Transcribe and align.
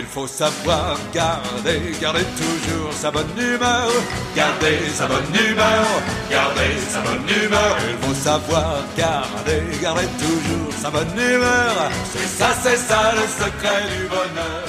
Il 0.00 0.06
faut 0.06 0.26
savoir 0.26 0.98
garder, 1.12 1.92
garder 2.00 2.24
toujours 2.34 2.90
sa 2.90 3.10
bonne 3.10 3.36
humeur. 3.36 3.90
Garder 4.34 4.78
sa 4.94 5.06
bonne 5.06 5.34
humeur, 5.34 5.86
garder 6.30 6.74
sa 6.88 7.00
bonne 7.02 7.28
humeur. 7.28 7.76
Il 7.90 8.08
faut 8.08 8.14
savoir 8.14 8.82
garder, 8.96 9.60
garder 9.82 10.06
toujours 10.18 10.72
sa 10.72 10.90
bonne 10.90 11.18
humeur. 11.18 11.90
C'est 12.14 12.26
ça, 12.26 12.48
c'est 12.62 12.78
ça 12.78 13.12
le 13.14 13.26
secret 13.28 13.82
du 13.94 14.06
bonheur. 14.08 14.64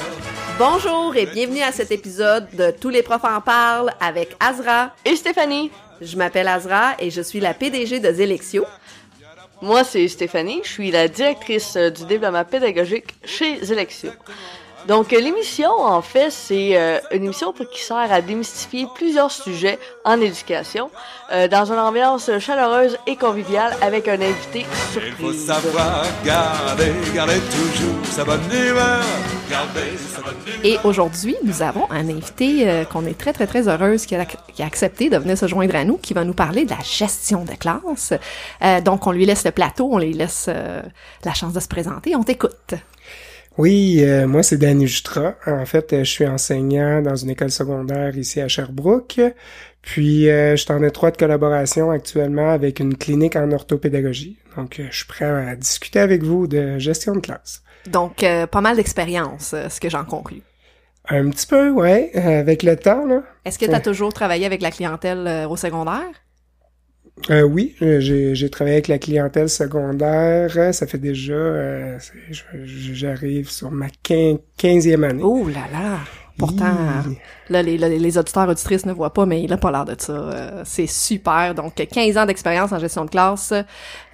Bonjour 0.58 1.16
et 1.16 1.24
bienvenue 1.24 1.62
à 1.62 1.72
cet 1.72 1.92
épisode 1.92 2.46
de 2.54 2.70
Tous 2.70 2.90
les 2.90 3.02
profs 3.02 3.24
en 3.24 3.40
parlent 3.40 3.90
avec 4.00 4.36
Azra. 4.38 4.90
Et 5.06 5.16
Stéphanie. 5.16 5.70
Je 6.02 6.14
m'appelle 6.18 6.46
Azra 6.46 6.92
et 6.98 7.10
je 7.10 7.22
suis 7.22 7.40
la 7.40 7.54
PDG 7.54 8.00
de 8.00 8.12
Zélexio. 8.12 8.66
Moi, 9.62 9.82
c'est 9.82 10.06
Stéphanie. 10.08 10.60
Je 10.62 10.68
suis 10.68 10.90
la 10.90 11.08
directrice 11.08 11.76
euh, 11.76 11.88
du 11.88 12.04
développement 12.04 12.44
pédagogique 12.44 13.14
chez 13.24 13.64
Zélexio. 13.64 14.10
Donc, 14.88 15.12
l'émission, 15.12 15.70
en 15.70 16.02
fait, 16.02 16.30
c'est 16.30 16.76
euh, 16.76 16.98
une 17.12 17.24
émission 17.24 17.52
qui 17.52 17.82
sert 17.82 18.12
à 18.12 18.20
démystifier 18.20 18.86
plusieurs 18.94 19.30
sujets 19.30 19.78
en 20.04 20.20
éducation 20.20 20.90
euh, 21.32 21.46
dans 21.48 21.64
une 21.72 21.78
ambiance 21.78 22.30
chaleureuse 22.38 22.96
et 23.06 23.16
conviviale 23.16 23.74
avec 23.80 24.08
un 24.08 24.20
invité 24.20 24.66
Il 24.94 25.12
faut 25.12 25.32
surprise. 25.32 25.46
savoir 25.46 26.04
garder, 26.24 26.92
garder 27.14 27.38
toujours 27.40 28.04
sa 28.06 28.24
bonne 28.24 28.40
humeur. 28.52 29.02
Garder 29.50 29.96
sa 29.96 30.20
bonne 30.20 30.34
humeur. 30.46 30.60
Et 30.64 30.78
aujourd'hui, 30.84 31.36
nous 31.44 31.62
avons 31.62 31.88
un 31.90 32.08
invité 32.08 32.68
euh, 32.68 32.84
qu'on 32.84 33.06
est 33.06 33.16
très, 33.16 33.32
très, 33.32 33.46
très 33.46 33.68
heureuse 33.68 34.04
qui 34.06 34.16
a, 34.16 34.24
qui 34.24 34.62
a 34.62 34.66
accepté 34.66 35.10
de 35.10 35.16
venir 35.16 35.38
se 35.38 35.46
joindre 35.46 35.76
à 35.76 35.84
nous, 35.84 35.96
qui 35.96 36.12
va 36.12 36.24
nous 36.24 36.34
parler 36.34 36.64
de 36.64 36.70
la 36.70 36.80
gestion 36.82 37.44
de 37.44 37.54
classe. 37.54 38.12
Euh, 38.62 38.80
donc, 38.80 39.06
on 39.06 39.12
lui 39.12 39.26
laisse 39.26 39.44
le 39.44 39.52
plateau, 39.52 39.88
on 39.92 39.98
lui 39.98 40.12
laisse 40.12 40.46
euh, 40.48 40.82
la 41.24 41.34
chance 41.34 41.52
de 41.52 41.60
se 41.60 41.68
présenter. 41.68 42.16
On 42.16 42.24
t'écoute. 42.24 42.74
Oui, 43.58 43.98
euh, 44.00 44.26
moi 44.26 44.42
c'est 44.42 44.56
Danny 44.56 44.86
Jutra. 44.86 45.34
En 45.46 45.66
fait, 45.66 45.92
euh, 45.92 46.04
je 46.04 46.10
suis 46.10 46.26
enseignant 46.26 47.02
dans 47.02 47.16
une 47.16 47.30
école 47.30 47.50
secondaire 47.50 48.16
ici 48.16 48.40
à 48.40 48.48
Sherbrooke. 48.48 49.20
Puis 49.82 50.30
euh, 50.30 50.52
je 50.52 50.62
suis 50.62 50.72
en 50.72 50.82
étroite 50.82 51.18
collaboration 51.18 51.90
actuellement 51.90 52.50
avec 52.50 52.78
une 52.80 52.96
clinique 52.96 53.36
en 53.36 53.50
orthopédagogie. 53.50 54.38
Donc 54.56 54.78
euh, 54.78 54.86
je 54.90 54.98
suis 54.98 55.06
prêt 55.06 55.24
à 55.24 55.56
discuter 55.56 55.98
avec 55.98 56.22
vous 56.22 56.46
de 56.46 56.78
gestion 56.78 57.14
de 57.14 57.20
classe. 57.20 57.62
Donc, 57.88 58.22
euh, 58.22 58.46
pas 58.46 58.60
mal 58.60 58.76
d'expérience, 58.76 59.56
ce 59.68 59.80
que 59.80 59.90
j'en 59.90 60.04
conclus. 60.04 60.42
Un 61.08 61.30
petit 61.30 61.48
peu, 61.48 61.70
ouais, 61.70 62.12
avec 62.14 62.62
le 62.62 62.76
temps 62.76 63.04
là. 63.06 63.22
Est-ce 63.44 63.58
que 63.58 63.64
tu 63.64 63.74
as 63.74 63.80
toujours 63.80 64.14
travaillé 64.14 64.46
avec 64.46 64.62
la 64.62 64.70
clientèle 64.70 65.46
au 65.50 65.56
secondaire? 65.56 66.21
Euh, 67.30 67.42
oui, 67.42 67.76
euh, 67.82 68.00
j'ai 68.00 68.50
travaillé 68.50 68.76
avec 68.76 68.88
la 68.88 68.98
clientèle 68.98 69.48
secondaire. 69.48 70.74
Ça 70.74 70.86
fait 70.86 70.98
déjà, 70.98 71.34
euh, 71.34 71.98
j'arrive 72.64 73.50
sur 73.50 73.70
ma 73.70 73.88
quin- 74.02 74.38
quinzième 74.56 75.04
année. 75.04 75.22
Oh 75.22 75.46
là 75.46 75.66
là! 75.72 75.98
Pourtant, 76.38 76.74
là, 77.50 77.62
les, 77.62 77.76
là, 77.76 77.88
les 77.90 78.18
auditeurs 78.18 78.48
auditrices 78.48 78.86
ne 78.86 78.92
voient 78.92 79.12
pas, 79.12 79.26
mais 79.26 79.42
il 79.42 79.52
a 79.52 79.58
pas 79.58 79.70
l'air 79.70 79.84
de 79.84 79.94
ça. 79.98 80.12
Euh, 80.12 80.62
c'est 80.64 80.86
super. 80.86 81.54
Donc, 81.54 81.74
15 81.74 82.16
ans 82.16 82.24
d'expérience 82.24 82.72
en 82.72 82.78
gestion 82.78 83.04
de 83.04 83.10
classe. 83.10 83.52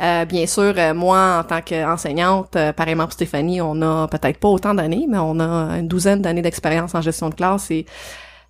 Euh, 0.00 0.24
bien 0.24 0.46
sûr, 0.46 0.74
euh, 0.76 0.92
moi, 0.92 1.38
en 1.40 1.44
tant 1.44 1.62
qu'enseignante, 1.62 2.56
pareillement 2.76 3.04
pour 3.04 3.12
Stéphanie, 3.12 3.60
on 3.62 3.80
a 3.80 4.08
peut-être 4.08 4.38
pas 4.38 4.48
autant 4.48 4.74
d'années, 4.74 5.06
mais 5.08 5.18
on 5.18 5.38
a 5.38 5.78
une 5.78 5.86
douzaine 5.88 6.20
d'années 6.20 6.42
d'expérience 6.42 6.94
en 6.96 7.00
gestion 7.00 7.30
de 7.30 7.34
classe 7.36 7.70
et 7.70 7.86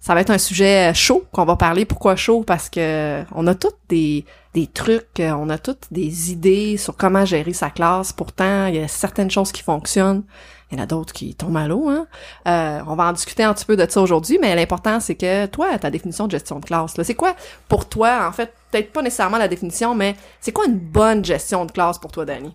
ça 0.01 0.15
va 0.15 0.21
être 0.21 0.31
un 0.31 0.39
sujet 0.39 0.93
chaud 0.95 1.25
qu'on 1.33 1.45
va 1.45 1.57
parler. 1.57 1.85
Pourquoi 1.85 2.17
chaud? 2.17 2.43
Parce 2.47 2.69
que 2.69 3.25
on 3.35 3.47
a 3.47 3.55
toutes 3.55 3.79
des, 3.89 4.25
des 4.55 4.67
trucs, 4.67 5.21
euh, 5.21 5.33
on 5.33 5.49
a 5.51 5.59
toutes 5.59 5.87
des 5.91 6.31
idées 6.33 6.77
sur 6.77 6.97
comment 6.97 7.25
gérer 7.25 7.53
sa 7.53 7.71
classe. 7.71 8.13
Pourtant, 8.13 8.67
il 8.67 8.77
y 8.77 8.79
a 8.79 8.89
certaines 8.89 9.31
choses 9.31 9.53
qui 9.53 9.62
fonctionnent. 9.62 10.22
Il 10.71 10.77
y 10.77 10.81
en 10.81 10.84
a 10.84 10.87
d'autres 10.87 11.15
qui 11.15 11.34
tombent 11.34 11.56
à 11.56 11.67
l'eau. 11.67 11.89
Hein? 11.89 12.06
Euh, 12.47 12.81
on 12.87 12.95
va 12.95 13.05
en 13.06 13.12
discuter 13.12 13.43
un 13.43 13.55
petit 13.55 13.65
peu 13.65 13.77
de 13.77 13.91
ça 13.91 14.03
aujourd'hui, 14.03 14.39
mais 14.41 14.55
l'important, 14.55 15.00
c'est 15.00 15.15
que 15.15 15.47
toi, 15.47 15.78
ta 15.78 15.91
définition 15.91 16.27
de 16.27 16.33
gestion 16.33 16.61
de 16.61 16.65
classe, 16.67 16.95
c'est 17.03 17.15
quoi 17.15 17.34
pour 17.69 17.89
toi, 17.89 18.27
en 18.28 18.33
fait, 18.33 18.53
peut-être 18.71 18.93
pas 18.93 19.01
nécessairement 19.01 19.39
la 19.39 19.49
définition, 19.49 19.95
mais 19.95 20.15
c'est 20.41 20.53
quoi 20.53 20.67
une 20.67 20.78
bonne 20.78 21.25
gestion 21.25 21.65
de 21.65 21.72
classe 21.72 21.99
pour 21.99 22.12
toi, 22.12 22.27
Danny? 22.27 22.55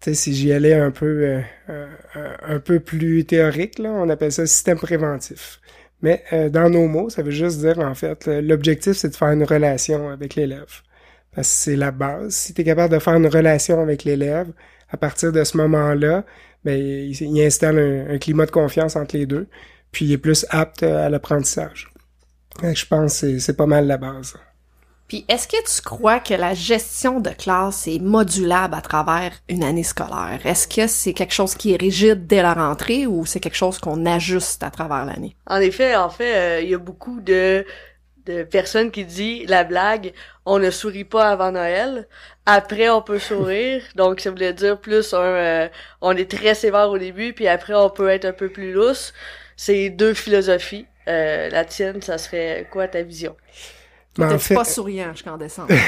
Tu 0.00 0.10
sais, 0.10 0.14
si 0.14 0.34
j'y 0.34 0.52
allais 0.52 0.74
un 0.74 0.90
peu, 0.90 1.06
euh, 1.06 1.40
euh, 1.68 2.36
un 2.48 2.58
peu 2.58 2.80
plus 2.80 3.24
théorique, 3.26 3.78
là, 3.78 3.90
on 3.90 4.08
appelle 4.08 4.32
ça 4.32 4.46
système 4.46 4.78
préventif. 4.78 5.60
Mais 6.02 6.24
euh, 6.32 6.48
dans 6.48 6.70
nos 6.70 6.86
mots, 6.88 7.10
ça 7.10 7.22
veut 7.22 7.30
juste 7.30 7.58
dire, 7.58 7.78
en 7.78 7.94
fait, 7.94 8.26
l'objectif, 8.26 8.94
c'est 8.94 9.10
de 9.10 9.16
faire 9.16 9.28
une 9.28 9.44
relation 9.44 10.08
avec 10.08 10.34
l'élève. 10.34 10.80
Parce 11.34 11.48
que 11.48 11.54
c'est 11.54 11.76
la 11.76 11.90
base. 11.90 12.34
Si 12.34 12.54
tu 12.54 12.62
es 12.62 12.64
capable 12.64 12.92
de 12.92 12.98
faire 12.98 13.14
une 13.14 13.26
relation 13.26 13.80
avec 13.80 14.04
l'élève, 14.04 14.48
à 14.90 14.96
partir 14.96 15.32
de 15.32 15.44
ce 15.44 15.56
moment-là, 15.58 16.24
ben, 16.64 16.78
il, 16.78 17.40
installe 17.42 17.78
un, 17.78 18.14
un 18.14 18.18
climat 18.18 18.46
de 18.46 18.50
confiance 18.50 18.96
entre 18.96 19.16
les 19.16 19.26
deux, 19.26 19.46
puis 19.92 20.06
il 20.06 20.12
est 20.12 20.18
plus 20.18 20.46
apte 20.50 20.82
à 20.82 21.08
l'apprentissage. 21.08 21.90
Je 22.62 22.86
pense 22.86 23.20
que 23.20 23.38
c'est 23.38 23.56
pas 23.56 23.66
mal 23.66 23.86
la 23.86 23.96
base. 23.96 24.34
Puis 25.10 25.24
est-ce 25.26 25.48
que 25.48 25.56
tu 25.56 25.82
crois 25.82 26.20
que 26.20 26.34
la 26.34 26.54
gestion 26.54 27.18
de 27.18 27.30
classe 27.30 27.88
est 27.88 27.98
modulable 27.98 28.76
à 28.76 28.80
travers 28.80 29.32
une 29.48 29.64
année 29.64 29.82
scolaire? 29.82 30.38
Est-ce 30.44 30.68
que 30.68 30.86
c'est 30.86 31.14
quelque 31.14 31.34
chose 31.34 31.56
qui 31.56 31.72
est 31.72 31.80
rigide 31.80 32.28
dès 32.28 32.42
la 32.42 32.54
rentrée 32.54 33.08
ou 33.08 33.26
c'est 33.26 33.40
quelque 33.40 33.56
chose 33.56 33.80
qu'on 33.80 34.06
ajuste 34.06 34.62
à 34.62 34.70
travers 34.70 35.04
l'année? 35.04 35.34
En 35.48 35.60
effet, 35.60 35.96
en 35.96 36.10
fait, 36.10 36.36
euh, 36.36 36.60
il 36.62 36.70
y 36.70 36.74
a 36.74 36.78
beaucoup 36.78 37.20
de, 37.20 37.66
de 38.26 38.44
personnes 38.44 38.92
qui 38.92 39.04
disent 39.04 39.48
la 39.48 39.64
blague 39.64 40.12
on 40.46 40.60
ne 40.60 40.70
sourit 40.70 41.02
pas 41.02 41.30
avant 41.30 41.50
Noël. 41.50 42.06
Après, 42.46 42.88
on 42.88 43.02
peut 43.02 43.18
sourire. 43.18 43.82
Donc, 43.96 44.20
ça 44.20 44.30
voulait 44.30 44.52
dire 44.52 44.80
plus 44.80 45.12
un 45.12 45.18
euh, 45.18 45.68
on 46.02 46.16
est 46.16 46.30
très 46.30 46.54
sévère 46.54 46.88
au 46.88 46.98
début, 46.98 47.32
puis 47.32 47.48
après, 47.48 47.74
on 47.74 47.90
peut 47.90 48.10
être 48.10 48.26
un 48.26 48.32
peu 48.32 48.48
plus 48.48 48.72
lousse. 48.72 49.12
C'est 49.56 49.90
deux 49.90 50.14
philosophies. 50.14 50.86
Euh, 51.08 51.48
la 51.50 51.64
tienne, 51.64 52.00
ça 52.00 52.16
serait 52.16 52.68
quoi 52.70 52.86
ta 52.86 53.02
vision? 53.02 53.34
Mais 54.18 54.28
T'es 54.28 54.34
en 54.34 54.38
fait, 54.38 54.54
pas 54.54 54.64
souriant 54.64 55.12
jusqu'en 55.12 55.36
décembre. 55.36 55.72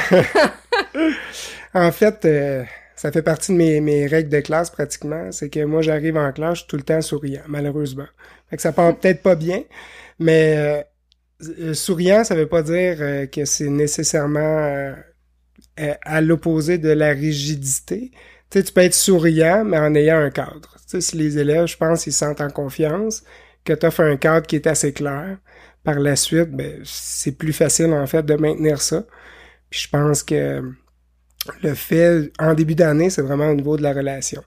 En 1.74 1.90
fait, 1.90 2.26
euh, 2.26 2.64
ça 3.02 3.10
fait 3.10 3.22
partie 3.22 3.50
de 3.50 3.56
mes, 3.56 3.80
mes 3.80 4.06
règles 4.06 4.28
de 4.28 4.40
classe 4.40 4.70
pratiquement. 4.70 5.32
C'est 5.32 5.48
que 5.48 5.64
moi, 5.64 5.82
j'arrive 5.82 6.16
en 6.16 6.30
classe, 6.32 6.54
je 6.54 6.58
suis 6.60 6.68
tout 6.68 6.76
le 6.76 6.82
temps 6.82 7.00
souriant, 7.00 7.42
malheureusement. 7.48 8.06
Fait 8.48 8.56
que 8.56 8.62
ça 8.62 8.70
part 8.70 8.96
peut-être 9.00 9.22
pas 9.22 9.34
bien, 9.34 9.64
mais 10.20 10.56
euh, 10.56 10.82
euh, 11.58 11.74
souriant, 11.74 12.22
ça 12.22 12.36
veut 12.36 12.46
pas 12.46 12.62
dire 12.62 12.98
euh, 13.00 13.26
que 13.26 13.44
c'est 13.44 13.68
nécessairement 13.68 14.94
à 15.76 16.20
l'opposé 16.20 16.78
de 16.78 16.90
la 16.90 17.08
rigidité. 17.08 18.12
Tu 18.50 18.58
sais, 18.58 18.64
tu 18.64 18.72
peux 18.72 18.82
être 18.82 18.94
souriant, 18.94 19.64
mais 19.64 19.78
en 19.78 19.94
ayant 19.96 20.18
un 20.18 20.30
cadre. 20.30 20.76
Tu 20.82 20.82
sais, 20.86 21.00
si 21.00 21.16
les 21.16 21.38
élèves, 21.38 21.66
je 21.66 21.76
pense, 21.76 22.06
ils 22.06 22.12
se 22.12 22.18
sentent 22.18 22.40
en 22.40 22.50
confiance, 22.50 23.24
que 23.64 23.72
tu 23.72 23.86
offres 23.86 24.02
un 24.02 24.16
cadre 24.16 24.46
qui 24.46 24.56
est 24.56 24.66
assez 24.66 24.92
clair, 24.92 25.38
par 25.84 25.98
la 26.00 26.16
suite, 26.16 26.50
ben, 26.52 26.80
c'est 26.84 27.32
plus 27.38 27.52
facile, 27.52 27.92
en 27.92 28.06
fait, 28.06 28.22
de 28.24 28.34
maintenir 28.34 28.80
ça. 28.82 29.04
Puis 29.70 29.80
je 29.82 29.88
pense 29.90 30.22
que 30.24 30.62
le 31.62 31.74
fait, 31.74 32.32
en 32.38 32.54
début 32.54 32.74
d'année, 32.74 33.10
c'est 33.10 33.22
vraiment 33.22 33.48
au 33.50 33.54
niveau 33.54 33.76
de 33.76 33.82
la 33.82 33.92
relation. 33.92 34.42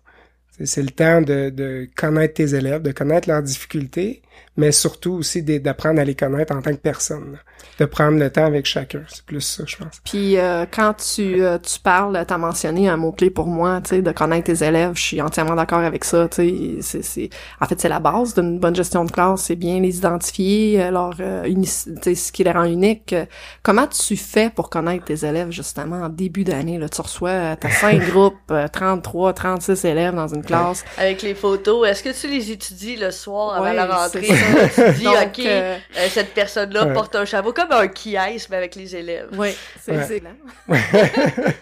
C'est- 0.60 0.84
le 0.84 0.92
temps 0.92 1.22
de, 1.22 1.50
de 1.52 1.90
connaître 1.96 2.36
tes 2.36 2.56
élèves, 2.56 2.82
de 2.84 2.92
connaître 2.94 3.30
leurs 3.30 3.44
difficultés, 3.44 4.24
mais 4.58 4.72
surtout 4.72 5.14
aussi 5.14 5.44
d'apprendre 5.44 6.00
à 6.00 6.06
les 6.06 6.16
connaître 6.16 6.56
en 6.56 6.62
tant 6.62 6.72
que 6.72 6.78
personne. 6.78 7.38
De 7.80 7.86
prendre 7.86 8.18
le 8.18 8.30
temps 8.30 8.46
avec 8.46 8.66
chacun. 8.66 9.02
C'est 9.08 9.26
plus 9.26 9.42
ça, 9.42 9.64
je 9.66 9.76
pense. 9.78 10.00
Puis 10.06 10.38
euh, 10.38 10.66
quand 10.70 10.94
tu, 10.94 11.44
euh, 11.44 11.58
tu 11.58 11.80
parles, 11.80 12.24
t'as 12.28 12.38
mentionné 12.38 12.88
un 12.88 12.96
mot-clé 12.98 13.30
pour 13.30 13.48
moi, 13.48 13.82
tu 13.84 13.90
sais, 13.90 14.02
de 14.02 14.12
connaître 14.12 14.46
tes 14.46 14.64
élèves, 14.66 14.92
je 14.96 15.02
suis 15.02 15.22
entièrement 15.22 15.56
d'accord 15.56 15.80
avec 15.80 16.04
ça, 16.06 16.28
tu 16.30 16.36
sais, 16.36 16.76
c'est, 16.82 17.02
c'est, 17.04 17.30
en 17.60 17.66
fait, 17.66 17.80
c'est 17.82 17.90
la 17.90 18.00
base 18.00 18.34
d'une 18.34 18.60
bonne 18.60 18.76
gestion 18.76 19.04
de 19.04 19.12
classe, 19.12 19.42
c'est 19.44 19.56
bien 19.56 19.80
les 19.82 19.98
identifier, 19.98 20.82
euh, 20.84 20.92
leur, 20.92 21.14
euh, 21.20 21.44
uni- 21.46 21.70
tu 22.02 22.16
ce 22.16 22.32
qui 22.32 22.44
les 22.44 22.52
rend 22.52 22.64
uniques. 22.64 23.14
Euh, 23.14 23.26
Comment 23.64 23.88
tu 23.88 24.16
fais 24.16 24.50
pour 24.50 24.70
connaître 24.70 25.06
tes 25.06 25.26
élèves, 25.26 25.52
justement, 25.52 26.04
en 26.04 26.10
début 26.10 26.44
d'année, 26.44 26.78
là, 26.78 26.88
tu 26.88 27.02
reçois, 27.02 27.30
euh, 27.30 27.56
t'as 27.60 27.72
cinq 27.72 28.00
groupes, 28.10 28.36
euh, 28.52 28.68
33, 28.68 29.34
36 29.34 29.84
élèves 29.86 30.14
dans 30.16 30.28
une 30.34 30.44
classe, 30.44 30.84
Avec 30.98 31.22
les 31.24 31.36
photos, 31.36 31.88
est-ce 31.88 32.04
que 32.04 32.10
tu 32.22 32.28
les 32.28 32.52
étudies 32.52 32.96
le 32.96 33.12
soir 33.12 33.56
avant 33.56 33.66
Ouais, 33.66 33.74
la 33.74 33.86
rentrée? 33.86 34.25
Tu 34.28 34.94
dis, 34.98 35.04
Donc, 35.04 35.16
OK, 35.28 35.40
euh, 35.46 35.78
euh, 35.98 36.08
cette 36.10 36.34
personne-là 36.34 36.88
Ouais. 36.88 36.94
porte 36.94 37.16
un 37.16 37.26
chapeau, 37.26 37.54
comme 37.54 37.72
un 37.72 37.88
qui 37.88 38.14
mais 38.50 38.58
avec 38.58 38.76
les 38.76 38.96
élèves. 38.96 39.30
oui, 39.38 39.50
c'est, 39.82 40.22
là. 40.22 40.30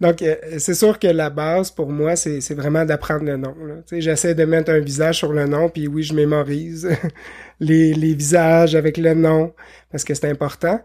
Donc, 0.00 0.20
euh, 0.20 0.36
c'est 0.58 0.74
sûr 0.74 0.98
que 0.98 1.06
la 1.06 1.30
base, 1.30 1.70
pour 1.70 1.88
moi, 1.88 2.16
c'est 2.16 2.52
vraiment 2.54 2.84
d'apprendre 2.84 3.24
le 3.24 3.36
nom. 3.38 3.54
là. 3.66 3.76
Tu 3.88 3.96
sais, 3.96 4.00
J'essaie 4.02 4.34
de 4.34 4.44
mettre 4.44 4.70
un 4.70 4.78
visage 4.78 5.16
sur 5.18 5.32
le 5.32 5.46
nom, 5.46 5.70
puis 5.70 5.88
oui, 5.88 6.02
je 6.02 6.12
mémorise 6.12 6.88
les, 7.60 7.94
les 7.94 8.14
visages 8.14 8.74
avec 8.74 8.98
le 8.98 9.14
nom, 9.14 9.54
parce 9.90 10.04
que 10.04 10.12
c'est 10.12 10.28
important. 10.28 10.82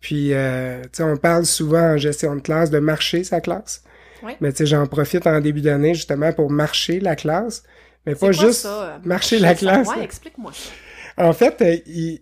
Puis, 0.00 0.32
euh, 0.32 0.80
tu 0.84 0.88
sais, 0.92 1.02
on 1.02 1.16
parle 1.18 1.44
souvent 1.44 1.92
en 1.92 1.96
gestion 1.98 2.36
de 2.36 2.40
classe 2.40 2.70
de 2.70 2.78
marcher 2.78 3.22
sa 3.24 3.40
classe. 3.40 3.82
Ouais. 4.22 4.36
Mais 4.40 4.50
tu 4.52 4.58
sais, 4.58 4.66
j'en 4.66 4.86
profite 4.86 5.26
en 5.26 5.40
début 5.40 5.60
d'année 5.60 5.94
justement 5.94 6.32
pour 6.32 6.50
marcher 6.50 7.00
la 7.00 7.16
classe. 7.16 7.62
Mais 8.06 8.14
pas 8.14 8.32
juste 8.32 8.62
ça, 8.62 8.82
euh, 8.82 8.98
marcher 9.04 9.38
la 9.38 9.54
classe. 9.54 9.88
Ouais, 9.88 10.02
explique-moi 10.02 10.52
ça. 10.52 10.70
En 11.16 11.32
fait, 11.32 11.60
euh, 11.62 11.76
il, 11.86 12.20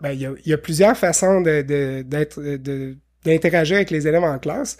ben, 0.00 0.10
il, 0.10 0.20
y 0.20 0.26
a, 0.26 0.32
il 0.44 0.50
y 0.50 0.52
a 0.52 0.58
plusieurs 0.58 0.96
façons 0.96 1.40
de, 1.40 1.62
de, 1.62 2.96
d'interagir 3.24 3.76
avec 3.76 3.90
les 3.90 4.06
élèves 4.06 4.22
en 4.24 4.38
classe. 4.38 4.76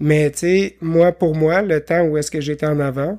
Mais, 0.00 0.30
tu 0.30 0.38
sais, 0.40 0.76
moi, 0.80 1.12
pour 1.12 1.34
moi, 1.34 1.62
le 1.62 1.80
temps 1.80 2.02
où 2.02 2.18
est-ce 2.18 2.30
que 2.30 2.40
j'étais 2.40 2.66
en 2.66 2.80
avant, 2.80 3.18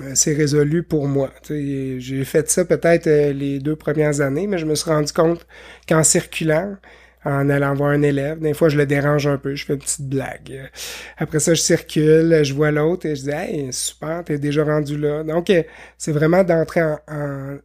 euh, 0.00 0.12
c'est 0.14 0.34
résolu 0.34 0.82
pour 0.82 1.06
moi. 1.06 1.30
J'ai 1.48 2.24
fait 2.24 2.48
ça 2.50 2.64
peut-être 2.64 3.06
euh, 3.08 3.32
les 3.32 3.58
deux 3.58 3.76
premières 3.76 4.20
années, 4.22 4.46
mais 4.46 4.56
je 4.58 4.64
me 4.64 4.74
suis 4.74 4.88
rendu 4.90 5.12
compte 5.12 5.46
qu'en 5.86 6.02
circulant, 6.02 6.76
en 7.24 7.48
allant 7.50 7.74
voir 7.74 7.90
un 7.90 8.02
élève, 8.02 8.40
des 8.40 8.54
fois 8.54 8.68
je 8.68 8.76
le 8.76 8.86
dérange 8.86 9.26
un 9.26 9.38
peu, 9.38 9.54
je 9.54 9.64
fais 9.64 9.74
une 9.74 9.78
petite 9.78 10.08
blague. 10.08 10.70
Après 11.16 11.40
ça, 11.40 11.54
je 11.54 11.60
circule, 11.60 12.40
je 12.42 12.52
vois 12.54 12.70
l'autre 12.70 13.06
et 13.06 13.16
je 13.16 13.22
dis 13.22 13.30
Hey, 13.30 13.72
super, 13.72 14.24
t'es 14.24 14.38
déjà 14.38 14.64
rendu 14.64 14.98
là. 14.98 15.22
Donc, 15.22 15.50
euh, 15.50 15.62
c'est 15.98 16.12
vraiment 16.12 16.42
d'entrer 16.44 16.82
en, 16.82 17.58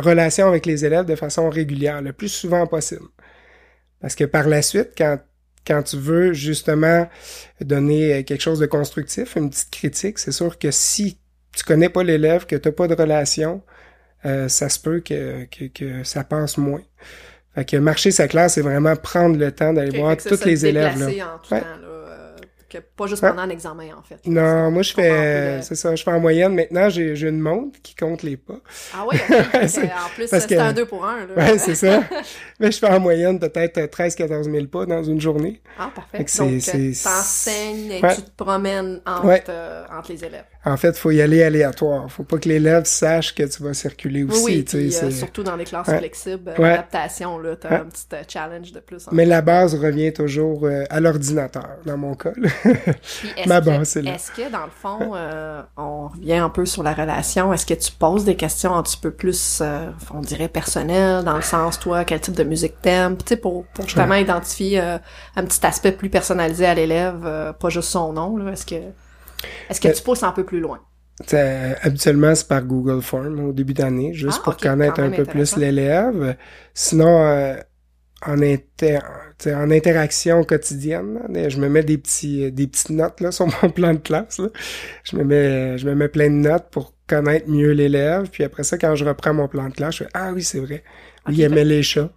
relation 0.00 0.48
avec 0.48 0.64
les 0.66 0.84
élèves 0.84 1.04
de 1.04 1.14
façon 1.14 1.50
régulière, 1.50 2.00
le 2.00 2.12
plus 2.12 2.28
souvent 2.28 2.66
possible. 2.66 3.06
Parce 4.00 4.14
que 4.14 4.24
par 4.24 4.48
la 4.48 4.62
suite, 4.62 4.90
quand 4.96 5.18
quand 5.66 5.82
tu 5.82 5.96
veux 5.96 6.32
justement 6.34 7.08
donner 7.60 8.22
quelque 8.24 8.42
chose 8.42 8.58
de 8.58 8.66
constructif, 8.66 9.36
une 9.36 9.48
petite 9.48 9.70
critique, 9.70 10.18
c'est 10.18 10.32
sûr 10.32 10.58
que 10.58 10.70
si 10.70 11.18
tu 11.56 11.64
connais 11.64 11.88
pas 11.88 12.02
l'élève, 12.02 12.46
que 12.46 12.56
tu 12.56 12.70
pas 12.72 12.88
de 12.88 12.94
relation, 12.94 13.62
euh, 14.26 14.48
ça 14.48 14.68
se 14.68 14.78
peut 14.78 15.00
que, 15.00 15.44
que, 15.44 15.64
que, 15.66 16.04
ça 16.04 16.24
passe 16.24 16.58
moins. 16.58 16.82
Fait 17.54 17.64
que 17.64 17.76
marcher 17.76 18.10
sa 18.10 18.26
classe, 18.26 18.54
c'est 18.54 18.62
vraiment 18.62 18.96
prendre 18.96 19.38
le 19.38 19.52
temps 19.52 19.72
d'aller 19.72 19.98
voir 19.98 20.16
tous 20.16 20.44
les 20.44 20.66
élèves. 20.66 20.98
Là. 20.98 21.06
En 21.06 21.38
tout 21.38 21.50
temps, 21.50 21.60
là, 21.60 21.93
que 22.78 22.84
pas 22.96 23.06
juste 23.06 23.22
pendant 23.22 23.42
un 23.42 23.50
examen, 23.50 23.88
en 23.98 24.02
fait. 24.02 24.20
Non, 24.26 24.70
moi, 24.70 24.82
je 24.82 24.92
fais, 24.92 25.62
c'est 25.62 25.74
ça, 25.74 25.94
je 25.94 26.02
fais 26.02 26.10
en 26.10 26.20
moyenne. 26.20 26.54
Maintenant, 26.54 26.88
j'ai, 26.88 27.24
une 27.24 27.40
montre 27.40 27.80
qui 27.82 27.94
compte 27.94 28.22
les 28.22 28.36
pas. 28.36 28.60
Ah 28.94 29.04
oui, 29.10 29.16
en 29.30 30.08
plus, 30.14 30.28
c'est 30.28 30.56
un 30.56 30.72
2 30.72 30.86
pour 30.86 31.04
1. 31.04 31.26
Là. 31.26 31.34
Ouais, 31.36 31.58
c'est 31.58 31.74
ça. 31.74 32.02
Mais 32.60 32.70
je 32.70 32.78
fais 32.78 32.88
en 32.88 33.00
moyenne 33.00 33.38
peut-être 33.38 33.78
13-14 33.78 34.50
000 34.50 34.66
pas 34.66 34.86
dans 34.86 35.02
une 35.02 35.20
journée. 35.20 35.60
Ah, 35.78 35.90
parfait. 35.94 36.18
Donc, 36.18 36.26
t'enseignes 36.26 37.90
et 37.90 38.00
tu 38.00 38.22
te 38.22 38.30
promènes 38.36 39.00
entre, 39.06 39.44
euh, 39.48 39.84
entre 39.90 40.12
les 40.12 40.24
élèves. 40.24 40.44
En 40.66 40.78
fait, 40.78 40.96
faut 40.96 41.10
y 41.10 41.20
aller 41.20 41.42
aléatoire. 41.42 42.10
Faut 42.10 42.22
pas 42.22 42.38
que 42.38 42.48
l'élève 42.48 42.84
sache 42.84 43.34
que 43.34 43.42
tu 43.42 43.62
vas 43.62 43.74
circuler 43.74 44.24
aussi. 44.24 44.44
Oui, 44.44 44.62
puis, 44.62 44.96
euh, 44.96 45.10
surtout 45.10 45.42
dans 45.42 45.56
les 45.56 45.64
classes 45.64 45.90
flexibles, 45.90 46.54
euh, 46.58 46.62
l'adaptation, 46.62 47.38
là, 47.38 47.54
t'as 47.56 47.80
un 47.80 47.84
petit 47.84 48.06
euh, 48.14 48.22
challenge 48.26 48.72
de 48.72 48.80
plus. 48.80 49.06
Mais 49.12 49.26
la 49.26 49.42
base 49.42 49.74
revient 49.74 50.12
toujours 50.12 50.66
à 50.88 51.00
l'ordinateur, 51.00 51.76
dans 51.84 51.98
mon 51.98 52.14
cas. 52.14 52.32
Ma 53.46 53.60
base, 53.60 53.88
c'est 53.88 54.02
là. 54.02 54.14
Est-ce 54.14 54.30
que, 54.32 54.50
dans 54.50 54.64
le 54.64 54.70
fond, 54.70 55.12
on 55.76 56.08
revient 56.08 56.34
un 56.34 56.50
peu 56.50 56.66
sur 56.66 56.82
la 56.82 56.92
relation, 56.94 57.52
est-ce 57.52 57.66
que 57.66 57.74
tu 57.74 57.92
poses 57.92 58.24
des 58.24 58.36
questions 58.36 58.74
un 58.74 58.82
petit 58.82 58.96
peu 58.96 59.10
plus, 59.10 59.62
on 60.12 60.20
dirait, 60.20 60.48
personnelles, 60.48 61.24
dans 61.24 61.36
le 61.36 61.42
sens, 61.42 61.78
toi, 61.78 62.04
quel 62.04 62.20
type 62.20 62.34
de 62.34 62.44
musique 62.44 62.80
t'aimes, 62.82 63.16
tu 63.16 63.24
sais, 63.28 63.36
pour, 63.36 63.64
pour 63.66 63.84
justement 63.84 64.14
identifier 64.14 64.80
un 64.80 65.44
petit 65.44 65.64
aspect 65.66 65.92
plus 65.92 66.10
personnalisé 66.10 66.66
à 66.66 66.74
l'élève, 66.74 67.54
pas 67.58 67.68
juste 67.68 67.88
son 67.88 68.12
nom, 68.12 68.36
là, 68.36 68.52
est-ce 68.52 68.66
que... 68.66 68.76
Est-ce 69.68 69.80
que 69.80 69.88
tu 69.88 70.02
pousses 70.02 70.22
un 70.22 70.32
peu 70.32 70.44
plus 70.44 70.60
loin? 70.60 70.80
habituellement, 71.82 72.34
c'est 72.34 72.48
par 72.48 72.62
Google 72.62 73.02
Form 73.02 73.38
au 73.40 73.52
début 73.52 73.74
d'année, 73.74 74.12
juste 74.14 74.38
ah, 74.40 74.44
pour 74.44 74.56
connaître 74.56 75.00
un 75.00 75.10
peu 75.10 75.24
plus 75.24 75.56
l'élève. 75.56 76.36
Sinon, 76.72 77.22
euh, 77.22 77.56
en, 78.26 78.40
inter 78.42 78.98
en 79.46 79.70
interaction 79.70 80.44
quotidienne, 80.44 81.20
je 81.48 81.58
me 81.58 81.68
mets 81.68 81.82
des 81.82 81.98
petits 81.98 82.50
des 82.50 82.66
petites 82.66 82.90
notes 82.90 83.20
là 83.20 83.30
sur 83.32 83.46
mon 83.46 83.70
plan 83.70 83.92
de 83.92 83.98
classe. 83.98 84.40
Je 85.04 85.16
me 85.16 85.24
mets 85.24 85.78
je 85.78 85.86
me 85.86 85.94
mets 85.94 86.08
plein 86.08 86.28
de 86.28 86.36
notes 86.36 86.68
pour 86.70 86.94
connaître 87.06 87.48
mieux 87.48 87.72
l'élève. 87.72 88.30
Puis 88.30 88.44
après 88.44 88.62
ça, 88.62 88.78
quand 88.78 88.94
je 88.94 89.04
reprends 89.04 89.34
mon 89.34 89.48
plan 89.48 89.68
de 89.68 89.74
classe, 89.74 89.96
je 89.96 90.04
fais 90.04 90.10
ah 90.14 90.32
oui 90.32 90.42
c'est 90.42 90.60
vrai, 90.60 90.82
il 91.28 91.40
aimait 91.40 91.64
les 91.64 91.82
chats. 91.82 92.10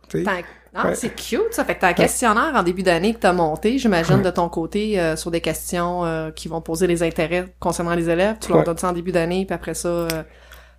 Ah, 0.78 0.94
c'est 0.94 1.16
cute, 1.16 1.52
ça. 1.54 1.66
Fait 1.66 1.76
que 1.76 1.82
t'as 1.82 1.90
un 1.90 1.94
questionnaire 1.94 2.52
en 2.54 2.62
début 2.62 2.84
d'année 2.84 3.14
que 3.14 3.20
t'as 3.20 3.34
monté, 3.34 3.80
j'imagine, 3.80 4.22
de 4.22 4.30
ton 4.30 4.48
côté, 4.48 5.00
euh, 5.00 5.16
sur 5.16 5.32
des 5.32 5.42
questions 5.42 6.06
euh, 6.06 6.30
qui 6.30 6.48
vont 6.48 6.62
poser 6.62 6.86
les 6.86 7.02
intérêts 7.02 7.48
concernant 7.60 7.96
les 7.96 8.10
élèves. 8.10 8.38
Tu 8.40 8.52
leur 8.52 8.64
donnes 8.64 8.78
ça 8.78 8.90
en 8.90 8.94
début 8.94 9.12
d'année, 9.12 9.46
puis 9.46 9.56
après 9.56 9.74
ça, 9.74 9.88
euh, 9.88 10.08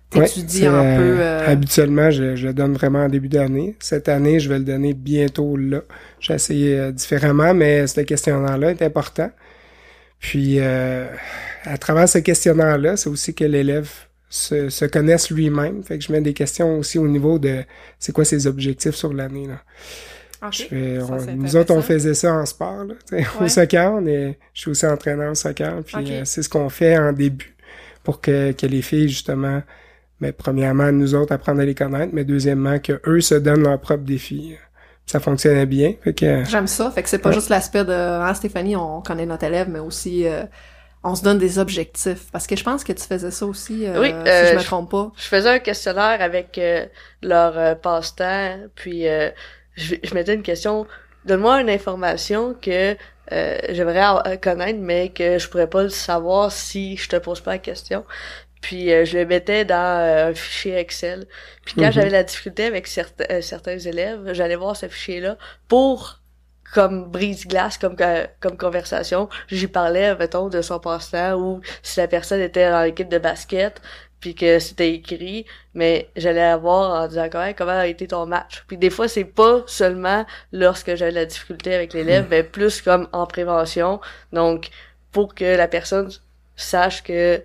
t'étudies 0.09 0.65
un 0.65 0.97
peu... 0.97 1.21
Habituellement, 1.23 2.11
je, 2.11 2.35
je 2.35 2.49
donne 2.49 2.73
vraiment 2.73 3.03
en 3.03 3.09
début 3.09 3.29
d'année. 3.29 3.75
Cette 3.79 4.09
année, 4.09 4.39
je 4.39 4.49
vais 4.49 4.59
le 4.59 4.65
donner 4.65 4.93
bientôt 4.93 5.55
là. 5.57 5.81
J'ai 6.19 6.33
essayé 6.33 6.91
différemment, 6.91 7.53
mais 7.53 7.87
ce 7.87 8.01
questionnaire-là 8.01 8.71
est 8.71 8.81
important. 8.81 9.31
Puis, 10.19 10.59
à 10.59 11.77
travers 11.79 12.07
ce 12.07 12.19
questionnaire-là, 12.19 12.97
c'est 12.97 13.09
aussi 13.09 13.33
que 13.33 13.43
l'élève 13.43 13.89
se, 14.29 14.69
se 14.69 14.85
connaissent 14.85 15.31
lui-même. 15.31 15.83
Fait 15.83 15.97
que 15.97 16.03
je 16.03 16.11
mets 16.11 16.21
des 16.21 16.33
questions 16.33 16.77
aussi 16.77 16.99
au 16.99 17.07
niveau 17.07 17.39
de 17.39 17.63
c'est 17.97 18.11
quoi 18.11 18.25
ses 18.25 18.47
objectifs 18.47 18.95
sur 18.95 19.13
l'année. 19.13 19.47
Là. 19.47 19.61
nous 21.35 21.55
autres, 21.55 21.73
on 21.73 21.81
faisait 21.81 22.13
ça 22.13 22.33
en 22.33 22.45
sport. 22.45 22.85
Là, 22.85 23.23
Au 23.41 23.47
soccer, 23.47 23.91
on 23.93 24.05
est, 24.05 24.37
je 24.53 24.61
suis 24.61 24.71
aussi 24.71 24.85
entraîneur 24.85 25.31
au 25.31 25.35
soccer. 25.35 25.83
Puis 25.83 26.11
euh, 26.11 26.21
c'est 26.25 26.43
ce 26.43 26.49
qu'on 26.49 26.69
fait 26.69 26.97
en 26.97 27.11
début 27.11 27.55
pour 28.03 28.21
que, 28.21 28.51
que 28.53 28.65
les 28.65 28.81
filles, 28.81 29.09
justement, 29.09 29.61
mais 30.19 30.31
premièrement, 30.31 30.91
nous 30.91 31.15
autres, 31.15 31.33
apprendre 31.33 31.61
à 31.61 31.65
les 31.65 31.75
connaître, 31.75 32.11
mais 32.13 32.23
deuxièmement, 32.23 32.79
que 32.79 33.01
eux 33.07 33.21
se 33.21 33.35
donnent 33.35 33.63
leurs 33.63 33.79
propres 33.79 34.03
défis. 34.03 34.55
Ça 35.05 35.19
fonctionnait 35.19 35.65
bien. 35.65 35.93
Fait 36.03 36.13
que, 36.13 36.43
J'aime 36.45 36.67
ça. 36.67 36.91
Fait 36.91 37.01
que 37.01 37.09
c'est 37.09 37.17
pas 37.17 37.31
juste 37.31 37.49
l'aspect 37.49 37.83
de 37.83 37.93
ah, 37.93 38.31
Stéphanie, 38.35 38.75
on 38.75 39.01
connaît 39.01 39.25
notre 39.25 39.45
élève, 39.45 39.67
mais 39.67 39.79
aussi 39.79 40.27
euh, 40.27 40.43
on 41.03 41.15
se 41.15 41.23
donne 41.23 41.37
des 41.37 41.59
objectifs. 41.59 42.29
Parce 42.31 42.47
que 42.47 42.55
je 42.55 42.63
pense 42.63 42.83
que 42.83 42.93
tu 42.93 43.03
faisais 43.03 43.31
ça 43.31 43.45
aussi, 43.45 43.85
euh, 43.87 44.03
si 44.03 44.51
je 44.51 44.57
me 44.57 44.63
trompe 44.63 44.91
pas. 44.91 45.11
Je 45.15 45.23
faisais 45.23 45.49
un 45.49 45.59
questionnaire 45.59 46.21
avec 46.21 46.57
euh, 46.57 46.85
leur 47.21 47.57
euh, 47.57 47.75
passe-temps, 47.75 48.57
puis 48.75 49.05
je, 49.75 49.95
je 50.03 50.13
mettais 50.13 50.33
une 50.33 50.43
question. 50.43 50.85
Donne-moi 51.25 51.61
une 51.61 51.69
information 51.69 52.55
que 52.59 52.95
j'aimerais 53.31 54.37
connaître, 54.39 54.79
mais 54.81 55.09
que 55.09 55.37
je 55.37 55.47
pourrais 55.47 55.69
pas 55.69 55.83
le 55.83 55.89
savoir 55.89 56.51
si 56.51 56.97
je 56.97 57.07
te 57.07 57.15
pose 57.17 57.41
pas 57.41 57.51
la 57.51 57.57
question. 57.59 58.03
Puis 58.61 58.89
je 59.05 59.17
le 59.17 59.25
mettais 59.25 59.65
dans 59.65 59.75
un 59.75 60.33
fichier 60.33 60.75
Excel. 60.75 61.27
Puis 61.65 61.75
quand 61.75 61.83
mm-hmm. 61.83 61.91
j'avais 61.91 62.09
la 62.09 62.23
difficulté 62.23 62.65
avec 62.65 62.87
certains, 62.87 63.41
certains 63.41 63.77
élèves, 63.77 64.33
j'allais 64.33 64.55
voir 64.55 64.75
ce 64.75 64.87
fichier-là 64.87 65.37
pour 65.67 66.19
comme 66.73 67.09
brise-glace, 67.09 67.77
comme 67.77 67.95
comme 68.39 68.57
conversation. 68.57 69.29
J'y 69.47 69.67
parlais, 69.67 70.15
mettons, 70.15 70.49
de 70.49 70.61
son 70.61 70.79
passe-temps 70.79 71.35
ou 71.35 71.61
si 71.81 71.99
la 71.99 72.07
personne 72.07 72.41
était 72.41 72.69
dans 72.69 72.83
l'équipe 72.83 73.09
de 73.09 73.17
basket, 73.17 73.81
puis 74.19 74.35
que 74.35 74.59
c'était 74.59 74.93
écrit, 74.93 75.45
mais 75.73 76.09
j'allais 76.15 76.41
avoir 76.41 77.03
en 77.03 77.07
disant 77.07 77.29
comment, 77.31 77.53
comment 77.53 77.71
a 77.71 77.87
été 77.87 78.07
ton 78.07 78.25
match? 78.25 78.63
Puis 78.67 78.77
des 78.77 78.89
fois, 78.89 79.07
c'est 79.07 79.23
pas 79.23 79.63
seulement 79.65 80.25
lorsque 80.51 80.95
j'avais 80.95 81.11
la 81.11 81.25
difficulté 81.25 81.73
avec 81.73 81.93
l'élève, 81.93 82.25
hmm. 82.25 82.29
mais 82.29 82.43
plus 82.43 82.81
comme 82.81 83.07
en 83.13 83.25
prévention. 83.25 83.99
Donc, 84.33 84.69
pour 85.11 85.33
que 85.35 85.55
la 85.55 85.67
personne 85.67 86.09
sache 86.55 87.03
que 87.03 87.13
euh, 87.13 87.39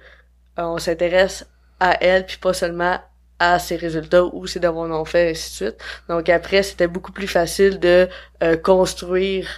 on 0.57 0.79
s'intéresse 0.79 1.47
à 1.81 2.03
elle, 2.03 2.27
puis 2.27 2.39
pas 2.39 2.53
seulement 2.53 2.99
à 3.39 3.59
ses 3.59 3.77
résultats 3.77 4.25
ou 4.25 4.47
ses 4.47 4.61
devoirs 4.61 4.89
non 4.89 5.05
faits, 5.05 5.33
ainsi 5.33 5.51
de 5.51 5.55
suite. 5.69 5.79
Donc 6.09 6.29
après, 6.29 6.63
c'était 6.63 6.87
beaucoup 6.87 7.13
plus 7.13 7.27
facile 7.27 7.79
de 7.81 8.09
euh, 8.43 8.57
construire 8.57 9.49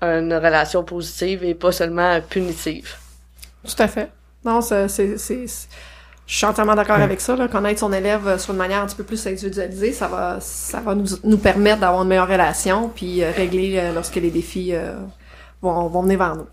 une 0.00 0.34
relation 0.34 0.82
positive 0.82 1.44
et 1.44 1.54
pas 1.54 1.70
seulement 1.70 2.20
punitive. 2.20 2.94
Tout 3.64 3.80
à 3.80 3.88
fait. 3.88 4.10
Non, 4.44 4.60
c'est... 4.60 4.88
c'est 4.88 5.46
je 6.24 6.36
suis 6.36 6.46
entièrement 6.46 6.74
d'accord 6.74 7.00
avec 7.00 7.20
ça. 7.20 7.36
Là. 7.36 7.46
Connaître 7.46 7.80
son 7.80 7.92
élève 7.92 8.26
euh, 8.26 8.38
sur 8.38 8.52
une 8.52 8.58
manière 8.58 8.82
un 8.82 8.86
petit 8.86 8.96
peu 8.96 9.04
plus 9.04 9.26
individualisée, 9.26 9.92
ça 9.92 10.08
va, 10.08 10.38
ça 10.40 10.80
va 10.80 10.94
nous, 10.94 11.06
nous 11.24 11.36
permettre 11.36 11.80
d'avoir 11.80 12.02
une 12.02 12.08
meilleure 12.08 12.28
relation, 12.28 12.88
puis 12.88 13.22
euh, 13.22 13.30
régler 13.30 13.92
lorsque 13.94 14.14
les 14.14 14.30
défis 14.30 14.72
vont, 15.60 15.88
vont 15.88 16.02
venir 16.02 16.18
vers 16.18 16.36
nous. 16.36 16.46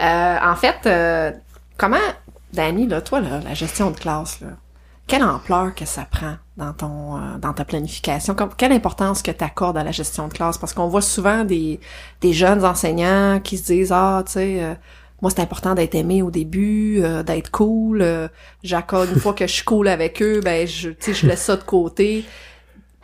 en 0.00 0.56
fait, 0.56 1.32
comment, 1.78 1.96
Danny, 2.52 2.86
là, 2.86 3.00
toi, 3.00 3.20
là, 3.20 3.40
la 3.40 3.54
gestion 3.54 3.90
de 3.90 3.96
classe, 3.96 4.40
là, 4.40 4.48
quelle 5.06 5.22
ampleur 5.22 5.74
que 5.74 5.84
ça 5.84 6.04
prend 6.04 6.36
dans 6.56 6.72
ton 6.72 7.16
euh, 7.16 7.38
dans 7.38 7.52
ta 7.52 7.64
planification? 7.64 8.34
Quelle 8.56 8.72
importance 8.72 9.22
que 9.22 9.30
tu 9.30 9.44
accordes 9.44 9.78
à 9.78 9.84
la 9.84 9.92
gestion 9.92 10.26
de 10.26 10.32
classe? 10.32 10.58
Parce 10.58 10.74
qu'on 10.74 10.88
voit 10.88 11.02
souvent 11.02 11.44
des, 11.44 11.78
des 12.20 12.32
jeunes 12.32 12.64
enseignants 12.64 13.40
qui 13.42 13.56
se 13.56 13.72
disent 13.72 13.92
ah 13.92 14.24
tu 14.26 14.32
sais 14.32 14.62
euh, 14.62 14.74
moi 15.22 15.30
c'est 15.30 15.40
important 15.40 15.74
d'être 15.74 15.94
aimé 15.94 16.22
au 16.22 16.30
début, 16.32 17.02
euh, 17.02 17.22
d'être 17.22 17.50
cool. 17.52 18.04
J'accorde 18.64 19.10
une 19.10 19.20
fois 19.20 19.32
que 19.32 19.46
je 19.46 19.52
suis 19.52 19.64
cool 19.64 19.86
avec 19.86 20.20
eux, 20.20 20.40
ben 20.42 20.66
je 20.66 20.90
tu 20.90 20.96
sais 20.98 21.14
je 21.14 21.26
laisse 21.26 21.42
ça 21.42 21.56
de 21.56 21.62
côté. 21.62 22.24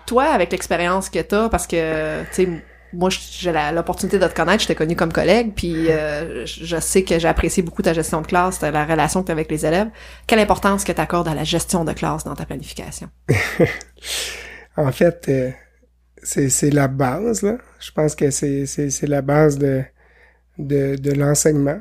Toi 0.07 0.25
avec 0.25 0.51
l'expérience 0.51 1.09
que 1.09 1.21
t'as, 1.21 1.49
parce 1.49 1.69
que 1.69 2.23
tu 2.23 2.29
sais 2.33 2.65
moi, 2.93 3.11
j'ai 3.11 3.53
l'opportunité 3.73 4.19
de 4.19 4.27
te 4.27 4.35
connaître, 4.35 4.63
je 4.63 4.69
t'ai 4.69 4.75
connu 4.75 4.97
comme 4.97 5.13
collègue, 5.13 5.53
puis 5.55 5.91
euh, 5.91 6.45
je 6.45 6.77
sais 6.79 7.03
que 7.05 7.19
j'ai 7.19 7.29
apprécié 7.29 7.63
beaucoup 7.63 7.83
ta 7.83 7.93
gestion 7.93 8.21
de 8.21 8.27
classe, 8.27 8.61
la 8.61 8.85
relation 8.85 9.23
que 9.23 9.27
tu 9.27 9.33
as 9.33 9.35
avec 9.35 9.51
les 9.51 9.65
élèves. 9.65 9.89
Quelle 10.27 10.41
importance 10.41 10.85
que 10.85 10.93
tu 10.93 11.01
accordes 11.01 11.29
à 11.29 11.35
la 11.35 11.45
gestion 11.45 11.85
de 11.85 11.93
classe 11.93 12.25
dans 12.25 12.35
ta 12.35 12.45
planification? 12.45 13.09
en 14.77 14.93
fait, 14.93 15.27
euh, 15.29 15.51
c'est 16.23 16.71
la 16.71 16.89
base, 16.89 17.43
là. 17.43 17.59
Je 17.81 17.91
pense 17.93 18.15
que 18.15 18.31
c'est 18.31 19.07
la 19.07 19.23
base 19.23 19.59
de, 19.59 21.15
l'enseignement. 21.15 21.81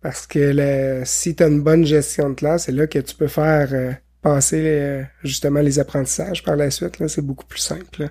Parce 0.00 0.26
que 0.26 1.02
si 1.04 1.34
tu 1.34 1.42
as 1.42 1.48
une 1.48 1.62
bonne 1.62 1.84
gestion 1.84 2.30
de 2.30 2.34
classe, 2.34 2.64
c'est 2.64 2.72
là 2.72 2.86
que 2.86 3.00
tu 3.00 3.16
peux 3.16 3.26
faire 3.26 3.68
euh, 3.72 3.92
passer 4.22 5.04
justement 5.24 5.60
les 5.60 5.80
apprentissages 5.80 6.44
par 6.44 6.54
la 6.54 6.70
suite. 6.70 7.04
C'est 7.08 7.22
beaucoup 7.22 7.46
plus 7.46 7.58
simple. 7.58 8.10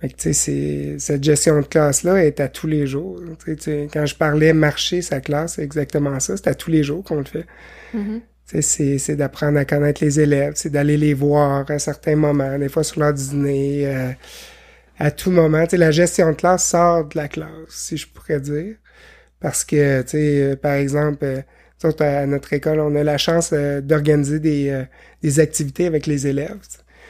Fait 0.00 0.08
que, 0.08 0.16
tu 0.16 0.34
sais, 0.34 0.96
cette 0.98 1.22
gestion 1.22 1.60
de 1.60 1.66
classe-là 1.66 2.24
est 2.24 2.40
à 2.40 2.48
tous 2.48 2.66
les 2.66 2.86
jours. 2.86 3.20
Quand 3.92 4.06
je 4.06 4.14
parlais 4.16 4.52
marcher 4.52 5.02
sa 5.02 5.20
classe, 5.20 5.54
c'est 5.54 5.62
exactement 5.62 6.18
ça. 6.20 6.36
C'est 6.36 6.48
à 6.48 6.54
tous 6.54 6.70
les 6.70 6.82
jours 6.82 7.04
qu'on 7.04 7.18
le 7.18 7.24
fait. 7.24 7.46
Mm-hmm. 7.94 8.20
c'est, 8.60 8.98
c'est 8.98 9.16
d'apprendre 9.16 9.58
à 9.58 9.64
connaître 9.64 10.04
les 10.04 10.18
élèves, 10.18 10.54
c'est 10.56 10.70
d'aller 10.70 10.96
les 10.96 11.14
voir 11.14 11.70
à 11.70 11.78
certains 11.78 12.16
moments, 12.16 12.58
des 12.58 12.68
fois 12.68 12.82
sur 12.82 13.00
leur 13.00 13.12
dîner, 13.12 13.86
euh, 13.86 14.10
à 14.98 15.10
tout 15.10 15.30
moment. 15.30 15.64
sais 15.68 15.76
la 15.76 15.92
gestion 15.92 16.30
de 16.30 16.36
classe 16.36 16.68
sort 16.68 17.08
de 17.08 17.16
la 17.16 17.28
classe, 17.28 17.48
si 17.68 17.96
je 17.96 18.08
pourrais 18.08 18.40
dire. 18.40 18.74
Parce 19.40 19.64
que, 19.64 20.02
tu 20.02 20.08
sais, 20.08 20.56
par 20.60 20.72
exemple, 20.72 21.24
euh, 21.24 21.42
à 22.00 22.26
notre 22.26 22.52
école, 22.52 22.80
on 22.80 22.94
a 22.96 23.04
la 23.04 23.18
chance 23.18 23.50
euh, 23.52 23.80
d'organiser 23.80 24.40
des, 24.40 24.84
des 25.22 25.40
activités 25.40 25.86
avec 25.86 26.06
les 26.06 26.26
élèves. 26.26 26.58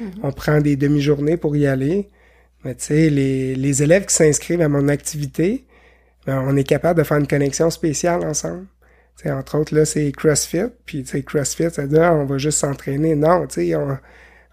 Mm-hmm. 0.01 0.07
On 0.23 0.33
prend 0.33 0.61
des 0.61 0.77
demi-journées 0.77 1.37
pour 1.39 1.57
y 1.57 1.67
aller. 1.67 2.11
Mais 2.65 2.75
tu 2.75 2.85
sais, 2.85 3.11
les, 3.11 3.55
les 3.55 3.83
élèves 3.83 4.07
qui 4.07 4.15
s'inscrivent 4.15 4.63
à 4.63 4.69
mon 4.69 4.89
activité, 4.89 5.67
ben, 6.27 6.43
on 6.47 6.57
est 6.57 6.65
capable 6.65 6.99
de 6.99 7.05
faire 7.05 7.19
une 7.19 7.27
connexion 7.27 7.71
spéciale 7.71 8.25
ensemble. 8.25 8.67
T'sais, 9.17 9.31
entre 9.31 9.59
autres, 9.59 9.75
là, 9.75 9.85
c'est 9.85 10.11
CrossFit. 10.13 10.67
Puis, 10.87 11.05
tu 11.05 11.23
CrossFit, 11.23 11.71
ça 11.71 11.87
dit, 11.87 11.99
ah, 11.99 12.15
on 12.15 12.25
va 12.25 12.39
juste 12.39 12.59
s'entraîner. 12.59 13.15
Non, 13.15 13.47
tu 13.47 13.67
sais, 13.67 13.75
on, 13.77 13.99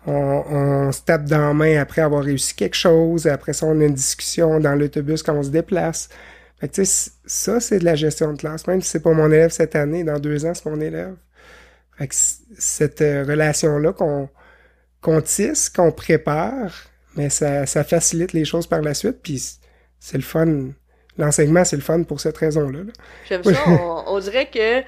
on, 0.05 0.13
on, 0.13 0.91
se 0.91 1.01
tape 1.01 1.25
dans 1.25 1.47
la 1.47 1.53
main 1.53 1.79
après 1.79 2.01
avoir 2.01 2.23
réussi 2.23 2.53
quelque 2.55 2.75
chose. 2.75 3.27
Après 3.27 3.53
ça, 3.53 3.65
on 3.65 3.79
a 3.81 3.85
une 3.85 3.93
discussion 3.93 4.59
dans 4.59 4.75
l'autobus 4.75 5.23
quand 5.23 5.35
on 5.35 5.43
se 5.43 5.49
déplace. 5.49 6.09
Fait 6.59 6.67
que, 6.67 6.75
tu 6.75 6.85
sais, 6.85 7.11
ça, 7.25 7.59
c'est 7.59 7.79
de 7.79 7.85
la 7.85 7.95
gestion 7.95 8.33
de 8.33 8.37
classe. 8.37 8.67
Même 8.67 8.81
si 8.81 8.89
c'est 8.89 8.99
pas 8.99 9.13
mon 9.13 9.31
élève 9.31 9.51
cette 9.51 9.75
année, 9.75 10.03
dans 10.03 10.19
deux 10.19 10.45
ans, 10.45 10.53
c'est 10.53 10.67
mon 10.67 10.79
élève. 10.79 11.15
Fait 11.97 12.07
que 12.07 12.15
cette 12.57 13.01
euh, 13.01 13.23
relation-là 13.23 13.93
qu'on 13.93 14.29
qu'on 15.01 15.19
tisse, 15.21 15.69
qu'on 15.69 15.91
prépare, 15.91 16.90
mais 17.15 17.29
ça, 17.29 17.65
ça 17.65 17.83
facilite 17.83 18.33
les 18.33 18.45
choses 18.45 18.67
par 18.67 18.81
la 18.81 18.93
suite. 18.93 19.17
Puis 19.21 19.41
c'est 19.99 20.17
le 20.17 20.23
fun 20.23 20.71
l'enseignement, 21.17 21.63
c'est 21.63 21.75
le 21.75 21.81
fun 21.81 22.03
pour 22.03 22.19
cette 22.19 22.37
raison-là. 22.37 22.79
J'aime 23.27 23.43
ça. 23.43 23.51
On, 24.07 24.19
dirait 24.19 24.47
que 24.47 24.81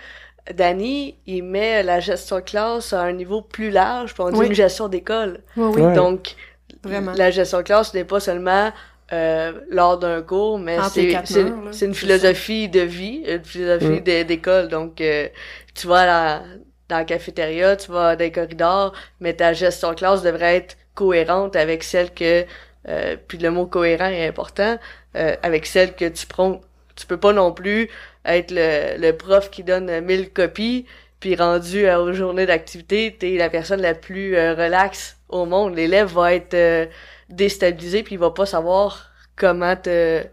Danny, 0.53 1.18
il 1.25 1.44
met 1.44 1.84
la 1.84 2.00
gestion 2.00 2.38
de 2.38 2.42
classe 2.42 2.94
à 2.94 3.01
un 3.01 3.13
niveau 3.13 3.42
plus 3.42 3.70
large, 3.70 4.13
puis 4.13 4.24
on 4.24 4.32
dit 4.32 4.48
une 4.48 4.53
gestion 4.53 4.88
d'école. 4.88 5.42
Oui, 5.56 5.82
Donc, 5.94 6.36
Vraiment. 6.84 7.13
la 7.15 7.32
gestion 7.32 7.60
de 7.60 7.63
classe 7.63 7.94
n'est 7.94 8.03
pas 8.03 8.20
seulement 8.20 8.72
euh, 9.12 9.53
lors 9.70 10.00
d'un 10.00 10.22
cours, 10.22 10.60
mais 10.60 10.77
c'est 10.92 11.86
une 11.86 11.94
philosophie 11.94 12.68
de 12.70 12.82
vie, 12.82 13.24
une 13.27 13.44
philosophie 13.44 14.01
mm. 14.01 14.24
d'école. 14.25 14.68
Donc, 14.68 15.00
euh, 15.01 15.27
tu 15.75 15.88
vas 15.88 16.42
dans 16.89 16.98
la 16.98 17.06
cafétéria, 17.06 17.75
tu 17.75 17.92
vas 17.92 18.15
dans 18.15 18.24
les 18.24 18.32
corridors, 18.32 18.94
mais 19.20 19.34
ta 19.34 19.53
gestion 19.53 19.92
de 19.92 19.96
classe 19.96 20.24
devrait 20.24 20.58
être 20.58 20.77
cohérente 20.96 21.56
avec 21.56 21.84
celle 21.84 22.14
que 22.14 22.46
euh, 22.88 23.16
puis 23.28 23.38
le 23.38 23.50
mot 23.50 23.66
cohérent 23.66 24.10
est 24.10 24.28
important 24.28 24.78
euh, 25.16 25.36
avec 25.42 25.66
celle 25.66 25.96
que 25.96 26.08
tu 26.08 26.26
prends. 26.28 26.62
Tu 26.96 27.06
peux 27.06 27.18
pas 27.18 27.34
non 27.34 27.52
plus 27.52 27.90
être 28.26 28.52
le, 28.52 29.00
le 29.00 29.12
prof 29.14 29.50
qui 29.50 29.64
donne 29.64 30.02
1000 30.02 30.32
copies, 30.32 30.86
puis 31.20 31.36
rendu 31.36 31.90
aux 31.90 32.14
journées 32.14 32.46
d'activité, 32.46 33.16
t'es 33.18 33.38
la 33.38 33.50
personne 33.50 33.82
la 33.82 33.96
plus 33.96 34.36
euh, 34.36 34.54
relaxe 34.56 35.18
au 35.30 35.46
monde. 35.46 35.76
L'élève 35.76 36.12
va 36.12 36.34
être 36.34 36.54
euh, 36.54 36.86
déstabilisé, 37.30 38.04
puis 38.04 38.16
il 38.16 38.20
va 38.20 38.32
pas 38.32 38.46
savoir 38.46 39.12
comment 39.38 39.76
te, 39.76 40.24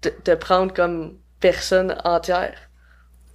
te, 0.00 0.08
te 0.08 0.34
prendre 0.34 0.72
comme 0.72 1.18
personne 1.38 1.96
entière. 2.04 2.54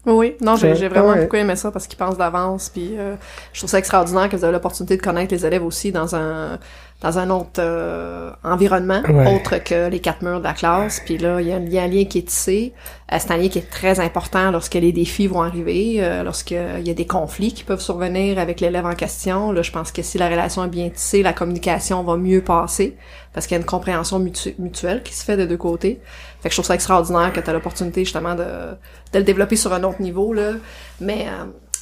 Oui, 0.05 0.35
non, 0.41 0.55
j'ai 0.55 0.87
vraiment 0.87 1.15
beaucoup 1.15 1.35
aimé 1.35 1.55
ça 1.55 1.71
parce 1.71 1.85
qu'il 1.85 1.97
pense 1.97 2.17
d'avance, 2.17 2.69
puis 2.69 2.95
euh, 2.97 3.15
je 3.51 3.59
trouve 3.59 3.69
ça 3.69 3.79
extraordinaire 3.79 4.29
que 4.29 4.35
vous 4.37 4.43
avez 4.43 4.53
l'opportunité 4.53 4.95
de 4.95 5.01
connaître 5.01 5.33
les 5.33 5.45
élèves 5.45 5.63
aussi 5.63 5.91
dans 5.91 6.15
un 6.15 6.57
dans 7.01 7.17
un 7.17 7.29
autre 7.29 7.59
euh, 7.59 8.31
environnement 8.43 9.01
autre 9.33 9.63
que 9.63 9.89
les 9.89 9.99
quatre 9.99 10.21
murs 10.21 10.39
de 10.39 10.43
la 10.43 10.53
classe. 10.53 10.99
Puis 10.99 11.17
là, 11.17 11.39
il 11.39 11.47
y, 11.47 11.53
a, 11.53 11.55
un 11.55 11.87
lien 11.87 12.05
qui 12.05 12.19
est 12.19 12.27
tissé. 12.27 12.73
Euh, 13.11 13.17
c'est 13.19 13.31
un 13.31 13.37
lien 13.37 13.47
qui 13.47 13.59
est 13.59 13.69
très 13.69 13.99
important 13.99 14.51
lorsque 14.51 14.75
les 14.75 14.91
défis 14.91 15.27
vont 15.27 15.41
arriver, 15.41 15.95
euh, 15.99 16.23
lorsqu'il 16.23 16.81
y 16.83 16.89
a 16.89 16.93
des 16.93 17.07
conflits 17.07 17.53
qui 17.53 17.63
peuvent 17.63 17.81
survenir 17.81 18.37
avec 18.37 18.59
l'élève 18.59 18.85
en 18.85 18.93
question. 18.93 19.51
Là, 19.51 19.61
je 19.61 19.71
pense 19.71 19.91
que 19.91 20.01
si 20.01 20.17
la 20.17 20.29
relation 20.29 20.63
est 20.63 20.69
bien 20.69 20.89
tissée, 20.89 21.23
la 21.23 21.33
communication 21.33 22.03
va 22.03 22.17
mieux 22.17 22.41
passer 22.41 22.97
parce 23.33 23.47
qu'il 23.47 23.55
y 23.55 23.57
a 23.57 23.61
une 23.61 23.65
compréhension 23.65 24.19
mutuelle 24.19 25.01
qui 25.03 25.13
se 25.13 25.23
fait 25.23 25.37
de 25.37 25.45
deux 25.45 25.57
côtés. 25.57 25.99
Fait 26.41 26.49
que 26.49 26.53
je 26.53 26.55
trouve 26.55 26.65
ça 26.65 26.75
extraordinaire 26.75 27.33
que 27.33 27.39
tu 27.39 27.49
as 27.49 27.53
l'opportunité 27.53 28.03
justement 28.03 28.35
de, 28.35 28.43
de 28.43 29.19
le 29.19 29.23
développer 29.23 29.55
sur 29.55 29.73
un 29.73 29.83
autre 29.83 30.01
niveau. 30.01 30.33
Là. 30.33 30.53
Mais 31.01 31.27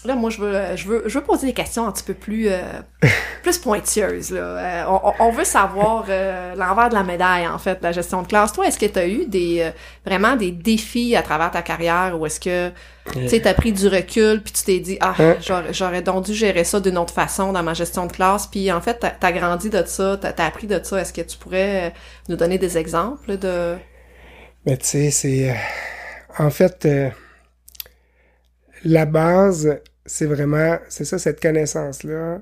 Là, 0.07 0.15
moi, 0.15 0.29
je 0.29 0.39
veux, 0.39 0.75
je 0.77 0.87
veux, 0.87 1.03
je 1.05 1.19
veux 1.19 1.23
poser 1.25 1.47
des 1.47 1.53
questions 1.53 1.85
un 1.85 1.91
petit 1.91 2.03
peu 2.03 2.13
plus, 2.13 2.47
euh, 2.47 2.61
plus 3.43 3.57
pointilleuses. 3.57 4.31
Là. 4.31 4.39
Euh, 4.39 4.83
on, 4.87 5.11
on, 5.19 5.31
veut 5.31 5.43
savoir 5.43 6.05
euh, 6.07 6.55
l'envers 6.55 6.87
de 6.87 6.93
la 6.93 7.03
médaille, 7.03 7.45
en 7.45 7.57
fait, 7.57 7.79
la 7.81 7.91
gestion 7.91 8.21
de 8.21 8.27
classe. 8.27 8.53
Toi, 8.53 8.67
est-ce 8.67 8.79
que 8.79 8.85
tu 8.85 8.97
as 8.97 9.05
eu 9.05 9.25
des 9.25 9.69
vraiment 10.05 10.37
des 10.37 10.51
défis 10.51 11.16
à 11.17 11.21
travers 11.21 11.51
ta 11.51 11.61
carrière 11.61 12.19
ou 12.19 12.25
est-ce 12.25 12.39
que 12.39 12.71
tu 13.11 13.27
sais, 13.27 13.41
t'as 13.41 13.53
pris 13.53 13.71
du 13.71 13.87
recul 13.87 14.41
puis 14.41 14.53
tu 14.53 14.63
t'es 14.63 14.79
dit 14.79 14.97
ah 15.01 15.15
hein? 15.19 15.35
j'aurais 15.71 16.01
donc 16.01 16.25
dû 16.25 16.33
gérer 16.33 16.63
ça 16.63 16.79
d'une 16.79 16.97
autre 16.97 17.13
façon 17.13 17.53
dans 17.53 17.63
ma 17.63 17.73
gestion 17.73 18.05
de 18.05 18.11
classe 18.11 18.47
puis 18.47 18.71
en 18.71 18.81
fait 18.81 18.99
t'as 18.99 19.13
as 19.21 19.31
grandi 19.31 19.69
de 19.69 19.83
ça, 19.85 20.17
t'as 20.21 20.33
as 20.37 20.47
appris 20.47 20.67
de 20.67 20.79
ça. 20.83 21.01
Est-ce 21.01 21.13
que 21.13 21.21
tu 21.21 21.37
pourrais 21.37 21.93
nous 22.29 22.35
donner 22.35 22.57
des 22.57 22.77
exemples 22.77 23.37
de 23.37 23.75
Mais 24.65 24.77
tu 24.77 24.85
sais, 24.85 25.11
c'est 25.11 25.55
en 26.37 26.49
fait 26.49 26.87
la 28.83 29.05
base, 29.05 29.79
c'est 30.05 30.25
vraiment, 30.25 30.77
c'est 30.89 31.05
ça, 31.05 31.17
cette 31.17 31.41
connaissance-là. 31.41 32.41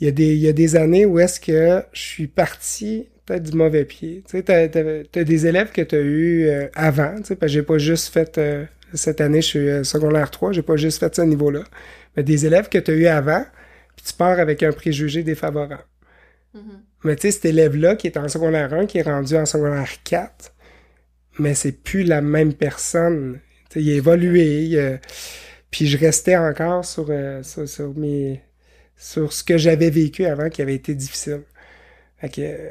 Il 0.00 0.06
y, 0.06 0.08
a 0.08 0.12
des, 0.12 0.34
il 0.34 0.40
y 0.40 0.48
a 0.48 0.52
des 0.52 0.76
années 0.76 1.06
où 1.06 1.18
est-ce 1.18 1.38
que 1.38 1.84
je 1.92 2.00
suis 2.00 2.26
parti 2.26 3.08
peut-être 3.26 3.42
du 3.42 3.56
mauvais 3.56 3.84
pied. 3.84 4.22
Tu 4.26 4.38
sais, 4.38 4.42
t'as, 4.42 4.68
t'as, 4.68 5.24
des 5.24 5.46
élèves 5.46 5.72
que 5.72 5.82
tu 5.82 5.94
as 5.94 6.00
eu 6.00 6.46
euh, 6.46 6.68
avant, 6.74 7.16
tu 7.16 7.24
sais, 7.24 7.36
parce 7.36 7.50
que 7.50 7.54
j'ai 7.54 7.62
pas 7.62 7.78
juste 7.78 8.12
fait, 8.12 8.38
euh, 8.38 8.64
cette 8.92 9.20
année, 9.20 9.40
je 9.40 9.46
suis 9.46 9.68
euh, 9.68 9.84
secondaire 9.84 10.30
3, 10.30 10.52
j'ai 10.52 10.62
pas 10.62 10.76
juste 10.76 11.00
fait 11.00 11.14
ce 11.14 11.22
niveau-là. 11.22 11.64
Mais 12.16 12.22
des 12.22 12.46
élèves 12.46 12.68
que 12.68 12.78
tu 12.78 12.90
as 12.90 12.94
eu 12.94 13.06
avant, 13.06 13.44
puis 13.96 14.06
tu 14.06 14.12
pars 14.14 14.38
avec 14.38 14.62
un 14.62 14.72
préjugé 14.72 15.22
défavorable. 15.22 15.84
Mm-hmm. 16.54 16.60
Mais 17.04 17.16
tu 17.16 17.22
sais, 17.22 17.30
cet 17.32 17.44
élève-là 17.46 17.96
qui 17.96 18.06
est 18.06 18.16
en 18.16 18.28
secondaire 18.28 18.72
1, 18.72 18.86
qui 18.86 18.98
est 18.98 19.02
rendu 19.02 19.36
en 19.36 19.46
secondaire 19.46 19.88
4, 20.04 20.52
mais 21.38 21.54
c'est 21.54 21.72
plus 21.72 22.04
la 22.04 22.20
même 22.20 22.54
personne. 22.54 23.40
Tu 23.70 23.80
sais, 23.80 23.82
il 23.82 23.92
a 23.92 23.96
évolué, 23.96 24.64
il, 24.64 25.00
puis 25.74 25.88
je 25.88 25.98
restais 25.98 26.36
encore 26.36 26.84
sur, 26.84 27.06
euh, 27.08 27.42
sur, 27.42 27.68
sur, 27.68 27.96
mes, 27.96 28.40
sur 28.96 29.32
ce 29.32 29.42
que 29.42 29.58
j'avais 29.58 29.90
vécu 29.90 30.24
avant 30.24 30.48
qui 30.48 30.62
avait 30.62 30.76
été 30.76 30.94
difficile. 30.94 31.40
Fait 32.16 32.28
que, 32.28 32.40
euh, 32.42 32.70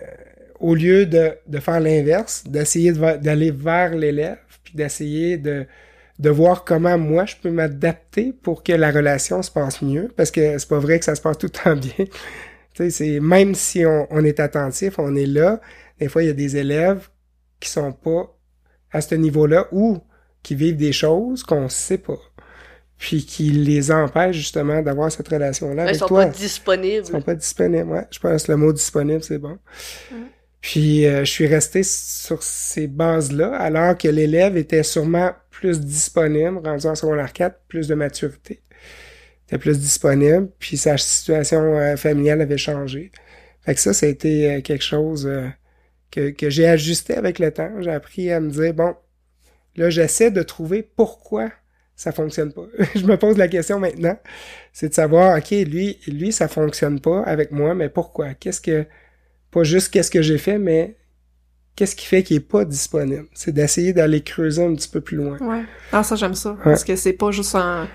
au 0.63 0.75
lieu 0.75 1.05
de, 1.05 1.33
de 1.45 1.59
faire 1.59 1.81
l'inverse, 1.81 2.45
d'essayer 2.47 2.93
d'aller 2.93 3.51
vers 3.51 3.93
l'élève, 3.93 4.37
puis 4.63 4.73
d'essayer 4.75 5.37
de, 5.37 5.65
de 6.19 6.29
voir 6.29 6.63
comment 6.63 6.97
moi 6.97 7.25
je 7.25 7.35
peux 7.35 7.51
m'adapter 7.51 8.31
pour 8.31 8.63
que 8.63 8.71
la 8.71 8.89
relation 8.89 9.43
se 9.43 9.51
passe 9.51 9.81
mieux, 9.81 10.09
parce 10.15 10.31
que 10.31 10.57
c'est 10.57 10.69
pas 10.69 10.79
vrai 10.79 10.99
que 10.99 11.05
ça 11.05 11.15
se 11.15 11.21
passe 11.21 11.37
tout 11.39 11.47
le 11.47 11.63
temps 11.63 11.75
bien. 11.75 12.05
tu 12.05 12.07
sais, 12.75 12.89
c'est 12.91 13.19
même 13.19 13.55
si 13.55 13.85
on, 13.85 14.07
on 14.09 14.23
est 14.23 14.39
attentif, 14.39 14.99
on 14.99 15.17
est 15.17 15.25
là, 15.25 15.59
des 15.99 16.07
fois 16.07 16.23
il 16.23 16.27
y 16.27 16.31
a 16.31 16.33
des 16.33 16.55
élèves 16.55 17.09
qui 17.59 17.69
sont 17.69 17.91
pas 17.91 18.33
à 18.93 19.01
ce 19.01 19.15
niveau-là 19.15 19.67
ou 19.73 19.99
qui 20.43 20.55
vivent 20.55 20.77
des 20.77 20.93
choses 20.93 21.43
qu'on 21.43 21.67
sait 21.67 21.97
pas 21.97 22.19
puis 22.97 23.25
qui 23.25 23.49
les 23.49 23.91
empêche 23.91 24.37
justement 24.37 24.81
d'avoir 24.81 25.11
cette 25.11 25.27
relation-là 25.27 25.83
avec 25.83 25.97
toi. 25.97 26.05
Ils 26.05 26.27
sont 26.27 26.31
pas 26.31 26.37
disponibles. 26.37 27.05
Ils 27.05 27.11
sont 27.11 27.21
pas 27.21 27.35
disponibles, 27.35 27.89
ouais. 27.89 28.07
Je 28.09 28.19
pense 28.19 28.43
que 28.43 28.51
le 28.53 28.57
mot 28.57 28.71
disponible, 28.71 29.21
c'est 29.21 29.39
bon. 29.39 29.57
Puis 30.63 31.05
euh, 31.05 31.25
je 31.25 31.29
suis 31.29 31.45
resté 31.45 31.83
sur 31.83 32.41
ces 32.41 32.87
bases-là, 32.87 33.53
alors 33.53 33.97
que 33.97 34.07
l'élève 34.07 34.55
était 34.55 34.81
sûrement 34.81 35.33
plus 35.51 35.81
disponible, 35.81 36.57
rendu 36.65 36.87
en 36.87 36.95
secondaire 36.95 37.33
4, 37.33 37.63
plus 37.67 37.89
de 37.89 37.95
maturité. 37.95 38.61
était 39.45 39.57
plus 39.57 39.77
disponible, 39.77 40.49
puis 40.59 40.77
sa 40.77 40.97
situation 40.97 41.77
euh, 41.77 41.97
familiale 41.97 42.39
avait 42.39 42.57
changé. 42.57 43.11
Fait 43.65 43.75
que 43.75 43.81
ça, 43.81 43.91
ça 43.91 44.05
a 44.05 44.09
été 44.09 44.53
euh, 44.53 44.61
quelque 44.61 44.85
chose 44.85 45.29
que, 46.11 46.29
que 46.29 46.49
j'ai 46.49 46.65
ajusté 46.65 47.15
avec 47.15 47.39
le 47.39 47.51
temps. 47.51 47.81
J'ai 47.81 47.91
appris 47.91 48.31
à 48.31 48.39
me 48.39 48.49
dire, 48.49 48.73
bon, 48.73 48.95
là, 49.75 49.89
j'essaie 49.89 50.31
de 50.31 50.43
trouver 50.43 50.81
pourquoi 50.81 51.51
ça 51.97 52.13
fonctionne 52.13 52.53
pas. 52.53 52.67
je 52.95 53.05
me 53.05 53.17
pose 53.17 53.37
la 53.37 53.49
question 53.49 53.79
maintenant, 53.79 54.17
c'est 54.71 54.87
de 54.89 54.93
savoir, 54.93 55.37
ok, 55.37 55.51
lui, 55.51 55.99
lui, 56.07 56.31
ça 56.31 56.47
fonctionne 56.47 57.01
pas 57.01 57.21
avec 57.23 57.51
moi, 57.51 57.75
mais 57.75 57.89
pourquoi? 57.89 58.33
Qu'est-ce 58.33 58.61
que, 58.61 58.85
pas 59.53 59.63
juste 59.63 59.91
qu'est-ce 59.91 60.11
que 60.11 60.21
j'ai 60.21 60.37
fait, 60.37 60.57
mais 60.57 60.97
qu'est-ce 61.75 61.95
qui 61.95 62.05
fait 62.05 62.23
qu'il 62.23 62.37
est 62.37 62.39
pas 62.39 62.65
disponible? 62.65 63.27
C'est 63.33 63.51
d'essayer 63.51 63.93
d'aller 63.93 64.21
creuser 64.21 64.65
un 64.65 64.73
petit 64.75 64.89
peu 64.89 65.01
plus 65.01 65.17
loin. 65.17 65.37
Ouais. 65.39 65.63
Ah, 65.91 66.03
ça, 66.03 66.15
j'aime 66.15 66.35
ça. 66.35 66.55
Parce 66.63 66.83
que 66.83 66.95
c'est 66.95 67.13
pas 67.13 67.31
juste 67.31 67.55
un, 67.55 67.87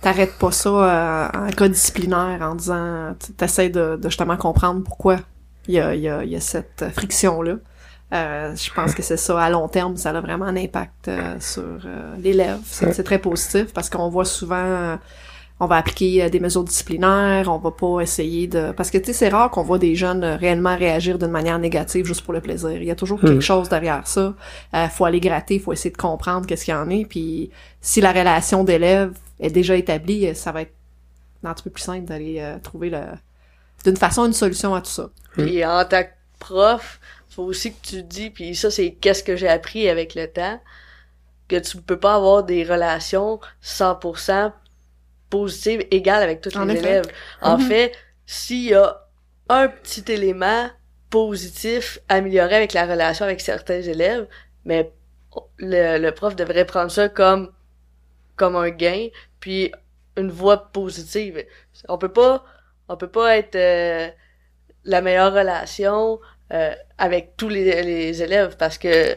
t'arrêtes 0.00 0.38
pas 0.38 0.52
ça 0.52 0.70
euh, 0.70 1.28
en 1.46 1.50
cas 1.50 1.68
disciplinaire 1.68 2.38
en 2.42 2.54
disant, 2.54 3.14
t'essaies 3.36 3.70
de, 3.70 3.96
de 3.96 4.08
justement 4.08 4.36
comprendre 4.36 4.82
pourquoi 4.82 5.20
il 5.68 5.74
y 5.74 5.80
a, 5.80 5.94
il 5.94 6.00
y 6.00 6.08
a, 6.08 6.24
il 6.24 6.30
y 6.30 6.36
a 6.36 6.40
cette 6.40 6.84
friction-là. 6.94 7.56
Euh, 8.12 8.56
je 8.56 8.72
pense 8.72 8.92
que 8.94 9.02
c'est 9.02 9.16
ça, 9.16 9.40
à 9.40 9.50
long 9.50 9.68
terme, 9.68 9.96
ça 9.96 10.10
a 10.10 10.20
vraiment 10.20 10.46
un 10.46 10.56
impact 10.56 11.06
euh, 11.06 11.36
sur 11.38 11.78
l'élève. 12.18 12.58
C'est 12.64 13.04
très 13.04 13.18
positif 13.18 13.72
parce 13.72 13.88
qu'on 13.88 14.08
voit 14.08 14.24
souvent, 14.24 14.98
on 15.60 15.66
va 15.66 15.76
appliquer 15.76 16.30
des 16.30 16.40
mesures 16.40 16.64
disciplinaires, 16.64 17.48
on 17.48 17.58
va 17.58 17.70
pas 17.70 18.00
essayer 18.00 18.46
de... 18.46 18.72
Parce 18.72 18.90
que, 18.90 18.98
tu 18.98 19.06
sais, 19.06 19.12
c'est 19.12 19.28
rare 19.28 19.50
qu'on 19.50 19.62
voit 19.62 19.78
des 19.78 19.94
jeunes 19.94 20.24
réellement 20.24 20.76
réagir 20.76 21.18
d'une 21.18 21.30
manière 21.30 21.58
négative 21.58 22.06
juste 22.06 22.22
pour 22.22 22.32
le 22.32 22.40
plaisir. 22.40 22.72
Il 22.72 22.84
y 22.84 22.90
a 22.90 22.94
toujours 22.94 23.20
quelque 23.20 23.34
hmm. 23.34 23.42
chose 23.42 23.68
derrière 23.68 24.06
ça. 24.06 24.34
faut 24.90 25.04
aller 25.04 25.20
gratter, 25.20 25.58
faut 25.58 25.72
essayer 25.72 25.90
de 25.90 25.98
comprendre 25.98 26.46
qu'est-ce 26.46 26.64
qu'il 26.64 26.74
y 26.74 26.76
en 26.76 26.88
est. 26.88 27.04
Puis 27.04 27.50
si 27.80 28.00
la 28.00 28.12
relation 28.12 28.64
d'élève 28.64 29.12
est 29.38 29.50
déjà 29.50 29.76
établie, 29.76 30.34
ça 30.34 30.50
va 30.50 30.62
être 30.62 30.72
un 31.44 31.54
petit 31.54 31.64
peu 31.64 31.70
plus 31.70 31.82
simple 31.82 32.06
d'aller 32.06 32.36
euh, 32.40 32.58
trouver 32.58 32.90
le 32.90 33.00
d'une 33.84 33.96
façon 33.96 34.26
une 34.26 34.34
solution 34.34 34.74
à 34.74 34.82
tout 34.82 34.90
ça. 34.90 35.08
Puis 35.32 35.64
en 35.64 35.84
tant 35.86 36.02
que 36.02 36.10
prof, 36.38 37.00
faut 37.30 37.44
aussi 37.44 37.72
que 37.72 37.78
tu 37.82 38.02
dis, 38.02 38.28
puis 38.28 38.54
ça 38.54 38.70
c'est 38.70 38.92
qu'est-ce 38.92 39.22
que 39.22 39.36
j'ai 39.36 39.48
appris 39.48 39.88
avec 39.88 40.14
le 40.14 40.26
temps, 40.26 40.60
que 41.48 41.56
tu 41.56 41.78
peux 41.78 41.98
pas 41.98 42.14
avoir 42.14 42.44
des 42.44 42.62
relations 42.62 43.40
100% 43.64 44.52
positives 45.30 45.86
égales 45.92 46.22
avec 46.22 46.40
tous 46.42 46.56
En 46.56 46.66
les 46.66 46.74
effet. 46.74 46.78
élèves. 46.78 47.08
En 47.42 47.58
Mhm. 47.58 47.60
fait, 47.60 47.92
s'il 48.26 48.64
y 48.70 48.74
a 48.74 49.00
un 49.48 49.68
petit 49.68 50.04
élément 50.12 50.70
positif 51.10 51.98
amélioré 52.08 52.54
avec 52.56 52.72
la 52.72 52.86
relation 52.86 53.24
avec 53.24 53.40
certains 53.40 53.82
élèves, 53.82 54.28
mais 54.64 54.92
le, 55.58 55.98
le 55.98 56.12
prof 56.12 56.36
devrait 56.36 56.66
prendre 56.66 56.90
ça 56.90 57.08
comme 57.08 57.52
comme 58.36 58.56
un 58.56 58.70
gain, 58.70 59.08
puis 59.40 59.72
une 60.16 60.30
voie 60.30 60.72
positive. 60.72 61.44
On 61.88 61.98
peut 61.98 62.12
pas 62.12 62.44
on 62.88 62.96
peut 62.96 63.10
pas 63.10 63.36
être 63.38 63.56
euh, 63.56 64.08
la 64.84 65.02
meilleure 65.02 65.32
relation 65.34 66.20
euh, 66.52 66.74
avec 66.98 67.36
tous 67.36 67.48
les, 67.48 67.82
les 67.82 68.22
élèves 68.22 68.56
parce 68.58 68.78
que 68.78 69.16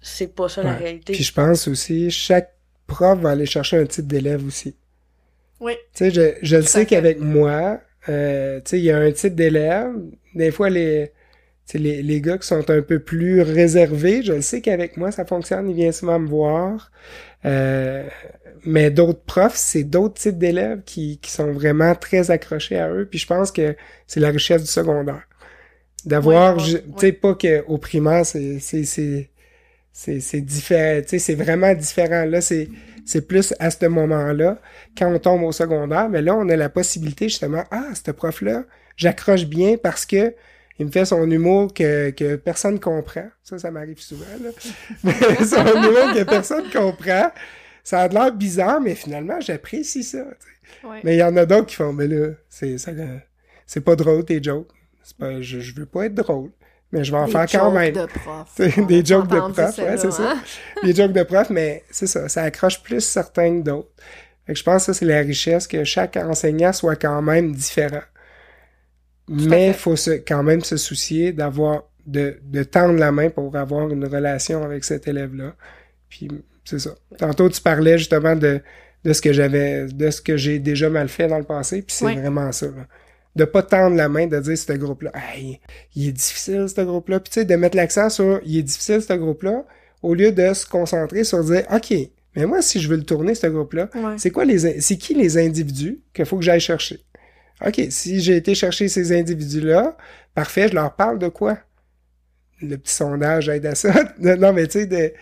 c'est 0.00 0.34
pas 0.34 0.48
ça 0.48 0.62
la 0.62 0.74
réalité. 0.74 1.12
Puis 1.12 1.24
je 1.24 1.32
pense 1.32 1.68
aussi, 1.68 2.10
chaque 2.10 2.54
prof 2.86 3.18
va 3.20 3.30
aller 3.30 3.46
chercher 3.46 3.78
un 3.78 3.86
type 3.86 4.06
d'élève 4.06 4.46
aussi. 4.46 4.76
Oui. 5.60 5.72
Tu 5.94 6.04
sais, 6.04 6.10
je, 6.10 6.34
je 6.42 6.56
le 6.56 6.62
sais 6.62 6.86
qu'avec 6.86 7.20
moi, 7.20 7.80
euh, 8.08 8.58
tu 8.60 8.70
sais, 8.70 8.78
il 8.78 8.84
y 8.84 8.90
a 8.90 8.98
un 8.98 9.12
type 9.12 9.34
d'élève. 9.34 9.92
Des 10.34 10.50
fois, 10.50 10.68
les, 10.70 11.12
les, 11.74 12.02
les 12.02 12.20
gars 12.20 12.38
qui 12.38 12.46
sont 12.46 12.68
un 12.70 12.82
peu 12.82 12.98
plus 12.98 13.40
réservés, 13.40 14.22
je 14.22 14.32
le 14.32 14.42
sais 14.42 14.60
qu'avec 14.60 14.96
moi, 14.96 15.10
ça 15.10 15.24
fonctionne. 15.24 15.70
Ils 15.70 15.76
viennent 15.76 15.92
souvent 15.92 16.18
me 16.18 16.28
voir. 16.28 16.90
Euh, 17.44 18.06
mais 18.64 18.90
d'autres 18.90 19.22
profs, 19.22 19.56
c'est 19.56 19.84
d'autres 19.84 20.14
types 20.14 20.38
d'élèves 20.38 20.82
qui, 20.84 21.18
qui 21.18 21.30
sont 21.30 21.52
vraiment 21.52 21.94
très 21.94 22.30
accrochés 22.30 22.78
à 22.78 22.90
eux. 22.90 23.06
Puis 23.08 23.18
je 23.18 23.26
pense 23.26 23.52
que 23.52 23.76
c'est 24.06 24.20
la 24.20 24.30
richesse 24.30 24.62
du 24.62 24.68
secondaire. 24.68 25.22
D'avoir, 26.04 26.58
tu 26.58 26.78
sais, 26.98 27.12
pas 27.12 27.34
qu'au 27.34 27.78
primaire, 27.78 28.26
c'est, 28.26 28.58
c'est, 28.58 28.84
c'est, 28.84 29.30
c'est, 29.90 30.20
c'est 30.20 30.42
différent, 30.42 31.00
tu 31.00 31.08
sais, 31.08 31.18
c'est 31.18 31.34
vraiment 31.34 31.72
différent. 31.72 32.26
Là, 32.26 32.42
c'est, 32.42 32.68
c'est 33.04 33.26
plus 33.26 33.54
à 33.58 33.70
ce 33.70 33.86
moment-là, 33.86 34.60
quand 34.96 35.12
on 35.12 35.18
tombe 35.18 35.42
au 35.42 35.52
secondaire, 35.52 36.08
mais 36.08 36.22
là, 36.22 36.34
on 36.34 36.48
a 36.48 36.56
la 36.56 36.68
possibilité, 36.68 37.28
justement, 37.28 37.64
ah, 37.70 37.88
ce 37.94 38.10
prof-là, 38.10 38.64
j'accroche 38.96 39.44
bien 39.44 39.76
parce 39.76 40.06
que 40.06 40.34
il 40.78 40.86
me 40.86 40.90
fait 40.90 41.04
son 41.04 41.30
humour 41.30 41.72
que, 41.72 42.10
que 42.10 42.34
personne 42.34 42.80
comprend. 42.80 43.28
Ça, 43.42 43.58
ça 43.58 43.70
m'arrive 43.70 44.00
souvent, 44.00 44.24
là. 44.42 44.50
Mais 45.04 45.44
son 45.44 45.64
humour 45.64 46.12
que 46.14 46.24
personne 46.24 46.68
comprend. 46.72 47.30
Ça 47.84 48.00
a 48.00 48.08
l'air 48.08 48.32
bizarre, 48.32 48.80
mais 48.80 48.94
finalement, 48.94 49.38
j'apprécie 49.40 50.02
ça. 50.02 50.24
Ouais. 50.82 51.00
Mais 51.04 51.16
il 51.16 51.18
y 51.18 51.22
en 51.22 51.36
a 51.36 51.44
d'autres 51.44 51.66
qui 51.66 51.76
font, 51.76 51.92
mais 51.92 52.08
là, 52.08 52.30
c'est, 52.48 52.78
ça, 52.78 52.92
c'est 53.66 53.82
pas 53.82 53.94
drôle, 53.94 54.24
tes 54.24 54.42
jokes. 54.42 54.68
C'est 55.02 55.16
pas, 55.18 55.42
je, 55.42 55.60
je 55.60 55.74
veux 55.74 55.84
pas 55.84 56.06
être 56.06 56.14
drôle, 56.14 56.50
mais 56.94 57.04
je 57.04 57.12
vais 57.12 57.18
en 57.18 57.26
Des 57.26 57.32
faire 57.32 57.46
quand 57.50 57.64
jokes 57.70 57.74
même. 57.74 57.92
de 57.94 58.06
prof. 58.06 58.86
Des 58.88 59.04
jokes 59.04 59.26
de 59.28 59.38
prof, 59.38 59.58
ouais, 59.58 59.96
c'est 59.98 60.10
ça. 60.12 60.30
hein? 60.32 60.42
les 60.82 60.94
jokes 60.94 61.12
de 61.12 61.22
prof, 61.24 61.50
mais 61.50 61.84
c'est 61.90 62.06
ça, 62.06 62.28
ça 62.30 62.42
accroche 62.42 62.82
plus 62.82 63.00
certains 63.02 63.58
que 63.60 63.64
d'autres. 63.64 63.90
Fait 64.46 64.52
que 64.54 64.58
je 64.58 64.64
pense 64.64 64.86
que 64.86 64.92
ça, 64.92 64.98
c'est 64.98 65.04
la 65.06 65.18
richesse, 65.20 65.66
que 65.66 65.84
chaque 65.84 66.16
enseignant 66.16 66.72
soit 66.72 66.96
quand 66.96 67.20
même 67.20 67.52
différent. 67.54 68.02
Mais 69.28 69.68
il 69.68 69.74
faut 69.74 69.96
se, 69.96 70.10
quand 70.12 70.42
même 70.42 70.62
se 70.62 70.76
soucier 70.76 71.32
d'avoir, 71.32 71.84
de, 72.06 72.38
de 72.42 72.62
tendre 72.62 72.98
la 72.98 73.10
main 73.10 73.30
pour 73.30 73.56
avoir 73.56 73.88
une 73.90 74.04
relation 74.06 74.62
avec 74.62 74.84
cet 74.84 75.08
élève-là. 75.08 75.54
Puis, 76.10 76.28
c'est 76.64 76.78
ça. 76.78 76.90
Tantôt, 77.18 77.48
tu 77.48 77.60
parlais 77.60 77.96
justement 77.98 78.36
de, 78.36 78.60
de 79.04 79.12
ce 79.12 79.22
que 79.22 79.32
j'avais, 79.32 79.86
de 79.86 80.10
ce 80.10 80.20
que 80.20 80.36
j'ai 80.36 80.58
déjà 80.58 80.90
mal 80.90 81.08
fait 81.08 81.26
dans 81.26 81.38
le 81.38 81.44
passé, 81.44 81.82
puis 81.82 81.96
c'est 81.96 82.04
Oui. 82.04 82.16
vraiment 82.16 82.52
ça, 82.52 82.66
là. 82.66 82.86
De 83.36 83.44
pas 83.44 83.62
tendre 83.62 83.96
la 83.96 84.08
main, 84.08 84.26
de 84.28 84.38
dire 84.38 84.56
ce 84.56 84.72
groupe-là, 84.74 85.10
hey, 85.14 85.60
il 85.96 86.08
est 86.08 86.12
difficile, 86.12 86.66
ce 86.68 86.80
groupe-là. 86.82 87.18
Puis, 87.20 87.30
tu 87.32 87.40
sais, 87.40 87.44
de 87.44 87.56
mettre 87.56 87.76
l'accent 87.76 88.08
sur, 88.08 88.40
il 88.44 88.58
est 88.58 88.62
difficile, 88.62 89.02
ce 89.02 89.12
groupe-là, 89.14 89.64
au 90.02 90.14
lieu 90.14 90.30
de 90.30 90.52
se 90.54 90.64
concentrer 90.66 91.24
sur 91.24 91.42
dire, 91.42 91.64
OK, 91.72 91.92
mais 92.36 92.46
moi, 92.46 92.62
si 92.62 92.80
je 92.80 92.88
veux 92.88 92.96
le 92.96 93.02
tourner, 93.04 93.34
ce 93.34 93.46
groupe-là, 93.48 93.90
Ouais. 93.94 94.14
c'est 94.18 94.30
quoi 94.30 94.44
les, 94.44 94.80
c'est 94.80 94.96
qui 94.96 95.14
les 95.14 95.36
individus 95.38 96.00
qu'il 96.12 96.26
faut 96.26 96.36
que 96.36 96.44
j'aille 96.44 96.60
chercher? 96.60 97.00
OK, 97.64 97.80
si 97.90 98.20
j'ai 98.20 98.36
été 98.36 98.54
chercher 98.54 98.88
ces 98.88 99.12
individus-là, 99.16 99.96
parfait, 100.34 100.68
je 100.68 100.74
leur 100.74 100.94
parle 100.94 101.18
de 101.18 101.28
quoi? 101.28 101.58
Le 102.60 102.76
petit 102.76 102.92
sondage 102.94 103.48
aide 103.48 103.66
à 103.66 103.74
ça. 103.74 103.92
non, 104.18 104.52
mais 104.52 104.66
tu 104.68 104.80
sais, 104.80 104.86
de, 104.86 105.12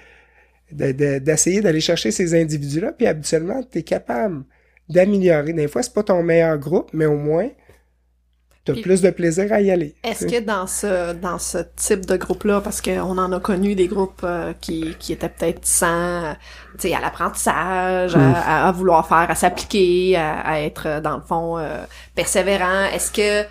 de- 0.70 0.92
de- 0.92 1.18
d'essayer 1.18 1.60
d'aller 1.60 1.80
chercher 1.80 2.10
ces 2.10 2.34
individus-là, 2.38 2.92
puis 2.92 3.06
habituellement, 3.06 3.62
tu 3.70 3.78
es 3.78 3.82
capable 3.82 4.44
d'améliorer. 4.88 5.52
Des 5.52 5.68
fois, 5.68 5.82
c'est 5.82 5.92
pas 5.94 6.02
ton 6.02 6.22
meilleur 6.22 6.58
groupe, 6.58 6.90
mais 6.92 7.06
au 7.06 7.16
moins, 7.16 7.48
tu 8.64 8.70
as 8.70 8.74
Puis- 8.74 8.82
plus 8.82 9.00
de 9.02 9.10
plaisir 9.10 9.52
à 9.52 9.60
y 9.60 9.70
aller. 9.70 9.94
Est-ce 10.04 10.26
que 10.26 10.40
dans 10.40 10.66
ce 10.66 11.12
dans 11.14 11.38
ce 11.38 11.58
type 11.76 12.06
de 12.06 12.16
groupe-là, 12.16 12.60
parce 12.60 12.80
qu'on 12.80 13.18
en 13.18 13.32
a 13.32 13.40
connu 13.40 13.74
des 13.74 13.88
groupes 13.88 14.22
euh, 14.24 14.52
qui, 14.60 14.94
qui 15.00 15.12
étaient 15.12 15.28
peut-être 15.28 15.66
sans, 15.66 16.34
tu 16.78 16.88
sais, 16.88 16.94
à 16.94 17.00
l'apprentissage, 17.00 18.14
à, 18.16 18.68
à 18.68 18.72
vouloir 18.72 19.06
faire, 19.08 19.28
à 19.30 19.34
s'appliquer, 19.34 20.16
à, 20.16 20.40
à 20.40 20.60
être 20.60 20.86
euh, 20.86 21.00
dans 21.00 21.16
le 21.16 21.22
fond 21.22 21.58
euh, 21.58 21.82
persévérant, 22.14 22.84
est-ce 22.94 23.10
que 23.10 23.48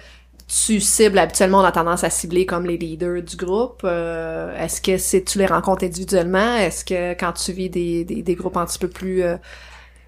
tu 0.48 0.82
cibles 0.82 1.18
habituellement, 1.18 1.60
on 1.60 1.64
a 1.64 1.72
tendance 1.72 2.04
à 2.04 2.10
cibler 2.10 2.46
comme 2.46 2.66
les 2.66 2.78
leaders 2.78 3.22
du 3.22 3.38
groupe. 3.38 3.82
euh, 3.86 4.54
Est-ce 4.58 4.82
que 4.82 4.98
c'est 4.98 5.24
tu 5.24 5.38
les 5.40 5.46
rencontres 5.46 5.86
individuellement 5.86 6.58
Est-ce 6.58 6.84
que 6.84 7.14
quand 7.14 7.32
tu 7.34 7.54
vis 7.54 7.70
des, 7.70 8.04
des, 8.04 8.22
des 8.22 8.36
groupes 8.36 8.58
un 8.58 8.66
petit 8.66 8.80
peu 8.80 8.90
plus, 8.90 9.24
euh, 9.24 9.38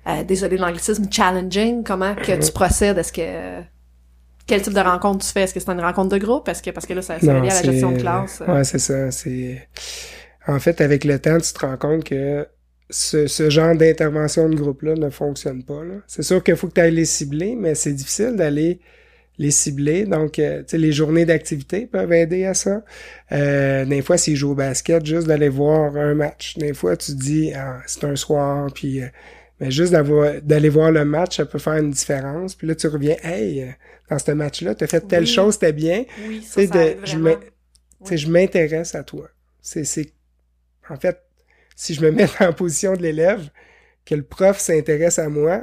euh, 0.07 0.23
désolé 0.25 0.57
de 0.57 0.61
l'anglicisme, 0.61 1.05
challenging, 1.09 1.83
comment 1.85 2.13
que 2.15 2.45
tu 2.45 2.51
procèdes 2.51 2.97
Est-ce 2.97 3.13
que 3.13 3.61
quel 4.45 4.62
type 4.62 4.73
de 4.73 4.79
rencontre 4.79 5.25
tu 5.25 5.32
fais? 5.32 5.41
Est-ce 5.41 5.53
que 5.53 5.60
c'est 5.60 5.71
une 5.71 5.82
rencontre 5.82 6.10
de 6.10 6.17
groupe? 6.17 6.47
Est-ce 6.49 6.62
que 6.62 6.71
parce 6.71 6.86
que 6.86 6.93
là 6.93 7.01
ça, 7.01 7.19
ça 7.19 7.34
Non, 7.34 7.41
lié 7.41 7.49
à 7.49 7.56
la 7.56 7.63
gestion 7.63 7.91
de 7.91 7.99
classe 7.99 8.41
euh, 8.41 8.53
Ouais, 8.53 8.63
c'est 8.63 8.79
ça. 8.79 9.12
C'est 9.12 9.67
en 10.47 10.60
fait 10.60 10.82
avec 10.82 11.06
le 11.06 11.19
temps, 11.19 11.38
tu 11.38 11.53
te 11.53 11.60
rends 11.60 11.77
compte 11.77 12.03
que 12.03 12.45
ce, 12.89 13.27
ce 13.27 13.49
genre 13.49 13.75
d'intervention 13.75 14.49
de 14.49 14.56
groupe-là 14.56 14.95
ne 14.95 15.10
fonctionne 15.10 15.63
pas. 15.63 15.82
C'est 16.08 16.23
sûr 16.23 16.43
qu'il 16.43 16.56
faut 16.56 16.67
que 16.67 16.73
tu 16.73 16.82
ailles 16.82 16.93
les 16.93 17.06
cibler, 17.06 17.56
mais 17.56 17.75
c'est 17.75 17.93
difficile 17.93 18.36
d'aller 18.36 18.79
les 19.38 19.51
cibler. 19.51 20.06
Donc, 20.06 20.38
euh, 20.39 20.60
tu 20.60 20.69
sais, 20.69 20.77
les 20.77 20.91
journées 20.91 21.25
d'activité 21.25 21.88
peuvent 21.88 22.12
aider 22.13 22.45
à 22.45 22.53
ça. 22.53 22.84
Euh, 23.32 23.86
des 23.86 24.01
fois, 24.01 24.17
s'ils 24.17 24.36
jouent 24.36 24.51
au 24.51 24.56
basket, 24.56 25.06
juste 25.06 25.27
d'aller 25.27 25.49
voir 25.49 25.95
un 25.95 26.13
match. 26.13 26.58
Des 26.58 26.73
fois, 26.73 26.95
tu 26.95 27.13
dis, 27.13 27.51
ah, 27.56 27.79
c'est 27.88 28.03
un 28.03 28.15
soir, 28.15 28.69
puis 28.73 29.01
euh, 29.01 29.08
mais 29.63 29.71
juste 29.71 29.91
d'avoir- 29.91 30.41
d'aller 30.41 30.69
voir 30.69 30.91
le 30.91 31.06
match, 31.06 31.38
ça 31.38 31.45
peut 31.45 31.60
faire 31.60 31.73
une 31.76 31.91
différence. 31.91 32.56
Puis 32.56 32.67
là, 32.67 32.76
tu 32.76 32.88
reviens, 32.88 33.15
hey, 33.23 33.73
dans 34.10 34.19
ce 34.19 34.32
match-là, 34.32 34.76
tu 34.76 34.84
as 34.84 34.88
fait 34.88 35.02
telle 35.08 35.23
Oui. 35.23 35.28
chose, 35.30 35.54
c'était 35.56 35.73
bien. 35.73 36.06
Oui, 36.28 36.41
ça, 36.43 36.65
ça 36.67 36.67
de- 36.67 36.97
je 37.06 37.17
vraiment. 37.17 37.39
m'intéresse 38.28 38.95
à 38.95 39.04
toi. 39.04 39.28
C'est, 39.62 39.84
en 40.89 40.97
fait, 40.97 41.21
si 41.76 41.93
je 41.93 42.02
me 42.02 42.12
mets 42.12 42.28
en 42.41 42.54
position 42.54 42.93
de 42.93 43.02
l'élève, 43.02 43.49
que 44.06 44.15
le 44.15 44.23
prof 44.23 44.60
s'intéresse 44.60 45.17
à 45.19 45.30
moi, 45.30 45.62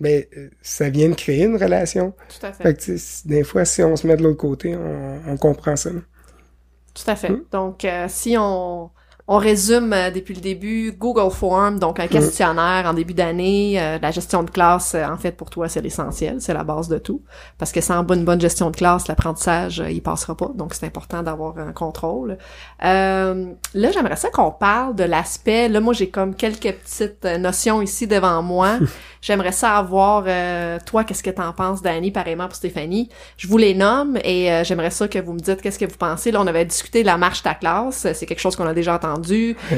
ben, 0.00 0.22
euh, 0.36 0.50
ça 0.62 0.90
vient 0.90 1.08
de 1.08 1.14
créer 1.14 1.44
une 1.44 1.56
relation. 1.56 2.14
Tout 2.28 2.46
à 2.46 2.52
fait. 2.52 2.62
Fait 2.62 2.74
que, 2.74 3.28
des 3.28 3.42
fois, 3.44 3.64
si 3.64 3.82
on 3.82 3.96
se 3.96 4.06
met 4.06 4.16
de 4.16 4.22
l'autre 4.22 4.36
côté, 4.36 4.76
on, 4.76 5.20
on 5.26 5.36
comprend 5.36 5.74
ça. 5.74 5.90
Tout 5.90 7.10
à 7.10 7.16
fait. 7.16 7.30
Hmm? 7.30 7.44
Donc, 7.50 7.84
euh, 7.84 8.06
si 8.08 8.36
on, 8.38 8.90
on 9.30 9.36
résume 9.36 9.92
euh, 9.92 10.10
depuis 10.10 10.34
le 10.34 10.40
début, 10.40 10.92
Google 10.98 11.30
Form, 11.30 11.78
donc 11.78 12.00
un 12.00 12.06
Hmm. 12.06 12.08
questionnaire 12.08 12.84
en 12.86 12.94
début 12.94 13.12
d'année, 13.12 13.78
euh, 13.80 13.98
la 14.00 14.10
gestion 14.10 14.42
de 14.42 14.50
classe, 14.50 14.94
euh, 14.94 15.04
en 15.04 15.18
fait, 15.18 15.32
pour 15.32 15.50
toi, 15.50 15.68
c'est 15.68 15.82
l'essentiel, 15.82 16.36
c'est 16.40 16.54
la 16.54 16.64
base 16.64 16.88
de 16.88 16.96
tout. 16.96 17.20
Parce 17.58 17.70
que 17.70 17.80
sans 17.82 18.02
bonne, 18.02 18.24
bonne 18.24 18.40
gestion 18.40 18.70
de 18.70 18.76
classe, 18.76 19.06
l'apprentissage, 19.06 19.80
euh, 19.80 19.90
il 19.90 20.02
passera 20.02 20.34
pas. 20.34 20.50
Donc, 20.54 20.72
c'est 20.72 20.86
important 20.86 21.22
d'avoir 21.22 21.58
un 21.58 21.72
contrôle. 21.72 22.38
Euh, 22.84 23.52
là, 23.74 23.90
j'aimerais 23.92 24.16
ça 24.16 24.30
qu'on 24.30 24.50
parle 24.50 24.94
de 24.96 25.04
l'aspect, 25.04 25.68
là, 25.68 25.80
moi, 25.80 25.92
j'ai 25.92 26.08
comme 26.08 26.34
quelques 26.34 26.72
petites 26.72 27.24
euh, 27.26 27.36
notions 27.36 27.82
ici 27.82 28.06
devant 28.06 28.42
moi. 28.42 28.78
j'aimerais 29.20 29.52
ça 29.52 29.76
avoir, 29.76 30.24
euh, 30.26 30.78
toi, 30.86 31.04
qu'est-ce 31.04 31.22
que 31.22 31.30
t'en 31.30 31.52
penses, 31.52 31.82
Dani, 31.82 32.10
pareillement 32.10 32.46
pour 32.46 32.56
Stéphanie. 32.56 33.10
Je 33.36 33.46
vous 33.46 33.58
les 33.58 33.74
nomme 33.74 34.16
et 34.24 34.50
euh, 34.50 34.64
j'aimerais 34.64 34.90
ça 34.90 35.06
que 35.06 35.18
vous 35.18 35.34
me 35.34 35.40
dites 35.40 35.60
qu'est-ce 35.60 35.78
que 35.78 35.84
vous 35.84 35.98
pensez. 35.98 36.30
Là, 36.30 36.40
on 36.40 36.46
avait 36.46 36.64
discuté 36.64 37.02
de 37.02 37.06
la 37.06 37.18
marche 37.18 37.42
ta 37.42 37.52
classe. 37.54 38.06
C'est 38.14 38.24
quelque 38.24 38.40
chose 38.40 38.56
qu'on 38.56 38.66
a 38.66 38.72
déjà 38.72 38.94
entendu. 38.94 39.17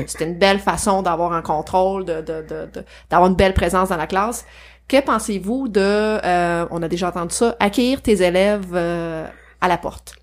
C'était 0.06 0.24
une 0.26 0.38
belle 0.38 0.58
façon 0.58 1.02
d'avoir 1.02 1.32
un 1.32 1.42
contrôle, 1.42 2.04
de, 2.04 2.20
de, 2.20 2.42
de, 2.42 2.66
de- 2.72 2.84
d'avoir 3.08 3.30
une 3.30 3.36
belle 3.36 3.54
présence 3.54 3.88
dans 3.88 3.96
la 3.96 4.06
classe. 4.06 4.44
Que 4.88 5.00
pensez-vous 5.00 5.68
de, 5.68 5.80
euh, 5.80 6.66
on 6.70 6.82
a 6.82 6.88
déjà 6.88 7.08
entendu 7.08 7.34
ça, 7.34 7.56
accueillir 7.60 8.02
tes 8.02 8.22
élèves 8.22 8.72
euh, 8.74 9.26
à 9.60 9.68
la 9.68 9.78
porte? 9.78 10.14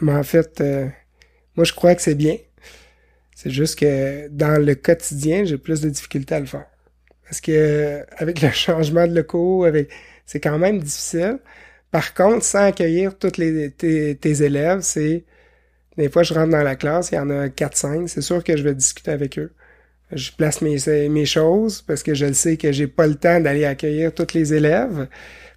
Mais 0.00 0.12
en 0.14 0.22
fait, 0.22 0.60
euh, 0.60 0.86
moi, 1.56 1.64
je 1.64 1.72
crois 1.72 1.94
que 1.94 2.02
c'est 2.02 2.14
bien. 2.14 2.36
C'est 3.34 3.50
juste 3.50 3.78
que 3.78 4.28
dans 4.28 4.60
le 4.64 4.74
quotidien, 4.74 5.44
j'ai 5.44 5.58
plus 5.58 5.80
de 5.80 5.90
difficultés 5.90 6.34
à 6.36 6.40
le 6.40 6.46
faire. 6.46 6.66
Parce 7.24 7.40
que 7.40 8.04
avec 8.16 8.40
le 8.42 8.50
changement 8.50 9.06
de 9.06 9.14
locaux, 9.14 9.64
avec 9.64 9.90
c'est 10.26 10.40
quand 10.40 10.58
même 10.58 10.78
difficile. 10.80 11.38
Par 11.90 12.14
contre, 12.14 12.44
sans 12.44 12.64
accueillir 12.66 13.18
tous 13.18 13.36
les 13.38 13.70
tes, 13.70 14.16
tes 14.16 14.42
élèves, 14.42 14.80
c'est 14.82 15.24
des 15.96 16.08
fois 16.08 16.22
je 16.22 16.34
rentre 16.34 16.50
dans 16.50 16.62
la 16.62 16.76
classe, 16.76 17.10
il 17.12 17.16
y 17.16 17.18
en 17.18 17.30
a 17.30 17.48
4-5, 17.48 18.08
c'est 18.08 18.20
sûr 18.20 18.42
que 18.42 18.56
je 18.56 18.62
vais 18.62 18.74
discuter 18.74 19.10
avec 19.10 19.38
eux. 19.38 19.52
Je 20.12 20.30
place 20.32 20.60
mes, 20.60 21.08
mes 21.08 21.24
choses 21.24 21.82
parce 21.82 22.02
que 22.02 22.14
je 22.14 22.26
le 22.26 22.34
sais 22.34 22.56
que 22.56 22.72
j'ai 22.72 22.86
pas 22.86 23.06
le 23.06 23.14
temps 23.14 23.40
d'aller 23.40 23.64
accueillir 23.64 24.12
tous 24.14 24.34
les 24.34 24.54
élèves. 24.54 25.08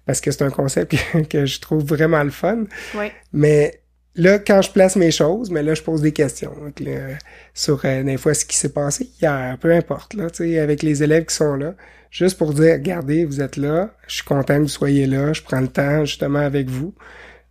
parce 0.06 0.20
que 0.20 0.30
c'est 0.30 0.42
un 0.42 0.50
concept 0.50 0.92
que, 1.12 1.18
que 1.22 1.46
je 1.46 1.60
trouve 1.60 1.84
vraiment 1.84 2.22
le 2.24 2.30
fun. 2.30 2.64
Oui. 2.94 3.06
Mais 3.32 3.82
là, 4.18 4.38
quand 4.38 4.60
je 4.62 4.70
place 4.70 4.96
mes 4.96 5.10
choses, 5.10 5.50
mais 5.50 5.62
là, 5.62 5.74
je 5.74 5.82
pose 5.82 6.02
des 6.02 6.12
questions 6.12 6.52
donc, 6.60 6.80
là, 6.80 7.16
sur 7.54 7.80
euh, 7.84 8.02
des 8.02 8.16
fois 8.16 8.34
ce 8.34 8.44
qui 8.44 8.56
s'est 8.56 8.72
passé 8.72 9.10
hier, 9.20 9.56
peu 9.60 9.72
importe, 9.72 10.14
là, 10.14 10.28
tu 10.28 10.44
sais, 10.44 10.58
avec 10.58 10.82
les 10.82 11.02
élèves 11.02 11.26
qui 11.26 11.34
sont 11.34 11.54
là, 11.54 11.74
juste 12.10 12.36
pour 12.36 12.52
dire, 12.52 12.74
regardez, 12.74 13.24
vous 13.24 13.40
êtes 13.40 13.56
là, 13.56 13.90
je 14.06 14.16
suis 14.16 14.24
content 14.24 14.56
que 14.56 14.62
vous 14.62 14.68
soyez 14.68 15.06
là, 15.06 15.32
je 15.32 15.42
prends 15.42 15.60
le 15.60 15.68
temps 15.68 16.04
justement 16.04 16.40
avec 16.40 16.68
vous, 16.68 16.94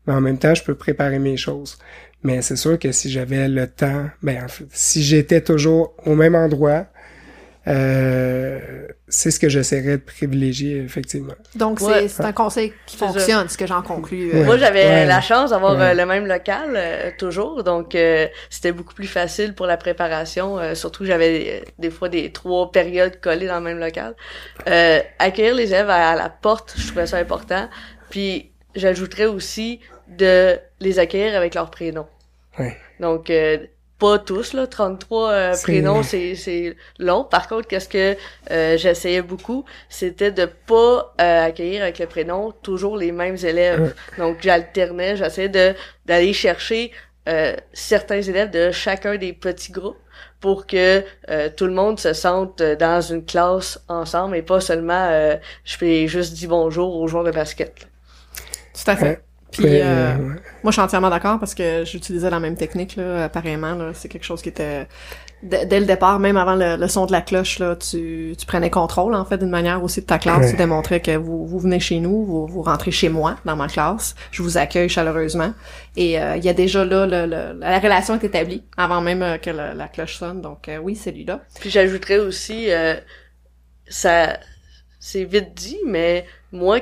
mais 0.05 0.13
en 0.13 0.21
même 0.21 0.37
temps, 0.37 0.53
je 0.53 0.63
peux 0.63 0.75
préparer 0.75 1.19
mes 1.19 1.37
choses. 1.37 1.77
Mais 2.23 2.41
c'est 2.41 2.55
sûr 2.55 2.77
que 2.79 2.91
si 2.91 3.09
j'avais 3.11 3.47
le 3.47 3.67
temps, 3.67 4.09
ben 4.23 4.43
en 4.43 4.47
fait, 4.47 4.65
si 4.71 5.03
j'étais 5.03 5.41
toujours 5.41 5.93
au 6.05 6.15
même 6.15 6.35
endroit, 6.35 6.87
euh, 7.67 8.59
c'est 9.09 9.29
ce 9.31 9.39
que 9.39 9.49
j'essaierais 9.49 9.97
de 9.97 10.01
privilégier, 10.01 10.77
effectivement. 10.77 11.33
Donc, 11.55 11.81
Ouais. 11.81 12.07
c'est 12.07 12.23
un 12.23 12.31
conseil 12.31 12.73
qui 12.85 12.95
fonctionne, 12.97 13.47
ce 13.49 13.57
que 13.57 13.67
j'en 13.67 13.81
conclus. 13.81 14.31
Ouais. 14.31 14.41
euh. 14.41 14.45
Moi, 14.45 14.57
j'avais 14.57 14.85
Ouais. 14.85 15.05
la 15.05 15.21
chance 15.21 15.49
d'avoir 15.51 15.77
Ouais. 15.77 15.91
euh, 15.91 15.93
le 15.93 16.05
même 16.05 16.25
local 16.27 16.73
euh, 16.75 17.11
toujours, 17.17 17.63
donc 17.63 17.93
euh, 17.95 18.27
c'était 18.49 18.71
beaucoup 18.71 18.93
plus 18.93 19.07
facile 19.07 19.53
pour 19.53 19.65
la 19.65 19.77
préparation. 19.77 20.57
euh, 20.59 20.75
surtout, 20.75 21.03
que 21.03 21.07
j'avais 21.07 21.61
euh, 21.61 21.65
des 21.77 21.89
fois 21.89 22.09
des 22.09 22.31
trois 22.31 22.71
périodes 22.71 23.19
collées 23.19 23.47
dans 23.47 23.57
le 23.59 23.65
même 23.65 23.79
local. 23.79 24.15
Euh, 24.67 24.99
accueillir 25.19 25.55
les 25.55 25.67
élèves 25.73 25.89
à, 25.89 26.11
à 26.11 26.15
la 26.15 26.29
porte, 26.29 26.73
je 26.77 26.87
trouvais 26.87 27.07
ça 27.07 27.17
important. 27.17 27.69
Puis, 28.09 28.51
j'ajouterais 28.75 29.25
aussi 29.25 29.81
de 30.07 30.57
les 30.79 30.99
accueillir 30.99 31.35
avec 31.35 31.55
leur 31.55 31.69
prénom. 31.71 32.07
Ouais. 32.59 32.77
Donc, 32.99 33.29
euh, 33.29 33.57
pas 33.99 34.19
tous, 34.19 34.53
là, 34.53 34.67
33 34.67 35.31
euh, 35.31 35.55
prénoms, 35.63 36.03
c'est 36.03 36.35
c'est 36.35 36.75
long. 36.99 37.23
Par 37.23 37.47
contre, 37.47 37.67
qu'est-ce 37.67 37.89
que 37.89 38.15
euh, 38.51 38.77
j'essayais 38.77 39.21
beaucoup, 39.23 39.65
c'était 39.89 40.31
de 40.31 40.45
pas 40.45 41.13
euh, 41.19 41.45
accueillir 41.45 41.81
avec 41.81 41.97
le 41.99 42.05
prénom 42.05 42.51
toujours 42.61 42.95
les 42.97 43.11
mêmes 43.11 43.37
élèves. 43.43 43.95
Donc, 44.17 44.37
j'alternais, 44.41 45.15
j'essayais 45.17 45.49
de 45.49 45.73
d'aller 46.05 46.33
chercher 46.33 46.91
euh, 47.27 47.55
certains 47.73 48.21
élèves 48.21 48.51
de 48.51 48.71
chacun 48.71 49.17
des 49.17 49.33
petits 49.33 49.71
groupes 49.71 49.97
pour 50.39 50.65
que 50.67 51.03
euh, 51.29 51.49
tout 51.55 51.65
le 51.65 51.73
monde 51.73 51.99
se 51.99 52.13
sente 52.13 52.61
dans 52.61 53.01
une 53.01 53.25
classe 53.25 53.79
ensemble 53.89 54.37
et 54.37 54.43
pas 54.43 54.61
seulement 54.61 55.07
euh, 55.09 55.35
je 55.65 55.75
fais 55.75 56.07
juste 56.07 56.33
dire 56.33 56.49
bonjour 56.49 56.95
aux 56.95 57.07
joueurs 57.07 57.23
de 57.25 57.31
basket. 57.31 57.81
là. 57.81 57.87
Tout 58.73 58.91
à 58.91 58.95
fait. 58.95 59.26
Puis, 59.51 59.63
euh, 59.65 60.15
ouais. 60.17 60.35
moi, 60.63 60.65
je 60.65 60.71
suis 60.71 60.81
entièrement 60.81 61.09
d'accord 61.09 61.39
parce 61.39 61.55
que 61.55 61.83
j'utilisais 61.85 62.29
la 62.29 62.39
même 62.39 62.55
technique, 62.55 62.95
là, 62.95 63.23
apparemment. 63.25 63.73
Là, 63.73 63.91
c'est 63.93 64.09
quelque 64.09 64.25
chose 64.25 64.41
qui 64.41 64.49
était... 64.49 64.87
Dès, 65.43 65.67
dès 65.67 65.79
le 65.79 65.85
départ, 65.85 66.19
même 66.19 66.35
avant 66.35 66.55
le, 66.55 66.77
le 66.77 66.87
son 66.87 67.05
de 67.05 67.11
la 67.11 67.21
cloche, 67.21 67.59
là, 67.59 67.75
tu, 67.75 68.33
tu 68.37 68.45
prenais 68.47 68.71
contrôle, 68.71 69.13
en 69.13 69.23
fait, 69.23 69.37
d'une 69.37 69.51
manière 69.51 69.83
aussi 69.83 70.01
de 70.01 70.05
ta 70.07 70.17
classe. 70.17 70.45
Ouais. 70.45 70.51
Tu 70.51 70.57
démontrais 70.57 70.99
que 70.99 71.15
vous, 71.15 71.45
vous 71.45 71.59
venez 71.59 71.79
chez 71.79 71.99
nous, 71.99 72.25
vous, 72.25 72.47
vous 72.47 72.63
rentrez 72.63 72.89
chez 72.89 73.09
moi, 73.09 73.37
dans 73.45 73.55
ma 73.55 73.67
classe. 73.67 74.15
Je 74.31 74.41
vous 74.41 74.57
accueille 74.57 74.89
chaleureusement. 74.89 75.53
Et 75.95 76.19
euh, 76.19 76.37
il 76.37 76.43
y 76.43 76.49
a 76.49 76.53
déjà 76.53 76.83
là, 76.83 77.05
le, 77.05 77.27
le- 77.27 77.59
la 77.59 77.79
relation 77.79 78.15
est 78.15 78.23
établie 78.23 78.63
avant 78.77 78.99
même 78.99 79.21
euh, 79.21 79.37
que 79.37 79.51
le- 79.51 79.77
la 79.77 79.87
cloche 79.87 80.17
sonne. 80.17 80.41
Donc, 80.41 80.67
euh, 80.69 80.77
oui, 80.77 80.95
c'est 80.95 81.11
lui-là. 81.11 81.41
Puis 81.59 81.69
j'ajouterais 81.69 82.17
aussi, 82.17 82.71
euh, 82.71 82.95
ça, 83.87 84.39
c'est 84.99 85.23
vite 85.23 85.53
dit, 85.53 85.77
mais 85.85 86.25
moi, 86.51 86.79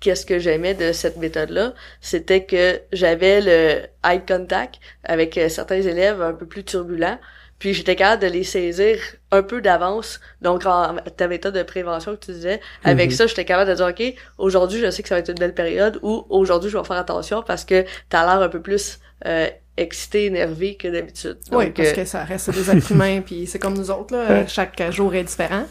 qu'est-ce 0.00 0.24
que 0.26 0.38
j'aimais 0.38 0.74
de 0.74 0.92
cette 0.92 1.16
méthode-là, 1.18 1.74
c'était 2.00 2.44
que 2.44 2.80
j'avais 2.92 3.40
le 3.40 3.80
eye 4.04 4.20
contact 4.26 4.76
avec 5.04 5.36
euh, 5.38 5.48
certains 5.48 5.80
élèves 5.82 6.20
un 6.22 6.32
peu 6.32 6.46
plus 6.46 6.64
turbulents, 6.64 7.18
puis 7.58 7.74
j'étais 7.74 7.94
capable 7.96 8.22
de 8.22 8.28
les 8.28 8.42
saisir 8.42 8.98
un 9.30 9.42
peu 9.42 9.60
d'avance. 9.60 10.18
Donc, 10.40 10.64
en 10.64 10.96
ta 11.16 11.28
méthode 11.28 11.54
de 11.54 11.62
prévention 11.62 12.16
que 12.16 12.24
tu 12.24 12.32
disais, 12.32 12.60
avec 12.84 13.10
Mhm. 13.10 13.16
ça, 13.16 13.26
j'étais 13.26 13.44
capable 13.44 13.70
de 13.70 13.76
dire, 13.76 13.86
OK, 13.86 14.14
aujourd'hui, 14.38 14.80
je 14.80 14.90
sais 14.90 15.02
que 15.02 15.08
ça 15.10 15.16
va 15.16 15.18
être 15.18 15.28
une 15.28 15.38
belle 15.38 15.54
période, 15.54 15.98
ou 16.02 16.24
aujourd'hui, 16.30 16.70
je 16.70 16.78
vais 16.78 16.84
faire 16.84 16.96
attention 16.96 17.42
parce 17.46 17.66
que 17.66 17.84
t'as 18.08 18.22
l'air 18.24 18.42
un 18.42 18.48
peu 18.48 18.62
plus 18.62 18.98
euh, 19.26 19.48
excité, 19.76 20.24
énervé 20.24 20.76
que 20.76 20.88
d'habitude. 20.88 21.36
Oui, 21.52 21.68
parce 21.70 21.90
euh, 21.90 21.92
que 21.92 22.04
ça 22.06 22.24
reste 22.24 22.48
des 22.50 22.70
êtres 22.70 22.92
humains, 22.92 23.20
puis 23.20 23.46
c'est 23.46 23.58
comme 23.58 23.76
nous 23.76 23.90
autres, 23.90 24.16
là, 24.16 24.46
chaque 24.46 24.80
jour 24.90 25.14
est 25.14 25.24
différent. 25.24 25.66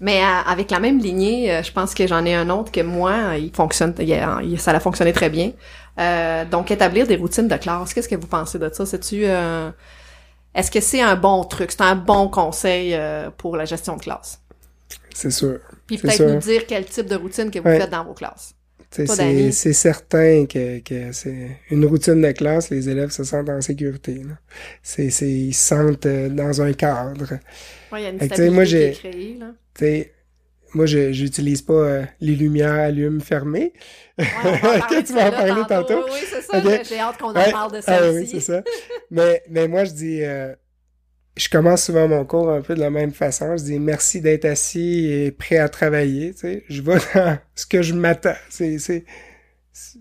Mais 0.00 0.22
euh, 0.22 0.26
avec 0.46 0.70
la 0.70 0.80
même 0.80 0.98
lignée, 0.98 1.52
euh, 1.52 1.62
je 1.62 1.70
pense 1.72 1.94
que 1.94 2.06
j'en 2.06 2.24
ai 2.24 2.34
un 2.34 2.48
autre 2.50 2.72
que 2.72 2.80
moi, 2.80 3.36
il 3.36 3.52
fonctionne, 3.54 3.94
il 3.98 4.58
ça 4.58 4.70
a 4.72 4.80
fonctionné 4.80 5.12
très 5.12 5.28
bien. 5.30 5.52
Euh, 5.98 6.44
donc, 6.46 6.70
établir 6.70 7.06
des 7.06 7.16
routines 7.16 7.48
de 7.48 7.56
classe, 7.56 7.92
qu'est-ce 7.92 8.08
que 8.08 8.14
vous 8.16 8.26
pensez 8.26 8.58
de 8.58 8.70
ça? 8.72 8.86
C'est-tu, 8.86 9.24
euh, 9.26 9.70
est-ce 10.54 10.70
que 10.70 10.80
c'est 10.80 11.02
un 11.02 11.16
bon 11.16 11.44
truc, 11.44 11.70
c'est 11.70 11.82
un 11.82 11.96
bon 11.96 12.28
conseil 12.28 12.94
euh, 12.94 13.28
pour 13.36 13.56
la 13.56 13.64
gestion 13.66 13.96
de 13.96 14.02
classe? 14.02 14.40
c'est 15.14 15.30
sûr. 15.30 15.58
Puis 15.86 15.98
peut-être 15.98 16.22
nous 16.22 16.38
dire 16.40 16.66
quel 16.66 16.84
type 16.86 17.06
de 17.06 17.16
routine 17.16 17.50
que 17.50 17.58
vous 17.58 17.66
Ouais. 17.68 17.78
faites 17.80 17.90
dans 17.90 18.04
vos 18.04 18.14
classes. 18.14 18.54
C'est 18.90 19.72
certain 19.72 20.46
que, 20.46 20.80
que 20.80 21.12
c'est 21.12 21.58
une 21.70 21.84
routine 21.86 22.20
de 22.20 22.32
classe, 22.32 22.70
les 22.70 22.88
élèves 22.88 23.10
se 23.10 23.22
sentent 23.24 23.48
en 23.48 23.60
sécurité. 23.60 24.14
là. 24.14 24.38
C'est 24.82 25.10
c'est 25.10 25.30
ils 25.30 25.54
se 25.54 25.68
sentent 25.68 26.06
euh, 26.06 26.28
dans 26.28 26.60
un 26.60 26.72
cadre. 26.72 27.38
Ouais, 27.92 28.00
il 28.00 28.02
y 28.02 28.06
a 28.06 28.10
une 28.10 28.16
stabilité 28.20 28.50
moi, 28.50 28.64
qui 28.64 28.70
j'ai- 28.70 28.88
est 28.88 28.92
créée, 28.92 29.36
là. 29.38 29.52
Moi, 30.72 30.86
je 30.86 31.10
j'utilise 31.12 31.62
pas 31.62 31.72
euh, 31.72 32.04
les 32.20 32.36
lumières 32.36 32.74
allumes 32.74 33.20
fermées. 33.20 33.72
Ouais, 34.18 34.24
tu 35.04 35.12
vas 35.14 35.26
en 35.28 35.30
parler 35.32 35.62
tantôt. 35.68 36.04
Oui, 36.04 36.10
oui, 36.12 36.20
c'est 36.30 36.42
ça. 36.42 36.60
J'ai 36.84 36.98
hâte 37.00 37.18
qu'on 37.18 37.30
en 37.30 37.50
parle 37.50 37.72
de 37.72 37.80
ça 37.80 37.98
Ah 38.00 38.08
aussi. 38.08 38.18
oui, 38.20 38.28
c'est 38.30 38.40
ça. 38.40 38.62
mais, 39.10 39.42
mais 39.50 39.66
moi, 39.66 39.82
je 39.84 39.90
dis, 39.90 40.22
euh, 40.22 40.54
je 41.40 41.48
commence 41.48 41.84
souvent 41.84 42.06
mon 42.06 42.24
cours 42.26 42.50
un 42.50 42.60
peu 42.60 42.74
de 42.74 42.80
la 42.80 42.90
même 42.90 43.12
façon. 43.12 43.56
Je 43.56 43.64
dis 43.64 43.78
merci 43.78 44.20
d'être 44.20 44.44
assis 44.44 45.06
et 45.06 45.30
prêt 45.30 45.56
à 45.56 45.68
travailler. 45.70 46.34
Tu 46.34 46.40
sais, 46.40 46.64
je 46.68 46.82
vais 46.82 46.98
dans 47.14 47.38
ce 47.54 47.64
que 47.66 47.80
je 47.80 47.94
m'attends. 47.94 48.34
C'est, 48.50 48.78
c'est, 48.78 49.04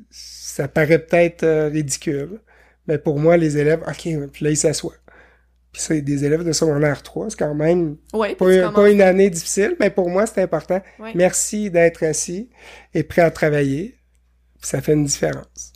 ça 0.10 0.68
paraît 0.68 1.00
peut-être 1.00 1.44
euh, 1.44 1.70
ridicule, 1.70 2.42
mais 2.88 2.98
pour 2.98 3.20
moi, 3.20 3.38
les 3.38 3.58
élèves, 3.58 3.82
ok, 3.88 4.06
ouais, 4.06 4.28
puis 4.28 4.44
là, 4.44 4.52
ils 4.52 4.58
s'assoient. 4.58 4.96
Puis 5.72 5.82
c'est 5.82 6.02
des 6.02 6.26
élèves 6.26 6.44
de 6.44 6.52
secondaire 6.52 7.04
3, 7.04 7.30
c'est 7.30 7.40
quand 7.40 7.56
même 7.56 7.96
Oui, 8.12 8.36
pas, 8.36 8.90
une 8.90 9.02
année 9.02 9.30
difficile, 9.30 9.78
mais 9.80 9.92
pour 9.92 10.10
moi, 10.10 10.26
c'est 10.26 10.42
important. 10.42 10.82
Ouais. 11.00 11.14
Merci 11.16 11.70
d'être 11.70 12.04
assis 12.04 12.50
et 12.94 13.04
prêt 13.04 13.22
à 13.22 13.32
travailler. 13.32 13.98
Puis 14.60 14.70
ça 14.70 14.82
fait 14.82 14.94
une 14.94 15.06
différence. 15.06 15.72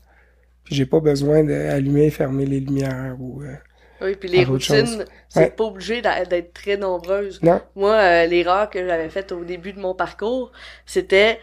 Puis 0.65 0.75
j'ai 0.75 0.85
pas 0.85 0.99
besoin 0.99 1.43
d'allumer 1.45 2.07
et 2.07 2.11
fermer 2.11 2.45
les 2.45 2.59
lumières 2.59 3.15
ou... 3.19 3.43
euh, 3.43 3.55
Oui, 4.03 4.15
puis 4.15 4.29
les 4.29 4.43
routines, 4.43 5.05
c'est 5.29 5.39
Ouais. 5.39 5.49
pas 5.49 5.63
obligé 5.63 6.01
d'être 6.01 6.53
très 6.53 6.77
nombreuses. 6.77 7.41
Non? 7.41 7.61
Moi, 7.75 7.93
euh, 7.95 8.25
l'erreur 8.25 8.69
que 8.69 8.85
j'avais 8.85 9.09
faite 9.09 9.31
au 9.31 9.43
début 9.43 9.73
de 9.73 9.79
mon 9.79 9.95
parcours, 9.95 10.51
c'était 10.85 11.39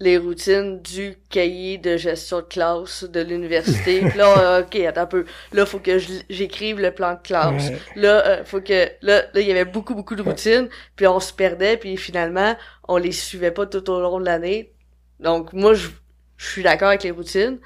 les 0.00 0.16
routines 0.18 0.80
du 0.82 1.16
cahier 1.30 1.78
de 1.78 1.96
gestion 1.96 2.38
de 2.38 2.42
classe 2.44 3.04
de 3.04 3.20
l'université. 3.20 4.00
Là, 4.16 4.38
euh, 4.38 4.62
ok, 4.62 4.76
attends 4.80 5.02
un 5.02 5.06
peu. 5.06 5.24
Là, 5.52 5.64
faut 5.66 5.78
que 5.78 5.98
j'écrive 6.28 6.80
le 6.80 6.90
plan 6.92 7.14
de 7.14 7.20
classe. 7.22 7.68
Ouais. 7.68 7.78
Là, 7.96 8.26
euh, 8.26 8.44
faut 8.44 8.60
que 8.60 8.88
là, 9.00 9.22
là, 9.32 9.40
il 9.40 9.46
y 9.46 9.50
avait 9.52 9.64
beaucoup, 9.64 9.94
beaucoup 9.94 10.16
de 10.16 10.22
routines. 10.22 10.68
Puis 10.96 11.06
on 11.06 11.20
se 11.20 11.32
perdait. 11.32 11.76
Puis 11.76 11.96
finalement, 11.96 12.56
on 12.88 12.96
les 12.96 13.12
suivait 13.12 13.52
pas 13.52 13.66
tout 13.66 13.88
au 13.90 14.00
long 14.00 14.18
de 14.18 14.24
l'année. 14.24 14.72
Donc 15.20 15.52
moi, 15.52 15.74
je, 15.74 15.88
je 16.36 16.46
suis 16.50 16.62
d'accord 16.64 16.88
avec 16.88 17.04
les 17.04 17.12
routines, 17.12 17.60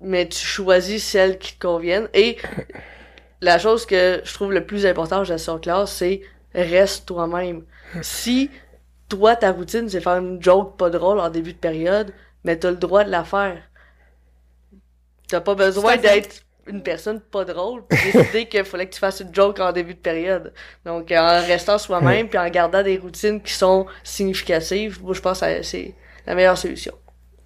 mais 0.00 0.28
tu 0.28 0.38
choisis 0.44 1.04
celles 1.04 1.38
qui 1.38 1.54
te 1.54 1.60
conviennent. 1.64 2.08
Et 2.12 2.38
la 3.46 3.58
chose 3.58 3.86
que 3.86 4.20
je 4.24 4.34
trouve 4.34 4.52
le 4.52 4.66
plus 4.66 4.84
important 4.84 5.20
en 5.20 5.24
gestion 5.24 5.54
de 5.54 5.60
classe, 5.60 5.92
c'est 5.92 6.20
reste 6.54 7.06
toi-même. 7.06 7.62
Si 8.02 8.50
toi, 9.08 9.36
ta 9.36 9.52
routine, 9.52 9.88
c'est 9.88 10.00
faire 10.00 10.16
une 10.16 10.42
joke 10.42 10.76
pas 10.76 10.90
drôle 10.90 11.20
en 11.20 11.30
début 11.30 11.52
de 11.52 11.58
période, 11.58 12.12
mais 12.44 12.58
t'as 12.58 12.70
le 12.70 12.76
droit 12.76 13.04
de 13.04 13.10
la 13.10 13.24
faire. 13.24 13.62
T'as 15.28 15.40
pas 15.40 15.54
besoin 15.54 15.96
d'être 15.96 16.42
une 16.66 16.82
personne 16.82 17.20
pas 17.20 17.44
drôle 17.44 17.84
pour 17.86 17.98
décider 17.98 18.46
qu'il 18.50 18.64
fallait 18.64 18.86
que 18.86 18.94
tu 18.94 18.98
fasses 18.98 19.20
une 19.20 19.32
joke 19.32 19.60
en 19.60 19.70
début 19.72 19.94
de 19.94 20.00
période. 20.00 20.52
Donc, 20.84 21.12
en 21.12 21.40
restant 21.46 21.78
soi-même 21.78 22.28
puis 22.28 22.38
en 22.38 22.48
gardant 22.48 22.82
des 22.82 22.96
routines 22.96 23.40
qui 23.40 23.52
sont 23.52 23.86
significatives, 24.02 25.00
moi, 25.02 25.14
je 25.14 25.20
pense 25.20 25.40
que 25.40 25.62
c'est 25.62 25.94
la 26.26 26.34
meilleure 26.34 26.58
solution. 26.58 26.94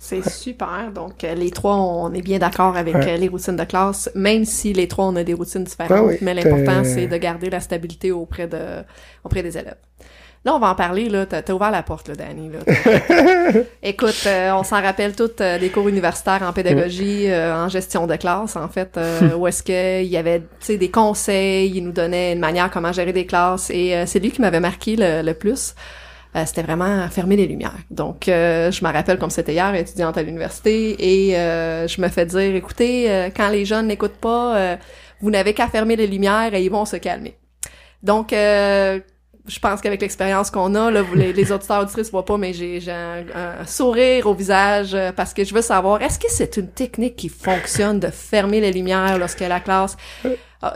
C'est 0.02 0.26
super. 0.28 0.90
Donc, 0.94 1.22
euh, 1.24 1.34
les 1.34 1.50
trois, 1.50 1.76
on 1.76 2.12
est 2.14 2.22
bien 2.22 2.38
d'accord 2.38 2.74
avec 2.74 2.94
Ouais. 2.94 3.12
euh, 3.12 3.16
les 3.18 3.28
routines 3.28 3.54
de 3.54 3.64
classe, 3.64 4.10
même 4.14 4.46
si 4.46 4.72
les 4.72 4.88
trois, 4.88 5.04
on 5.04 5.14
a 5.14 5.22
des 5.24 5.34
routines 5.34 5.62
différentes. 5.62 6.06
Oui, 6.08 6.16
mais 6.22 6.32
l'important, 6.32 6.82
c'est 6.84 7.06
de 7.06 7.16
garder 7.18 7.50
la 7.50 7.60
stabilité 7.60 8.10
auprès 8.10 8.46
de, 8.48 8.58
auprès 9.24 9.42
des 9.42 9.58
élèves. 9.58 9.76
Là, 10.42 10.54
on 10.54 10.58
va 10.58 10.70
en 10.70 10.74
parler, 10.74 11.10
là. 11.10 11.26
T'as, 11.26 11.52
ouvert 11.52 11.70
la 11.70 11.82
porte, 11.82 12.08
là, 12.08 12.14
Danny, 12.14 12.48
là. 12.48 12.60
Écoute, 13.82 14.22
euh, 14.24 14.52
on 14.54 14.62
s'en 14.64 14.80
rappelle 14.80 15.14
toutes 15.14 15.42
euh, 15.42 15.58
des 15.58 15.68
cours 15.68 15.86
universitaires 15.86 16.40
en 16.42 16.54
pédagogie, 16.54 17.30
euh, 17.30 17.54
en 17.54 17.68
gestion 17.68 18.06
de 18.06 18.16
classe, 18.16 18.56
en 18.56 18.68
fait, 18.68 18.98
où 19.36 19.46
est-ce 19.46 19.62
qu'il 19.62 20.10
y 20.10 20.16
avait, 20.16 20.40
tu 20.40 20.46
sais, 20.60 20.76
des 20.78 20.90
conseils, 20.90 21.70
il 21.76 21.84
nous 21.84 21.92
donnait 21.92 22.32
une 22.32 22.38
manière 22.40 22.70
comment 22.70 22.90
gérer 22.90 23.12
des 23.12 23.26
classes, 23.26 23.68
et 23.68 24.02
c'est 24.06 24.18
lui 24.18 24.30
qui 24.30 24.40
m'avait 24.40 24.60
marqué 24.60 24.96
le, 24.96 25.20
le 25.20 25.34
plus. 25.34 25.74
Euh, 26.37 26.45
c'était 26.47 26.62
vraiment 26.62 27.09
fermer 27.09 27.35
les 27.35 27.47
lumières. 27.49 27.75
Donc, 27.90 28.29
euh, 28.29 28.71
je 28.71 28.85
me 28.85 28.93
rappelle 28.93 29.19
comme 29.19 29.31
c'était 29.31 29.53
hier, 29.53 29.75
étudiante 29.75 30.16
à 30.16 30.23
l'université, 30.23 30.95
et 30.99 31.37
euh, 31.37 31.88
je 31.88 32.01
me 32.01 32.09
fais 32.09 32.25
dire, 32.25 32.55
écoutez, 32.55 33.11
euh, 33.11 33.31
quand 33.37 33.49
les 33.49 33.64
jeunes 33.64 33.88
n'écoutent 33.88 34.21
pas, 34.21 34.57
euh, 34.57 34.77
vous 35.21 35.31
n'avez 35.31 35.55
qu'à 35.55 35.66
fermer 35.66 35.97
les 35.97 36.07
lumières 36.07 36.55
et 36.55 36.62
ils 36.62 36.71
vont 36.71 36.85
se 36.85 36.95
calmer. 36.97 37.37
Donc, 38.05 38.33
euh, 38.33 39.01
je 39.49 39.59
pense 39.59 39.81
qu'avec 39.81 40.01
l'expérience 40.01 40.53
qu'on 40.53 40.73
a, 40.77 40.93
là, 40.93 41.03
vous, 41.03 41.16
les, 41.16 41.33
les 41.33 41.51
auditeurs 41.51 41.83
auditrices 41.83 42.12
voient 42.12 42.25
pas, 42.25 42.38
mais 42.38 42.53
j'ai, 42.53 42.81
un, 42.88 43.25
un 43.62 43.66
sourire 43.66 44.29
au 44.29 44.35
visage 44.35 44.97
parce 45.16 45.35
que 45.35 45.43
je 45.43 45.53
veux 45.53 45.62
savoir, 45.62 46.01
est-ce 46.01 46.21
que 46.21 46.29
c'est 46.29 46.57
une 46.59 46.69
technique 46.69 47.16
qui 47.16 47.29
fonctionne 47.29 47.99
de 47.99 48.09
fermer 48.09 48.61
les 48.61 48.71
lumières 48.71 49.19
lorsque 49.19 49.40
la 49.40 49.59
classe... 49.59 49.97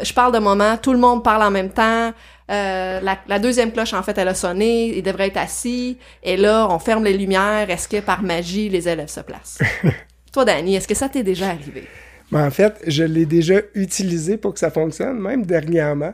Je 0.01 0.15
parle 0.15 0.33
de 0.33 0.39
moment, 0.39 0.79
tout 0.79 0.95
le 0.95 0.99
monde 0.99 1.23
parle 1.23 1.43
en 1.43 1.51
même 1.51 1.69
temps, 1.69 2.11
euh, 2.51 3.01
la, 3.01 3.19
la 3.27 3.39
deuxième 3.39 3.73
cloche, 3.73 3.95
en 3.95 4.03
fait, 4.03 4.17
elle 4.19 4.29
a 4.29 4.35
sonné, 4.35 4.97
ils 4.97 5.03
devraient 5.03 5.29
être 5.29 5.39
assis, 5.39 5.99
et 6.23 6.37
là, 6.37 6.67
on 6.71 6.79
ferme 6.79 7.05
les 7.05 7.17
lumières, 7.17 7.69
est-ce 7.71 7.89
que 7.89 8.01
par 8.01 8.23
magie, 8.23 8.69
les 8.69 8.89
élèves 8.89 9.09
se 9.09 9.21
placent? 9.21 9.59
Toi, 10.33 10.45
Danny, 10.45 10.77
est-ce 10.77 10.89
que 10.89 10.95
ça 10.95 11.09
t'est 11.09 11.23
déjà 11.23 11.49
arrivé? 11.51 11.85
Mais 12.31 12.41
en 12.41 12.51
fait, 12.51 12.83
je 12.87 13.05
l'ai 13.05 13.27
déjà 13.27 13.61
utilisé 13.75 14.37
pour 14.37 14.55
que 14.55 14.59
ça 14.59 14.71
fonctionne, 14.71 15.19
même 15.21 15.47
dernièrement, 15.47 16.13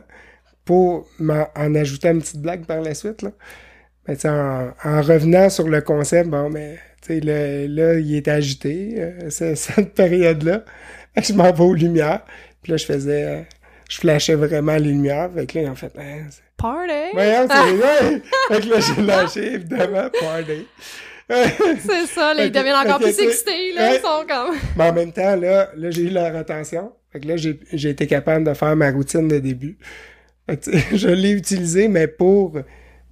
pour 0.65 1.07
en 1.55 1.75
ajouter 1.75 2.09
une 2.09 2.21
petite 2.21 2.41
blague 2.41 2.65
par 2.65 2.81
la 2.81 2.93
suite. 2.93 3.23
Là. 3.23 3.31
Sais, 4.15 4.29
en, 4.29 4.71
en 4.83 5.01
revenant 5.01 5.49
sur 5.49 5.67
le 5.67 5.81
concept, 5.81 6.29
bon, 6.29 6.49
mais 6.49 6.77
le- 7.09 7.67
là, 7.67 7.99
il 7.99 8.15
est 8.15 8.27
agité, 8.27 8.95
euh, 8.97 9.29
cette 9.55 9.93
période-là. 9.95 10.63
Je 11.21 11.33
m'en 11.33 11.51
vais 11.51 11.63
aux 11.63 11.73
lumières. 11.73 12.23
Puis 12.61 12.71
là, 12.71 12.77
je 12.77 12.85
faisais... 12.85 13.45
je 13.91 13.97
flashais 13.97 14.35
vraiment 14.35 14.77
les 14.77 14.89
lumières. 14.89 15.29
Fait 15.35 15.45
que 15.45 15.59
là, 15.59 15.69
en 15.69 15.75
fait, 15.75 15.91
hein, 15.97 16.27
Party! 16.55 16.93
voyons, 17.13 17.47
c'est 17.49 17.73
vrai! 17.75 18.21
Fait 18.47 18.61
que 18.61 18.69
là, 18.69 18.79
j'ai 18.79 19.01
lâché, 19.01 19.53
évidemment, 19.55 20.09
party. 20.19 20.67
C'est 21.79 22.07
ça, 22.07 22.33
là, 22.33 22.45
ils 22.45 22.51
deviennent 22.51 22.75
encore 22.75 22.99
plus 22.99 23.17
excités, 23.19 23.73
là, 23.73 23.89
ouais. 23.89 23.97
ils 23.97 24.01
sont 24.01 24.25
comme... 24.27 24.55
Mais 24.77 24.89
en 24.89 24.93
même 24.93 25.11
temps, 25.13 25.35
là, 25.35 25.69
là 25.75 25.91
j'ai 25.91 26.03
eu 26.03 26.09
leur 26.09 26.35
attention. 26.35 26.91
Fait 27.11 27.19
que 27.21 27.27
là, 27.27 27.37
j'ai 27.37 27.59
j'ai 27.71 27.89
été 27.89 28.05
capable 28.07 28.45
de 28.45 28.53
faire 28.53 28.75
ma 28.75 28.91
routine 28.91 29.27
de 29.27 29.39
début. 29.39 29.77
Fait 30.49 30.57
que, 30.57 30.97
je 30.97 31.07
l'ai 31.07 31.31
utilisé, 31.31 31.87
mais 31.87 32.07
pour 32.07 32.57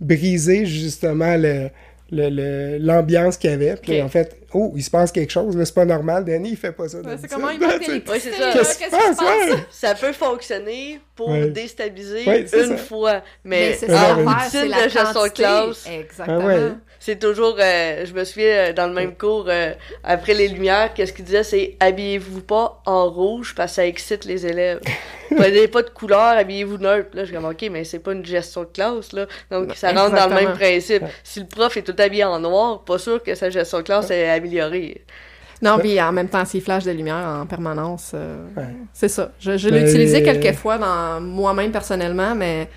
briser 0.01 0.65
justement 0.65 1.35
le- 1.37 1.69
l'ambiance 2.11 3.37
qu'il 3.37 3.49
y 3.51 3.53
avait. 3.53 3.75
Puis 3.75 4.01
en 4.01 4.09
fait, 4.09 4.35
oh, 4.53 4.73
il 4.75 4.83
se 4.83 4.89
passe 4.89 5.11
quelque 5.11 5.31
chose. 5.31 5.55
Là, 5.55 5.65
c'est 5.65 5.73
pas 5.75 5.85
normal. 5.85 6.25
Danny, 6.25 6.51
il 6.51 6.57
fait 6.57 6.71
pas 6.71 6.87
ça. 6.89 6.99
Ouais, 6.99 7.15
c'est 7.19 7.27
comment 7.29 7.49
il 7.49 7.59
manque 7.59 7.79
d'électricité, 7.85 8.31
Ouais, 8.41 8.51
Qu'est-ce 8.53 8.77
qui 8.77 8.83
se 8.85 8.89
passe? 8.89 9.19
Ouais. 9.19 9.55
Ça 9.71 9.95
peut 9.95 10.13
fonctionner 10.13 10.99
pour 11.15 11.29
Ouais. 11.29 11.49
déstabiliser 11.49 12.23
une 12.25 12.47
ça. 12.47 12.77
fois, 12.77 13.21
Mais 13.43 13.69
mais, 13.69 13.73
c'est 13.75 13.87
Ouais, 13.89 13.95
ça 13.95 14.15
l'affaire, 14.15 14.47
c'est 14.51 14.67
la 14.67 14.77
de 14.77 14.81
gestion 14.89 15.09
de 15.09 15.13
quantité. 15.13 15.33
classe. 15.43 15.85
Exactement. 15.91 16.39
Ah 16.41 16.45
ouais. 16.47 16.71
C'est 16.99 17.17
toujours, 17.19 17.55
euh, 17.59 18.05
je 18.05 18.13
me 18.13 18.23
souviens, 18.25 18.47
euh, 18.69 18.73
dans 18.73 18.87
le 18.87 18.93
même 18.93 19.15
cours, 19.15 19.45
euh, 19.47 19.71
après 20.03 20.33
les 20.33 20.47
lumières, 20.49 20.93
qu'est-ce 20.93 21.13
qu'il 21.13 21.25
disait, 21.25 21.43
c'est 21.43 21.77
habillez-vous 21.79 22.41
pas 22.41 22.81
en 22.85 23.09
rouge 23.09 23.53
parce 23.55 23.71
que 23.71 23.75
ça 23.77 23.85
excite 23.87 24.25
les 24.25 24.45
élèves. 24.45 24.81
Prenez 25.35 25.67
pas 25.67 25.83
de 25.83 25.89
couleur, 25.89 26.19
habillez-vous 26.37 26.77
neutre. 26.77 27.09
Là, 27.13 27.21
je 27.23 27.27
suis 27.27 27.35
comme, 27.35 27.45
ok, 27.45 27.67
mais 27.71 27.83
c'est 27.83 27.99
pas 27.99 28.13
une 28.13 28.25
gestion 28.25 28.61
de 28.61 28.67
classe, 28.73 29.13
là. 29.13 29.27
Donc, 29.51 29.73
ça 29.75 29.91
rentre 29.93 30.15
dans 30.15 30.27
le 30.27 30.35
même 30.35 30.53
principe. 30.53 31.03
Si 31.23 31.39
le 31.39 31.45
prof 31.45 31.77
est 31.77 31.83
tout 31.83 31.95
habillé 31.99 32.23
en 32.23 32.39
noir, 32.39 32.81
pas 32.83 32.97
sûr 32.97 33.21
que 33.23 33.35
sa 33.35 33.49
gestion 33.49 33.77
de 33.77 33.83
classe 33.83 34.09
est 34.11 34.27
améliorée. 34.29 35.03
Non, 35.61 35.77
puis 35.77 36.01
en 36.01 36.11
même 36.13 36.29
temps, 36.29 36.45
s'il 36.45 36.61
flash 36.61 36.85
de 36.85 36.91
lumière 36.91 37.17
en 37.41 37.45
permanence, 37.45 38.11
euh, 38.13 38.37
Ouais. 38.57 38.63
c'est 38.93 39.09
ça. 39.09 39.31
Je, 39.39 39.57
je 39.57 39.67
l'ai 39.69 39.81
Mais- 39.81 39.89
utilisé 39.89 40.23
quelques 40.23 40.55
fois 40.55 40.77
dans 40.77 41.19
moi-même 41.21 41.71
personnellement, 41.71 42.33
mais 42.33 42.69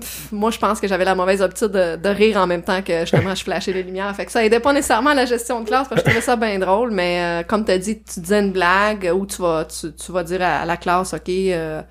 pff, 0.00 0.32
moi, 0.32 0.50
je 0.50 0.58
pense 0.58 0.80
que 0.80 0.88
j'avais 0.88 1.04
la 1.04 1.14
mauvaise 1.14 1.42
optique 1.42 1.68
de, 1.68 1.96
de 1.96 2.08
rire 2.08 2.36
en 2.38 2.46
même 2.46 2.62
temps 2.62 2.82
que 2.82 3.00
justement 3.00 3.34
je 3.34 3.42
flashais 3.44 3.72
les 3.72 3.82
lumières. 3.82 4.14
Fait 4.16 4.26
que 4.26 4.32
ça 4.32 4.44
aidait 4.44 4.60
pas 4.60 4.72
nécessairement 4.72 5.10
à 5.10 5.14
la 5.14 5.24
gestion 5.26 5.60
de 5.60 5.66
classe, 5.68 5.88
parce 5.88 6.02
que 6.02 6.08
je 6.08 6.10
trouvais 6.12 6.24
ça 6.24 6.36
bien 6.36 6.58
drôle, 6.58 6.90
mais 6.90 7.42
euh, 7.42 7.42
comme 7.46 7.64
t'as 7.64 7.78
dit, 7.78 8.02
tu 8.02 8.20
disais 8.20 8.40
une 8.40 8.52
blague 8.52 9.10
ou 9.14 9.26
tu 9.26 9.42
vas 9.42 9.64
tu, 9.64 9.92
tu 9.94 10.12
vas 10.12 10.22
dire 10.24 10.42
à, 10.42 10.60
à 10.60 10.64
la 10.66 10.76
classe, 10.76 11.14
ok. 11.14 11.28
euh, 11.28 11.82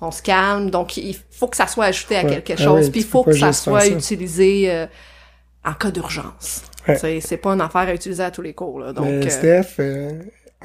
on 0.00 0.10
se 0.10 0.22
calme, 0.22 0.70
donc 0.70 0.96
il 0.98 1.16
faut 1.30 1.48
que 1.48 1.56
ça 1.56 1.66
soit 1.66 1.86
ajouté 1.86 2.16
à 2.18 2.24
Ouais. 2.24 2.42
quelque 2.42 2.54
Ah 2.58 2.62
chose, 2.62 2.86
oui, 2.86 2.90
puis 2.90 3.00
il 3.00 3.06
faut 3.06 3.24
que 3.24 3.32
ça 3.32 3.52
soit 3.52 3.80
ça. 3.80 3.86
utilisé 3.86 4.70
euh, 4.70 4.86
en 5.64 5.74
cas 5.74 5.90
d'urgence. 5.90 6.62
Ouais. 6.88 6.96
C'est 6.96 7.20
c'est 7.20 7.36
pas 7.38 7.50
une 7.52 7.60
affaire 7.62 7.82
à 7.88 7.94
utiliser 7.94 8.22
à 8.22 8.30
tous 8.30 8.42
les 8.42 8.54
cours 8.54 8.80
là. 8.80 8.92
Donc 8.92 9.16
Mais 9.20 9.26
euh, 9.26 9.28
Steph, 9.30 9.76
euh, 9.80 10.12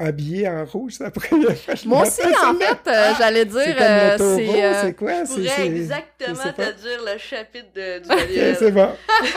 habillé 0.02 0.48
en 0.48 0.64
rouge, 0.64 0.92
ça 0.94 1.10
pourrait 1.10 1.28
moi 1.86 2.02
aussi 2.02 2.20
en 2.22 2.54
fait, 2.54 2.90
euh, 2.90 3.10
j'allais 3.18 3.44
dire 3.44 3.60
C'est 3.64 3.82
euh, 3.82 4.16
le 4.18 4.88
euh, 4.88 4.92
quoi? 4.92 5.12
Je 5.24 5.26
C'est- 5.28 5.34
pourrais 5.34 5.48
c'est- 5.56 5.66
exactement 5.66 6.52
te 6.56 6.62
dire 6.80 7.00
le 7.12 7.18
chapitre 7.18 7.66
de, 7.74 7.98
du 8.00 8.08
Ok, 8.10 8.18
manuel. 8.18 8.56
c'est 8.58 8.70
bon. 8.70 8.88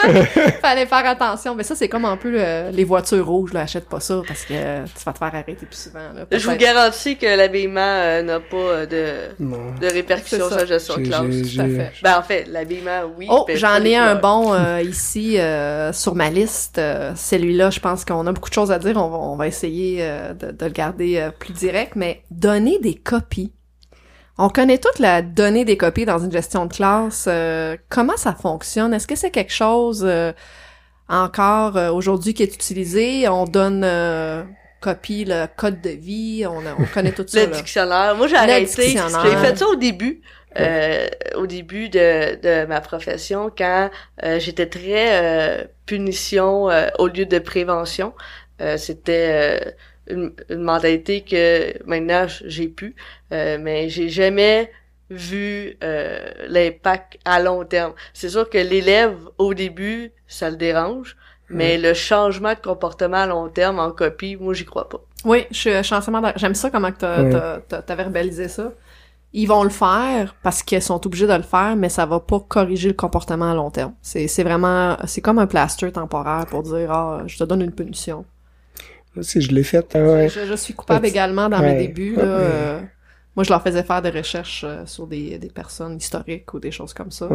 fallait 0.62 0.86
faire 0.86 1.06
attention, 1.06 1.56
mais 1.56 1.64
ça 1.64 1.76
c'est 1.76 1.88
comme 1.90 2.06
un 2.06 2.18
peu 2.18 2.34
euh, 2.38 2.72
les 2.72 2.84
voitures 2.84 3.26
rouges 3.26 3.54
là, 3.54 3.62
achète 3.62 3.88
pas 3.88 4.00
ça 4.00 4.22
parce 4.28 4.44
que 4.46 4.54
euh, 4.54 4.84
tu 4.98 5.04
vas 5.04 5.14
te 5.14 5.18
faire 5.18 5.28
arrêter 5.28 5.54
plus 5.54 5.78
souvent 5.78 6.00
là. 6.14 6.26
Je 6.32 6.50
vous 6.50 6.56
garantis 6.56 7.18
que 7.18 7.26
l'habillement 7.26 7.80
euh, 7.82 8.22
n'a 8.22 8.40
pas 8.40 8.56
euh, 8.58 8.86
de, 8.86 9.44
Non. 9.44 9.58
de 9.80 9.88
répercussions 9.88 10.48
sur 10.48 10.58
la 10.58 10.66
gestion 10.66 10.98
de 10.98 11.04
classe. 11.04 11.22
tout 11.22 11.62
à 11.62 11.66
fait. 11.66 11.92
Ben, 12.04 12.18
en 12.18 12.24
fait, 12.24 12.46
l'habillement, 12.48 13.02
oui. 13.18 13.28
Oh, 13.30 13.46
j'en 13.54 13.84
ai 13.84 13.96
un 13.96 14.16
bon 14.16 14.54
euh, 14.54 14.82
ici 14.82 15.40
euh, 15.40 15.92
sur 15.94 16.16
ma 16.16 16.30
liste. 16.30 16.78
Euh, 16.78 17.14
Celui-là, 17.16 17.70
je 17.70 17.80
pense 17.80 18.06
qu'on 18.06 18.26
a 18.28 18.32
beaucoup 18.32 18.50
de 18.50 18.54
choses 18.54 18.72
à 18.72 18.80
dire. 18.80 18.96
On 18.98 19.10
va, 19.10 19.18
on 19.18 19.36
va 19.36 19.48
essayer 19.48 19.98
euh, 20.02 20.34
de, 20.34 20.52
de 20.56 20.66
le 20.66 20.72
garder 20.72 21.18
euh, 21.20 21.32
plus 21.32 21.54
direct, 21.54 21.96
mais 21.96 22.24
donner 22.32 22.80
des 22.80 22.96
copies. 22.96 23.54
On 24.38 24.50
connaît 24.50 24.78
toute 24.80 25.00
la 25.00 25.22
donnée 25.22 25.64
des 25.66 25.78
copies 25.78 26.06
dans 26.06 26.20
une 26.20 26.32
gestion 26.32 26.66
de 26.66 26.74
classe. 26.74 27.26
Euh, 27.30 27.78
comment 27.90 28.18
ça 28.18 28.34
fonctionne? 28.36 28.94
Est-ce 28.94 29.08
que 29.08 29.16
c'est 29.16 29.32
quelque 29.32 29.54
chose 29.54 30.04
euh, 30.06 30.34
encore 31.08 31.78
euh, 31.78 31.92
aujourd'hui 31.92 32.34
qui 32.34 32.44
est 32.44 32.54
utilisé? 32.54 33.28
On 33.30 33.46
donne 33.46 33.84
euh, 33.86 34.44
copie 34.82 35.26
le 35.26 35.46
code 35.56 35.82
de 35.82 35.90
vie. 35.92 36.46
On, 36.48 36.58
on 36.58 36.86
connaît 36.94 37.12
tout 37.14 37.26
ça. 37.28 37.46
Le 37.46 37.52
là. 37.52 37.58
dictionnaire. 37.58 38.16
Moi, 38.16 38.28
j'ai 38.28 38.36
arrêté. 38.36 38.66
dictionnaire. 38.66 39.26
J'ai 39.26 39.38
fait 39.38 39.58
ça 39.58 39.68
au 39.68 39.76
début. 39.76 40.22
euh, 40.58 41.08
au 41.36 41.48
début 41.48 41.90
de, 41.90 42.36
de 42.42 42.66
ma 42.66 42.80
profession, 42.82 43.52
quand 43.58 43.90
euh, 44.24 44.40
j'étais 44.40 44.68
très 44.68 45.62
euh, 45.62 45.64
punition 45.86 46.70
euh, 46.70 46.88
au 46.98 47.08
lieu 47.08 47.26
de 47.26 47.40
prévention. 47.40 48.14
Euh, 48.62 48.78
C'était 48.78 49.60
euh, 49.66 49.72
une, 50.08 50.34
une 50.50 50.62
mentalité 50.62 51.22
que 51.22 51.74
maintenant 51.86 52.26
j'ai 52.28 52.68
pu, 52.68 52.96
euh, 53.32 53.58
mais 53.60 53.90
j'ai 53.90 54.10
jamais 54.10 54.72
vu 55.10 55.78
euh, 55.84 56.20
l'impact 56.48 57.20
à 57.26 57.40
long 57.40 57.64
terme. 57.66 57.94
C'est 58.14 58.30
sûr 58.30 58.50
que 58.50 58.58
l'élève, 58.58 59.16
au 59.38 59.54
début, 59.54 60.12
ça 60.28 60.50
le 60.50 60.56
dérange, 60.56 61.16
mais 61.50 61.78
le 61.78 61.94
changement 61.94 62.54
de 62.54 62.60
comportement 62.60 63.18
à 63.18 63.28
long 63.28 63.50
terme 63.50 63.80
en 63.80 63.92
copie, 63.92 64.36
moi, 64.36 64.54
j'y 64.54 64.66
crois 64.66 64.90
pas. 64.90 65.00
Oui, 65.26 65.46
je 65.52 65.58
suis, 65.58 65.72
je 65.72 65.82
suis 65.84 65.96
entièrement. 65.96 66.32
J'aime 66.36 66.56
ça 66.56 66.72
comment 66.72 66.92
que 66.92 67.60
t'as, 67.68 67.96
verbalisé 67.96 68.48
ça. 68.48 68.72
Ils 69.34 69.48
vont 69.48 69.64
le 69.64 69.70
faire 69.70 70.34
parce 70.42 70.64
qu'ils 70.64 70.82
sont 70.82 71.06
obligés 71.06 71.28
de 71.28 71.34
le 71.34 71.44
faire, 71.44 71.76
mais 71.76 71.90
ça 71.90 72.06
va 72.06 72.20
pas 72.20 72.40
corriger 72.40 72.88
le 72.88 72.94
comportement 72.94 73.52
à 73.52 73.54
long 73.54 73.70
terme. 73.70 73.94
C'est, 74.02 74.28
c'est 74.28 74.44
vraiment, 74.44 74.98
c'est 75.06 75.22
comme 75.22 75.40
un 75.40 75.48
plaster 75.48 75.92
temporaire 75.92 76.46
pour 76.50 76.64
dire, 76.64 76.90
ah, 76.92 77.24
je 77.28 77.38
te 77.38 77.44
donne 77.44 77.62
une 77.62 77.74
punition. 77.74 78.26
Aussi, 79.18 79.42
je 79.42 79.52
l'ai 79.52 79.64
fait. 79.64 79.86
ah 79.96 80.00
ouais. 80.00 80.30
Je, 80.30 80.46
je 80.46 80.56
suis 80.56 80.74
coupable 80.74 81.06
également 81.06 81.50
dans 81.50 81.62
mes 81.62 81.76
débuts, 81.76 82.16
là. 82.16 82.24
euh, 82.24 82.80
moi, 83.36 83.44
je 83.44 83.50
leur 83.50 83.62
faisais 83.62 83.84
faire 83.84 84.02
des 84.02 84.10
recherches 84.12 84.64
euh, 84.66 84.86
sur 84.86 85.08
des, 85.08 85.38
des 85.38 85.50
personnes 85.50 85.98
historiques 85.98 86.54
ou 86.54 86.60
des 86.60 86.72
choses 86.72 86.94
comme 86.94 87.12
ça. 87.12 87.28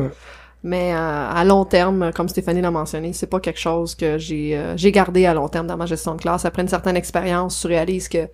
Mais 0.63 0.93
euh, 0.93 0.97
à 1.31 1.43
long 1.45 1.65
terme, 1.65 2.13
comme 2.13 2.29
Stéphanie 2.29 2.61
l'a 2.61 2.71
mentionné, 2.71 3.13
c'est 3.15 3.27
pas 3.27 3.41
quelque 3.41 3.59
chose 3.61 3.95
que 3.95 4.19
j'ai 4.19 4.57
euh, 4.57 4.77
j'ai 4.77 4.93
gardé 4.93 5.25
à 5.25 5.33
long 5.33 5.49
terme 5.49 5.67
dans 5.67 5.77
ma 5.79 5.87
gestion 5.87 6.15
de 6.15 6.21
classe. 6.21 6.45
Après 6.45 6.61
une 6.63 6.69
certaine 6.69 6.97
expérience, 6.97 7.61
tu 7.61 7.67
réalises 7.67 8.09
que 8.09 8.29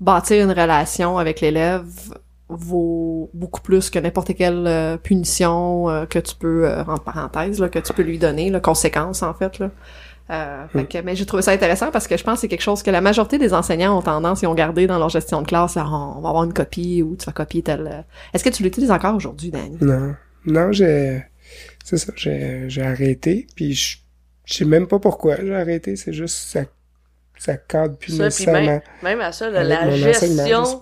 bâtir 0.00 0.44
une 0.44 0.50
relation 0.52 1.16
avec 1.16 1.40
l'élève 1.40 1.86
vaut 2.50 3.30
beaucoup 3.32 3.62
plus 3.62 3.88
que 3.88 3.98
n'importe 3.98 4.34
quelle 4.34 4.66
euh, 4.66 4.98
punition 4.98 6.06
que 6.10 6.18
tu 6.18 6.34
peux, 6.36 6.70
en 6.86 6.98
parenthèse, 6.98 7.58
là, 7.60 7.70
que 7.70 7.78
tu 7.78 7.92
peux 7.94 8.02
lui 8.02 8.18
donner, 8.18 8.50
la 8.50 8.60
conséquence 8.60 9.22
en 9.22 9.32
fait. 9.32 9.58
Là. 9.58 9.70
Euh, 10.30 10.66
fait 10.68 10.86
que, 10.86 10.98
mais 10.98 11.14
j'ai 11.16 11.26
trouvé 11.26 11.42
ça 11.42 11.50
intéressant 11.52 11.90
parce 11.90 12.06
que 12.08 12.16
je 12.16 12.24
pense 12.24 12.36
que 12.36 12.40
c'est 12.42 12.48
quelque 12.48 12.62
chose 12.62 12.82
que 12.82 12.90
la 12.90 13.02
majorité 13.02 13.36
des 13.36 13.52
enseignants 13.52 13.98
ont 13.98 14.02
tendance, 14.02 14.40
ils 14.40 14.46
ont 14.46 14.54
gardé 14.54 14.86
dans 14.86 14.98
leur 14.98 15.10
gestion 15.10 15.42
de 15.42 15.46
classe, 15.46 15.74
là, 15.74 15.84
on 15.86 16.20
va 16.22 16.30
avoir 16.30 16.44
une 16.44 16.54
copie 16.54 17.02
ou 17.02 17.14
tu 17.16 17.26
vas 17.26 17.32
copier 17.32 17.62
tel... 17.62 17.86
euh. 17.86 18.00
Est-ce 18.32 18.42
que 18.42 18.48
tu 18.48 18.62
l'utilises 18.62 18.90
encore 18.90 19.14
aujourd'hui, 19.14 19.50
Danny? 19.50 19.76
Non. 19.82 20.14
Non, 20.46 20.72
j'ai... 20.72 21.24
C'est 21.84 21.98
ça, 21.98 22.12
j'ai, 22.16 22.64
j'ai 22.68 22.82
arrêté, 22.82 23.46
puis 23.54 23.74
je, 23.74 23.98
je 24.46 24.54
sais 24.54 24.64
même 24.64 24.86
pas 24.86 24.98
pourquoi 24.98 25.36
j'ai 25.36 25.54
arrêté, 25.54 25.96
c'est 25.96 26.14
juste 26.14 26.36
ça, 26.36 26.62
ça 27.36 27.58
cadre 27.58 27.98
plus 27.98 28.12
Ça, 28.12 28.16
puis 28.16 28.24
nécessairement 28.24 28.60
même, 28.60 28.80
même 29.02 29.20
à 29.20 29.32
ça, 29.32 29.50
là, 29.50 29.62
la 29.62 29.90
gestion. 29.90 30.80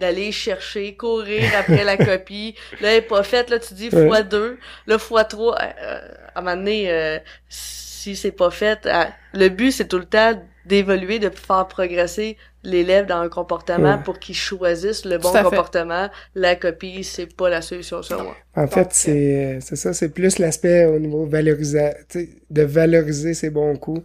D'aller 0.00 0.32
chercher, 0.32 0.96
courir 0.96 1.54
après 1.54 1.84
la 1.84 1.96
copie. 1.98 2.56
Là, 2.80 2.90
elle 2.92 2.98
est 2.98 3.02
pas 3.02 3.22
faite, 3.22 3.50
là, 3.50 3.58
tu 3.60 3.74
dis 3.74 3.90
Ouais. 3.92 4.00
fois 4.06 4.22
deux, 4.22 4.58
là, 4.86 4.98
fois 4.98 5.24
trois. 5.24 5.56
Euh, 5.62 5.66
euh, 5.82 6.08
à 6.34 6.40
un 6.40 6.42
moment 6.42 6.56
donné, 6.56 6.90
euh, 6.92 7.18
si 7.48 8.16
c'est 8.16 8.32
pas 8.32 8.50
fait, 8.50 8.86
euh, 8.86 9.04
le 9.34 9.48
but, 9.48 9.72
c'est 9.72 9.88
tout 9.88 9.98
le 9.98 10.06
temps 10.06 10.34
d'évoluer, 10.64 11.18
de 11.18 11.30
faire 11.30 11.66
progresser 11.68 12.36
l'élève 12.64 13.06
dans 13.06 13.20
un 13.20 13.28
comportement 13.28 13.98
Ouais. 13.98 13.98
pour 13.98 14.18
qu'il 14.18 14.34
choisisse 14.34 15.04
le 15.04 15.18
bon 15.18 15.36
fait. 15.42 15.42
comportement. 15.42 16.10
La 16.34 16.56
copie, 16.56 17.04
c'est 17.04 17.26
pas 17.26 17.48
la 17.50 17.62
solution 17.62 18.02
sur 18.02 18.20
moi. 18.20 18.36
En 18.56 18.66
Donc, 18.68 18.68
fait, 18.68 18.92
c'est, 18.92 19.58
c'est 19.60 19.76
ça, 19.76 19.92
c'est 19.92 20.08
plus 20.10 20.38
l'aspect 20.38 20.84
au 20.86 20.98
niveau 20.98 21.24
valorisa, 21.26 21.94
tu 22.08 22.20
sais, 22.26 22.28
de 22.50 22.62
valoriser 22.62 23.34
ses 23.34 23.50
bons 23.50 23.76
coups. 23.76 24.02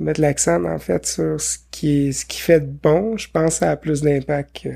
De 0.00 0.04
mettre 0.04 0.20
l'accent, 0.20 0.64
en 0.64 0.78
fait, 0.78 1.06
sur 1.06 1.40
ce 1.40 1.58
qui 1.70 2.08
est, 2.08 2.12
ce 2.12 2.26
qui 2.26 2.40
fait 2.40 2.60
de 2.60 2.66
bon, 2.66 3.16
je 3.18 3.30
pense 3.30 3.54
que 3.54 3.58
ça 3.60 3.70
a 3.72 3.76
plus 3.76 4.02
d'impact 4.02 4.62
que, 4.64 4.70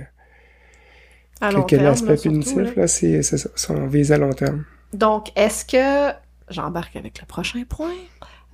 À 1.40 1.50
que, 1.50 1.54
long 1.54 1.62
que 1.62 1.76
terme, 1.76 1.84
là, 1.84 1.94
surtout, 1.94 2.22
punitif, 2.22 2.76
là. 2.76 2.86
c'est, 2.86 3.22
c'est 3.22 3.38
ça, 3.38 3.48
ça, 3.54 3.72
on 3.72 3.86
vise 3.86 4.12
à 4.12 4.18
long 4.18 4.32
terme. 4.32 4.64
Donc, 4.92 5.30
est-ce 5.36 5.64
que 5.64 6.14
j'embarque 6.48 6.96
avec 6.96 7.20
le 7.20 7.26
prochain 7.26 7.62
point? 7.68 7.94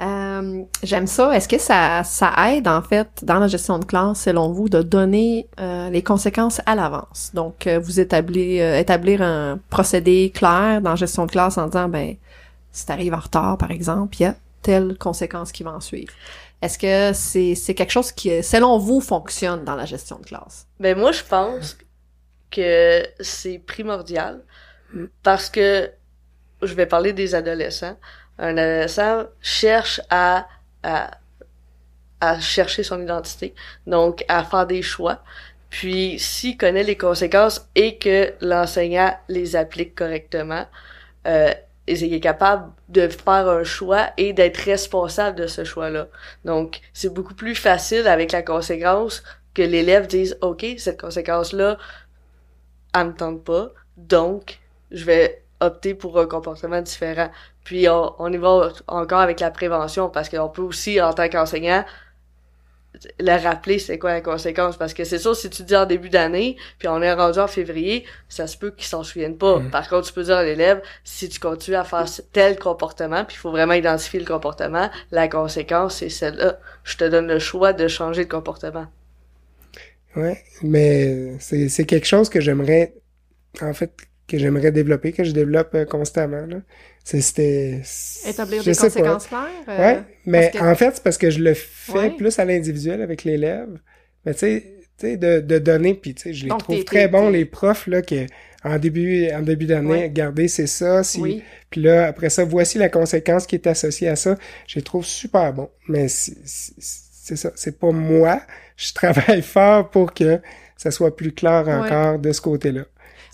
Euh, 0.01 0.62
J'aime 0.83 1.07
ça. 1.07 1.35
Est-ce 1.35 1.49
que 1.49 1.59
ça, 1.59 2.05
ça 2.05 2.33
aide, 2.51 2.68
en 2.68 2.83
fait, 2.83 3.09
dans 3.22 3.38
la 3.38 3.49
gestion 3.49 3.79
de 3.79 3.85
classe, 3.85 4.20
selon 4.22 4.53
vous, 4.53 4.68
de 4.68 4.83
donner 4.83 5.49
euh, 5.59 5.88
les 5.90 6.03
conséquences 6.03 6.61
à 6.66 6.75
l'avance? 6.75 7.31
Donc, 7.35 7.66
euh, 7.66 7.79
vous 7.79 7.99
établir, 7.99 8.62
euh, 8.62 8.79
établir 8.79 9.22
un 9.22 9.59
procédé 9.70 10.31
clair 10.35 10.81
dans 10.83 10.90
la 10.90 10.96
gestion 10.96 11.27
de 11.27 11.31
classe 11.31 11.57
en 11.57 11.66
disant, 11.66 11.88
ben, 11.88 12.14
si 12.72 12.85
t'arrives 12.85 13.14
en 13.14 13.20
retard, 13.20 13.57
par 13.57 13.70
exemple, 13.70 14.16
il 14.20 14.22
y 14.25 14.27
a 14.27 14.35
telle 14.62 14.99
conséquence 14.99 15.51
qui 15.51 15.62
va 15.62 15.72
en 15.72 15.81
suivre. 15.81 16.12
Est-ce 16.61 16.79
que 16.79 17.16
c'est 17.16 17.55
c'est 17.55 17.75
quelque 17.75 17.92
chose 17.92 18.12
qui, 18.12 18.42
selon 18.42 18.79
vous, 18.79 19.01
fonctionne 19.01 19.64
dans 19.64 19.77
la 19.77 19.85
gestion 19.85 20.18
de 20.18 20.25
classe? 20.25 20.66
Ben 20.81 20.99
moi, 20.99 21.12
je 21.12 21.22
pense 21.22 21.77
que 22.50 23.02
c'est 23.20 23.59
primordial 23.59 24.42
parce 25.22 25.50
que 25.50 25.90
je 26.62 26.74
vais 26.74 26.87
parler 26.87 27.12
des 27.12 27.35
adolescents. 27.35 27.96
Un 28.38 28.56
adolescent 28.56 29.24
cherche 29.40 30.00
à, 30.11 30.46
à, 30.82 31.11
à 32.20 32.40
chercher 32.40 32.82
son 32.82 33.02
identité, 33.02 33.54
donc 33.87 34.24
à 34.28 34.44
faire 34.44 34.66
des 34.66 34.82
choix. 34.82 35.22
Puis 35.70 36.18
s'il 36.18 36.56
connaît 36.56 36.85
les 36.85 36.96
conséquences 36.96 37.68
et 37.74 37.98
que 37.98 38.32
l'enseignant 38.40 39.14
les 39.28 39.56
applique 39.56 39.94
correctement, 39.94 40.66
euh, 41.26 41.52
il 41.88 42.14
est 42.14 42.20
capable 42.20 42.72
de 42.88 43.09
faire 43.09 43.48
un 43.48 43.64
choix 43.64 44.09
et 44.16 44.32
d'être 44.32 44.59
responsable 44.59 45.38
de 45.38 45.46
ce 45.46 45.64
choix-là. 45.64 46.09
Donc, 46.44 46.80
c'est 46.92 47.12
beaucoup 47.12 47.35
plus 47.35 47.54
facile 47.54 48.06
avec 48.09 48.32
la 48.32 48.42
conséquence 48.42 49.22
que 49.54 49.62
l'élève 49.62 50.06
dise, 50.06 50.37
OK, 50.40 50.66
cette 50.78 51.00
conséquence-là, 51.00 51.78
elle 53.00 53.09
me 53.09 53.14
tente 53.14 53.44
pas, 53.44 53.70
donc, 53.96 54.59
je 54.90 55.04
vais 55.04 55.42
opter 55.61 55.94
pour 55.94 56.18
un 56.18 56.26
comportement 56.26 56.82
différent. 56.82 57.30
Puis, 57.64 57.88
on, 57.88 58.14
on 58.18 58.32
y 58.32 58.37
va 58.37 58.72
encore 58.87 59.20
avec 59.20 59.40
la 59.40 59.50
prévention, 59.50 60.11
parce 60.11 60.28
qu'on 60.28 60.48
peut 60.48 60.62
aussi, 60.62 61.00
en 61.00 61.12
tant 61.12 61.28
qu'enseignant, 61.28 61.85
le 63.20 63.42
rappeler 63.42 63.78
c'est 63.78 63.98
quoi 63.98 64.12
la 64.12 64.20
conséquence. 64.20 64.76
Parce 64.76 64.94
que 64.94 65.04
c'est 65.04 65.18
sûr 65.18 65.37
si 65.37 65.50
tu 65.50 65.62
dis 65.62 65.76
en 65.76 65.87
début 65.87 66.09
d'année 66.09 66.56
puis 66.78 66.88
on 66.88 67.00
est 67.02 67.12
rendu 67.12 67.38
en 67.38 67.46
février 67.46 68.04
ça 68.28 68.46
se 68.46 68.56
peut 68.56 68.70
qu'ils 68.70 68.87
s'en 68.87 69.02
souviennent 69.02 69.38
pas. 69.38 69.59
Mhm. 69.59 69.70
par 69.70 69.88
contre 69.88 70.06
tu 70.06 70.12
peux 70.12 70.24
dire 70.24 70.37
à 70.37 70.44
l'élève 70.44 70.82
si 71.04 71.28
tu 71.28 71.38
continues 71.38 71.76
à 71.76 71.85
faire 71.85 72.06
tel 72.32 72.59
comportement 72.59 73.24
puis 73.24 73.37
il 73.37 73.38
faut 73.38 73.50
vraiment 73.50 73.74
identifier 73.74 74.20
le 74.20 74.26
comportement 74.26 74.90
la 75.11 75.28
conséquence 75.28 75.96
c'est 75.96 76.09
celle-là. 76.09 76.59
Je 76.85 76.96
te 76.96 77.04
donne 77.04 77.26
le 77.26 77.38
choix 77.38 77.72
de 77.72 77.88
changer 77.88 78.24
de 78.24 78.30
comportement 78.30 78.87
Ouais, 80.16 80.38
mais 80.62 81.35
c'est 81.38 81.68
c'est 81.68 81.85
quelque 81.85 82.07
chose 82.07 82.29
que 82.29 82.40
j'aimerais, 82.40 82.94
en 83.61 83.72
fait, 83.74 83.92
que 84.26 84.38
j'aimerais 84.38 84.72
développer, 84.72 85.12
que 85.12 85.24
je 85.24 85.33
développe 85.33 85.74
euh, 85.74 85.85
constamment. 85.85 86.46
là. 86.46 86.62
C'est 87.05 87.20
c'était. 87.20 87.83
Établir 88.29 88.62
je 88.62 88.70
des 88.70 88.74
sais 88.74 88.81
pas. 88.88 88.88
conséquences 88.88 89.26
claires? 89.26 89.48
euh, 89.68 89.79
Ouais, 89.79 90.02
mais 90.24 90.50
que- 90.52 90.59
en 90.59 90.74
fait, 90.74 90.92
c'est 90.96 91.02
parce 91.02 91.18
que 91.18 91.31
je 91.31 91.40
le 91.40 91.55
fais 91.55 91.92
Ouais. 91.92 92.11
plus 92.16 92.38
à 92.38 92.44
l'individuel 92.44 93.02
avec 93.02 93.24
l'élève. 93.24 93.79
Mais 94.24 94.33
tu 94.35 94.40
sais, 94.40 94.62
tu 94.98 95.07
sais, 95.07 95.16
de, 95.16 95.40
de 95.40 95.59
donner, 95.59 95.94
puis 95.94 96.14
tu 96.14 96.22
sais, 96.22 96.33
je 96.35 96.44
les 96.44 96.48
Donc, 96.48 96.61
trouve 96.61 96.83
très 96.85 97.07
bons, 97.09 97.29
les 97.29 97.44
profs, 97.44 97.87
là, 97.87 98.02
que 98.02 98.26
en 98.64 98.79
début, 98.79 99.31
en 99.31 99.42
début 99.42 99.66
d'année, 99.66 99.88
Ouais. 99.90 100.02
regardez, 100.05 100.48
c'est 100.48 100.66
ça, 100.66 101.05
si, 101.05 101.20
Oui. 101.20 101.42
puis 101.70 101.83
là, 101.83 102.07
après 102.09 102.31
ça, 102.31 102.42
voici 102.44 102.79
la 102.79 102.88
conséquence 102.88 103.46
qui 103.46 103.55
est 103.55 103.66
associée 103.68 104.09
à 104.09 104.16
ça. 104.16 104.37
Je 104.66 104.76
les 104.76 104.83
trouve 104.83 105.05
super 105.05 105.52
bons. 105.52 105.70
Mais 105.88 106.09
c'est 106.09 106.35
ça, 107.37 107.52
c'est 107.55 107.79
pas 107.79 107.90
moi. 107.92 108.40
Je 108.76 108.92
travaille 108.94 109.42
fort 109.42 109.90
pour 109.90 110.12
que 110.14 110.40
ça 110.76 110.90
soit 110.90 111.16
plus 111.16 111.32
clair 111.32 111.68
encore 111.68 112.18
de 112.18 112.32
ce 112.32 112.40
côté-là. 112.40 112.82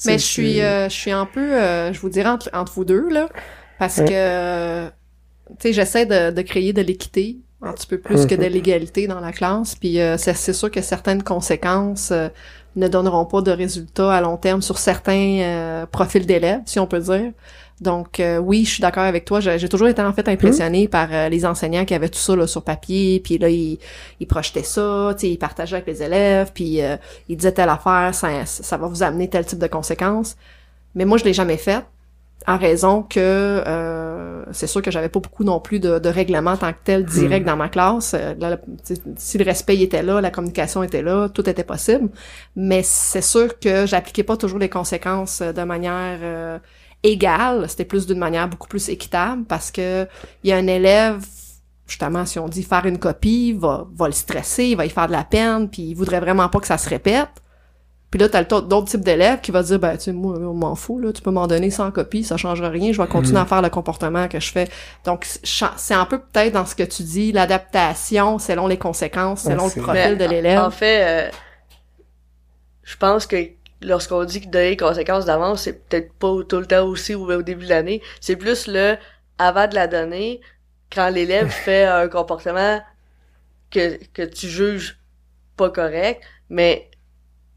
Mais 0.04 0.18
je 0.18 0.24
suis, 0.24 0.60
euh, 0.62 0.88
je 0.88 0.94
suis 0.94 1.10
un 1.12 1.26
peu, 1.26 1.40
euh, 1.54 1.92
je 1.92 2.00
vous 2.00 2.08
dirais 2.08 2.28
entre, 2.30 2.50
entre 2.52 2.72
vous 2.72 2.84
deux 2.84 3.08
là, 3.08 3.28
parce 3.78 4.02
que, 4.02 4.88
tu 4.88 4.92
sais, 5.60 5.72
j'essaie 5.72 6.06
de, 6.06 6.30
de 6.32 6.42
créer 6.42 6.72
de 6.72 6.82
l'équité 6.82 7.38
un 7.62 7.72
petit 7.74 7.86
peu 7.86 7.98
plus 8.00 8.26
que 8.26 8.34
de 8.34 8.46
Mhm. 8.46 8.48
l'égalité 8.48 9.06
dans 9.06 9.20
la 9.20 9.32
classe. 9.32 9.76
Puis 9.76 10.00
euh, 10.00 10.16
c'est 10.18 10.34
c'est 10.34 10.52
sûr 10.52 10.70
que 10.70 10.82
certaines 10.82 11.22
conséquences 11.22 12.10
euh, 12.12 12.28
ne 12.76 12.88
donneront 12.88 13.24
pas 13.26 13.42
de 13.42 13.50
résultats 13.52 14.12
à 14.14 14.20
long 14.20 14.36
terme 14.36 14.62
sur 14.62 14.78
certains 14.78 15.40
euh, 15.42 15.86
profils 15.86 16.26
d'élèves, 16.26 16.62
si 16.66 16.80
on 16.80 16.86
peut 16.88 17.00
dire. 17.00 17.32
Donc 17.82 18.20
euh, 18.20 18.38
oui, 18.38 18.64
je 18.64 18.74
suis 18.74 18.80
d'accord 18.80 19.02
avec 19.02 19.24
toi. 19.24 19.40
J'ai 19.40 19.68
toujours 19.68 19.88
été 19.88 20.00
en 20.00 20.12
fait 20.12 20.28
impressionnée 20.28 20.86
par 20.88 21.08
euh, 21.12 21.28
les 21.28 21.44
enseignants 21.44 21.84
qui 21.84 21.94
avaient 21.94 22.08
tout 22.08 22.18
ça 22.18 22.36
là, 22.36 22.46
sur 22.46 22.62
papier, 22.62 23.20
puis 23.20 23.38
là 23.38 23.48
ils, 23.48 23.78
ils 24.20 24.26
projetaient 24.26 24.62
ça, 24.62 25.10
tu 25.14 25.20
sais, 25.20 25.32
ils 25.32 25.38
partageaient 25.38 25.76
avec 25.76 25.88
les 25.88 26.02
élèves, 26.02 26.52
puis 26.54 26.80
euh, 26.80 26.96
ils 27.28 27.36
disaient 27.36 27.52
telle 27.52 27.68
affaire, 27.68 28.14
ça, 28.14 28.46
ça 28.46 28.76
va 28.76 28.86
vous 28.86 29.02
amener 29.02 29.28
tel 29.28 29.44
type 29.44 29.58
de 29.58 29.66
conséquences. 29.66 30.36
Mais 30.94 31.04
moi 31.04 31.18
je 31.18 31.24
l'ai 31.24 31.32
jamais 31.32 31.56
fait 31.56 31.84
en 32.46 32.58
raison 32.58 33.02
que 33.02 33.18
euh, 33.20 34.44
c'est 34.52 34.66
sûr 34.66 34.82
que 34.82 34.90
j'avais 34.90 35.08
pas 35.08 35.20
beaucoup 35.20 35.44
non 35.44 35.60
plus 35.60 35.78
de, 35.78 35.98
de 35.98 36.08
règlements 36.08 36.56
tant 36.56 36.72
que 36.72 36.78
tel 36.84 37.04
direct 37.04 37.46
dans 37.46 37.56
ma 37.56 37.68
classe. 37.68 38.14
Là, 38.14 38.58
si 39.16 39.38
le 39.38 39.44
respect 39.44 39.78
était 39.78 40.02
là, 40.02 40.20
la 40.20 40.30
communication 40.30 40.82
était 40.82 41.02
là, 41.02 41.28
tout 41.28 41.48
était 41.48 41.64
possible. 41.64 42.08
Mais 42.56 42.82
c'est 42.82 43.22
sûr 43.22 43.58
que 43.58 43.86
j'appliquais 43.86 44.24
pas 44.24 44.36
toujours 44.36 44.58
les 44.58 44.68
conséquences 44.68 45.40
de 45.40 45.62
manière 45.62 46.18
euh, 46.22 46.58
égale. 47.02 47.68
C'était 47.68 47.84
plus 47.84 48.06
d'une 48.06 48.18
manière 48.18 48.48
beaucoup 48.48 48.68
plus 48.68 48.88
équitable 48.88 49.44
parce 49.44 49.70
que 49.70 50.06
il 50.44 50.50
y 50.50 50.52
a 50.52 50.56
un 50.56 50.66
élève 50.66 51.24
justement 51.86 52.24
si 52.24 52.38
on 52.38 52.48
dit 52.48 52.62
faire 52.62 52.86
une 52.86 52.98
copie 52.98 53.52
va 53.52 53.86
va 53.94 54.06
le 54.06 54.12
stresser, 54.12 54.66
il 54.66 54.76
va 54.76 54.86
y 54.86 54.90
faire 54.90 55.08
de 55.08 55.12
la 55.12 55.24
peine, 55.24 55.68
puis 55.68 55.82
il 55.82 55.94
voudrait 55.94 56.20
vraiment 56.20 56.48
pas 56.48 56.60
que 56.60 56.66
ça 56.66 56.78
se 56.78 56.88
répète. 56.88 57.28
Puis 58.10 58.20
là, 58.20 58.28
t'as 58.28 58.40
le 58.40 58.46
taux- 58.46 58.60
d'autres 58.60 58.88
types 58.88 59.00
d'élèves 59.00 59.40
qui 59.40 59.50
va 59.52 59.62
dire, 59.62 59.78
ben, 59.78 59.96
tu 59.96 60.04
sais, 60.04 60.12
moi, 60.12 60.36
on 60.38 60.52
m'en 60.52 60.74
fout, 60.74 61.02
là, 61.02 61.14
tu 61.14 61.22
peux 61.22 61.30
m'en 61.30 61.46
donner 61.46 61.70
sans 61.70 61.90
copie, 61.90 62.24
ça 62.24 62.36
changera 62.36 62.68
rien, 62.68 62.92
je 62.92 63.00
vais 63.00 63.08
continuer 63.08 63.38
à 63.40 63.46
faire 63.46 63.62
le 63.62 63.70
comportement 63.70 64.28
que 64.28 64.38
je 64.38 64.52
fais. 64.52 64.68
Donc, 65.06 65.26
c'est 65.42 65.94
un 65.94 66.04
peu 66.04 66.18
peut-être 66.18 66.52
dans 66.52 66.66
ce 66.66 66.74
que 66.74 66.82
tu 66.82 67.04
dis, 67.04 67.32
l'adaptation 67.32 68.38
selon 68.38 68.66
les 68.66 68.76
conséquences, 68.76 69.44
selon 69.44 69.64
le 69.64 69.70
profil 69.82 70.18
de 70.18 70.24
l'élève. 70.26 70.58
En 70.60 70.70
fait, 70.70 71.28
euh, 71.28 71.30
je 72.82 72.96
pense 72.98 73.26
que 73.26 73.36
lorsqu'on 73.82 74.24
dit 74.24 74.40
que 74.42 74.48
donner 74.48 74.70
les 74.70 74.76
conséquences 74.76 75.24
d'avance, 75.26 75.62
c'est 75.62 75.88
peut-être 75.88 76.12
pas 76.14 76.34
tout 76.48 76.58
le 76.60 76.66
temps 76.66 76.86
aussi 76.86 77.14
au, 77.14 77.30
au 77.30 77.42
début 77.42 77.64
de 77.64 77.70
l'année. 77.70 78.02
C'est 78.20 78.36
plus 78.36 78.66
le 78.68 78.96
avant 79.38 79.68
de 79.68 79.74
la 79.74 79.86
donner, 79.88 80.40
quand 80.92 81.08
l'élève 81.10 81.48
fait 81.50 81.84
un 81.84 82.08
comportement 82.08 82.80
que, 83.70 83.98
que 84.12 84.22
tu 84.22 84.48
juges 84.48 84.98
pas 85.56 85.70
correct, 85.70 86.22
mais 86.50 86.90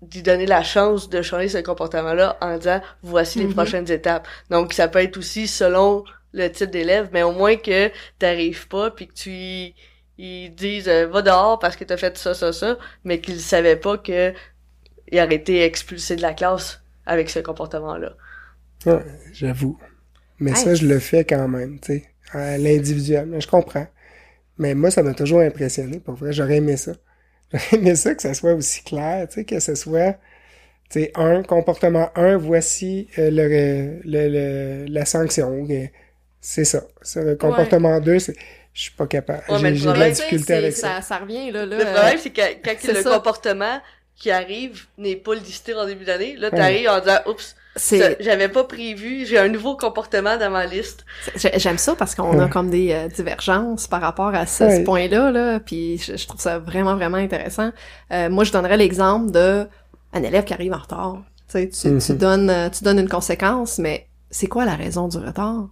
d'y 0.02 0.24
donner 0.24 0.46
la 0.46 0.64
chance 0.64 1.10
de 1.10 1.22
changer 1.22 1.50
ce 1.50 1.60
comportement-là 1.60 2.38
en 2.42 2.58
disant 2.58 2.82
voici 3.04 3.40
les 3.40 3.48
Mhm. 3.48 3.50
prochaines 3.50 3.92
étapes. 3.92 4.28
Donc 4.50 4.74
ça 4.74 4.88
peut 4.88 5.00
être 5.00 5.18
aussi 5.18 5.48
selon 5.48 6.04
le 6.34 6.50
type 6.50 6.72
d'élève, 6.72 7.10
mais 7.14 7.24
au 7.24 7.32
moins 7.34 7.58
que 7.58 7.92
t'arrives 8.20 8.68
pas 8.68 8.92
puis 8.92 9.08
que 9.08 9.14
tu 9.14 9.32
y- 9.32 9.76
ils 10.18 10.50
disent 10.56 10.90
euh, 10.90 11.08
va 11.08 11.22
dehors 11.22 11.60
parce 11.60 11.76
que 11.76 11.84
t'as 11.86 11.98
fait 11.98 12.18
ça 12.18 12.34
ça 12.36 12.54
ça, 12.54 12.78
mais 13.06 13.22
qu'ils 13.22 13.42
savaient 13.42 13.78
pas 13.78 13.98
que 13.98 14.34
il 15.12 15.20
aurait 15.20 15.36
été 15.36 15.64
expulsé 15.64 16.16
de 16.16 16.22
la 16.22 16.34
classe 16.34 16.82
avec 17.06 17.30
ce 17.30 17.40
comportement-là. 17.40 18.14
Ouais, 18.86 19.04
j'avoue. 19.34 19.78
Mais 20.40 20.56
Hey. 20.56 20.56
ça, 20.56 20.76
je 20.76 20.86
le 20.88 21.00
fais 21.00 21.26
quand 21.26 21.48
même, 21.48 21.80
tu 21.80 21.94
sais, 22.00 22.06
à 22.32 22.58
l'individuel. 22.58 23.28
Mais 23.28 23.42
je 23.42 23.48
comprends. 23.48 23.88
Mais 24.58 24.76
moi, 24.76 24.92
ça 24.92 25.04
m'a 25.04 25.14
toujours 25.16 25.42
impressionné. 25.42 26.00
Pour 26.00 26.16
vrai, 26.16 26.34
j'aurais 26.34 26.58
aimé 26.58 26.78
ça. 26.78 26.94
J'aurais 27.54 27.66
aimé 27.78 27.96
ça 27.96 28.16
que 28.16 28.22
ça 28.24 28.34
soit 28.36 28.54
aussi 28.56 28.84
clair, 28.84 29.28
tu 29.30 29.36
sais, 29.36 29.46
que 29.46 29.60
ce 29.60 29.76
soit, 29.76 30.14
tu 30.90 31.02
sais, 31.02 31.12
un, 31.16 31.44
comportement 31.44 32.10
un, 32.16 32.38
voici 32.38 33.10
euh, 33.20 33.32
le, 33.32 34.02
le, 34.06 34.30
le- 34.30 34.86
la 34.94 35.06
sanction. 35.06 35.68
C'est 36.42 36.66
ça. 36.66 36.84
Le 37.16 37.36
comportement 37.36 38.00
2, 38.02 38.20
c'est, 38.20 38.36
je 38.74 38.82
suis 38.84 38.92
pas 38.94 39.08
capable. 39.08 39.44
Ouais, 39.48 39.60
J'ai 39.76 39.92
de 39.94 40.00
la 40.00 40.10
difficulté 40.12 40.46
c'est- 40.48 40.54
avec 40.56 40.76
ça. 40.76 40.90
ça, 40.96 41.02
ça 41.02 41.18
revient, 41.20 41.52
là, 41.52 41.66
là. 41.66 41.78
Le 41.78 41.86
euh, 41.86 41.94
problème, 41.94 42.18
c'est 42.18 42.32
que 42.32 42.42
quand 42.64 42.76
c'est 42.80 42.94
le 42.94 43.04
ça. 43.04 43.12
comportement 43.18 43.80
qui 44.16 44.32
arrive 44.32 44.86
n'est 44.98 45.16
pas 45.18 45.36
listé 45.36 45.74
en 45.74 45.86
début 45.86 46.06
d'année, 46.06 46.36
là, 46.38 46.50
Ouais. 46.52 46.58
t'arrives 46.58 46.90
en 46.90 47.00
disant 47.00 47.18
oups, 47.28 47.56
c'est, 47.76 48.00
ça, 48.00 48.10
j'avais 48.22 48.48
pas 48.48 48.64
prévu, 48.64 49.26
j'ai 49.26 49.38
un 49.38 49.50
nouveau 49.50 49.76
comportement 49.76 50.38
dans 50.38 50.50
ma 50.50 50.66
liste. 50.66 51.06
J'ai- 51.36 51.60
J'aime 51.60 51.78
ça 51.78 51.96
parce 51.96 52.16
qu'on 52.16 52.40
a 52.40 52.48
comme 52.48 52.70
des 52.70 52.94
euh, 52.94 53.08
divergences 53.10 53.88
par 53.88 54.00
rapport 54.02 54.34
à 54.34 54.46
ce, 54.46 54.64
Ouais. 54.64 54.78
ce 54.80 54.82
point-là, 54.86 55.32
là, 55.32 55.60
puis 55.60 55.98
je, 55.98 56.16
je 56.16 56.28
trouve 56.28 56.40
ça 56.40 56.60
vraiment, 56.60 56.96
vraiment 56.96 57.18
intéressant. 57.18 57.72
Euh, 58.12 58.30
moi, 58.30 58.46
je 58.46 58.54
donnerais 58.54 58.78
l'exemple 58.78 59.32
de 59.32 59.68
un 60.14 60.24
élève 60.24 60.46
qui 60.46 60.54
arrive 60.54 60.72
en 60.74 60.78
retard. 60.80 61.18
Tu 61.50 61.60
sais, 61.60 61.68
tu, 61.70 61.98
tu 62.00 62.14
Mhm. 62.14 62.18
donnes, 62.18 62.50
euh, 62.50 62.70
tu 62.70 62.86
donnes 62.86 63.00
une 63.00 63.10
conséquence, 63.10 63.78
mais 63.80 64.08
c'est 64.32 64.48
quoi 64.48 64.64
la 64.64 64.76
raison 64.76 65.10
du 65.10 65.18
retard? 65.18 65.68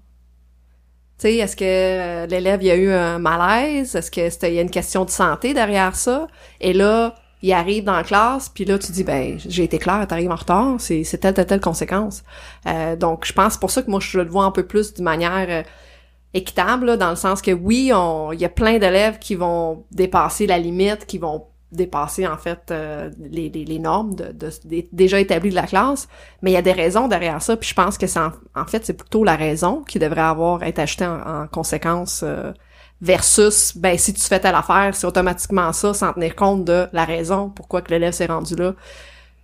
Tu 1.20 1.30
sais, 1.30 1.36
est-ce 1.38 1.56
que 1.56 1.64
euh, 1.64 2.26
l'élève 2.26 2.62
il 2.62 2.68
y 2.68 2.72
a 2.72 2.76
eu 2.76 2.92
un 2.92 3.20
malaise? 3.20 3.96
Est-ce 3.96 4.12
que 4.12 4.30
c'était 4.30 4.52
il 4.52 4.56
y 4.56 4.60
a 4.60 4.62
une 4.62 4.70
question 4.70 5.06
de 5.06 5.10
santé 5.10 5.54
derrière 5.54 5.96
ça? 5.96 6.28
Et 6.60 6.74
là, 6.74 7.16
il 7.44 7.52
arrive 7.52 7.84
dans 7.84 7.94
la 7.94 8.04
classe, 8.04 8.50
puis 8.50 8.64
là 8.66 8.80
tu 8.80 8.92
dis 8.94 9.04
ben 9.04 9.38
j'ai 9.38 9.64
été 9.66 9.78
clair, 9.78 10.08
t'arrives 10.08 10.32
en 10.32 10.36
retard, 10.36 10.76
c'est 10.80 11.04
telle 11.20 11.34
telle 11.34 11.46
telle 11.46 11.60
conséquence. 11.60 12.24
Euh, 12.66 12.96
donc 12.96 13.26
je 13.26 13.34
pense 13.34 13.58
pour 13.58 13.70
ça 13.70 13.84
que 13.84 13.92
moi 13.92 14.00
je 14.00 14.18
le 14.18 14.30
vois 14.30 14.46
un 14.46 14.52
peu 14.52 14.66
plus 14.66 14.94
d'une 14.94 15.04
manière 15.04 15.46
euh, 15.50 15.64
équitable 16.34 16.86
là, 16.88 16.98
dans 16.98 17.10
le 17.10 17.18
sens 17.18 17.42
que 17.42 17.52
oui, 17.52 17.92
il 17.92 18.40
y 18.40 18.46
a 18.46 18.50
plein 18.50 18.80
d'élèves 18.80 19.20
qui 19.20 19.36
vont 19.36 19.84
dépasser 19.92 20.48
la 20.48 20.58
limite, 20.58 21.06
qui 21.06 21.18
vont 21.18 21.46
dépasser 21.74 22.26
en 22.28 22.38
fait 22.38 22.72
euh, 22.72 23.10
les, 23.20 23.50
les, 23.50 23.66
les, 23.66 23.80
normes 23.80 24.16
de, 24.16 24.32
de, 24.32 24.50
déjà 24.94 25.20
établies 25.20 25.50
de 25.50 25.56
la 25.56 25.68
classe, 25.68 26.08
mais 26.42 26.52
il 26.52 26.54
y 26.54 26.58
a 26.58 26.62
des 26.62 26.72
raisons 26.72 27.08
derrière 27.08 27.42
ça, 27.42 27.58
puis 27.58 27.68
je 27.68 27.74
pense 27.74 27.98
que 27.98 28.08
c'est 28.08 28.20
en, 28.20 28.66
fait 28.68 28.86
c'est 28.86 28.94
plutôt 28.94 29.24
la 29.24 29.36
raison 29.36 29.84
qui 29.84 30.00
devrait 30.00 30.22
avoir 30.22 30.64
été 30.64 30.82
ajoutée 30.82 31.06
en, 31.06 31.48
conséquence 31.52 32.22
euh, 32.24 32.54
versus 33.04 33.76
ben 33.76 33.98
si 33.98 34.14
tu 34.14 34.22
fais 34.22 34.40
telle 34.40 34.56
affaire, 34.56 34.96
c'est 34.96 35.06
automatiquement 35.06 35.74
ça 35.74 35.94
sans 35.94 36.14
tenir 36.14 36.38
compte 36.38 36.64
de 36.64 36.88
la 36.94 37.04
raison 37.04 37.50
pourquoi 37.50 37.82
que 37.82 37.92
l'élève 37.92 38.14
s'est 38.14 38.28
rendu 38.28 38.56
là. 38.56 38.74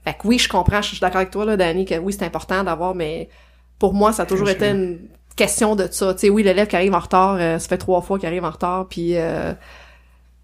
Fait 0.05 0.13
que 0.13 0.25
oui, 0.25 0.39
je 0.39 0.47
comprends, 0.47 0.81
je 0.81 0.87
suis 0.87 0.99
d'accord 1.01 1.17
avec 1.17 1.31
toi 1.31 1.43
là, 1.43 1.57
Danny, 1.57 1.83
que 1.83 1.95
oui 1.95 2.13
c'est 2.13 2.23
important 2.23 2.63
d'avoir, 2.63 2.95
mais 2.95 3.27
pour 3.77 3.93
moi 3.93 4.13
ça 4.13 4.23
a 4.23 4.25
toujours 4.25 4.49
été 4.49 4.69
une 4.69 4.99
question 5.35 5.75
de 5.75 5.89
ça. 5.91 6.13
Tu 6.13 6.21
sais, 6.21 6.29
oui 6.29 6.41
l'élève 6.41 6.67
qui 6.67 6.77
arrive 6.77 6.93
en 6.93 6.99
retard, 6.99 7.35
euh, 7.35 7.59
ça 7.59 7.67
fait 7.67 7.77
trois 7.77 8.01
fois 8.01 8.17
qu'il 8.17 8.27
arrive 8.27 8.45
en 8.45 8.49
retard, 8.49 8.87
puis 8.87 9.15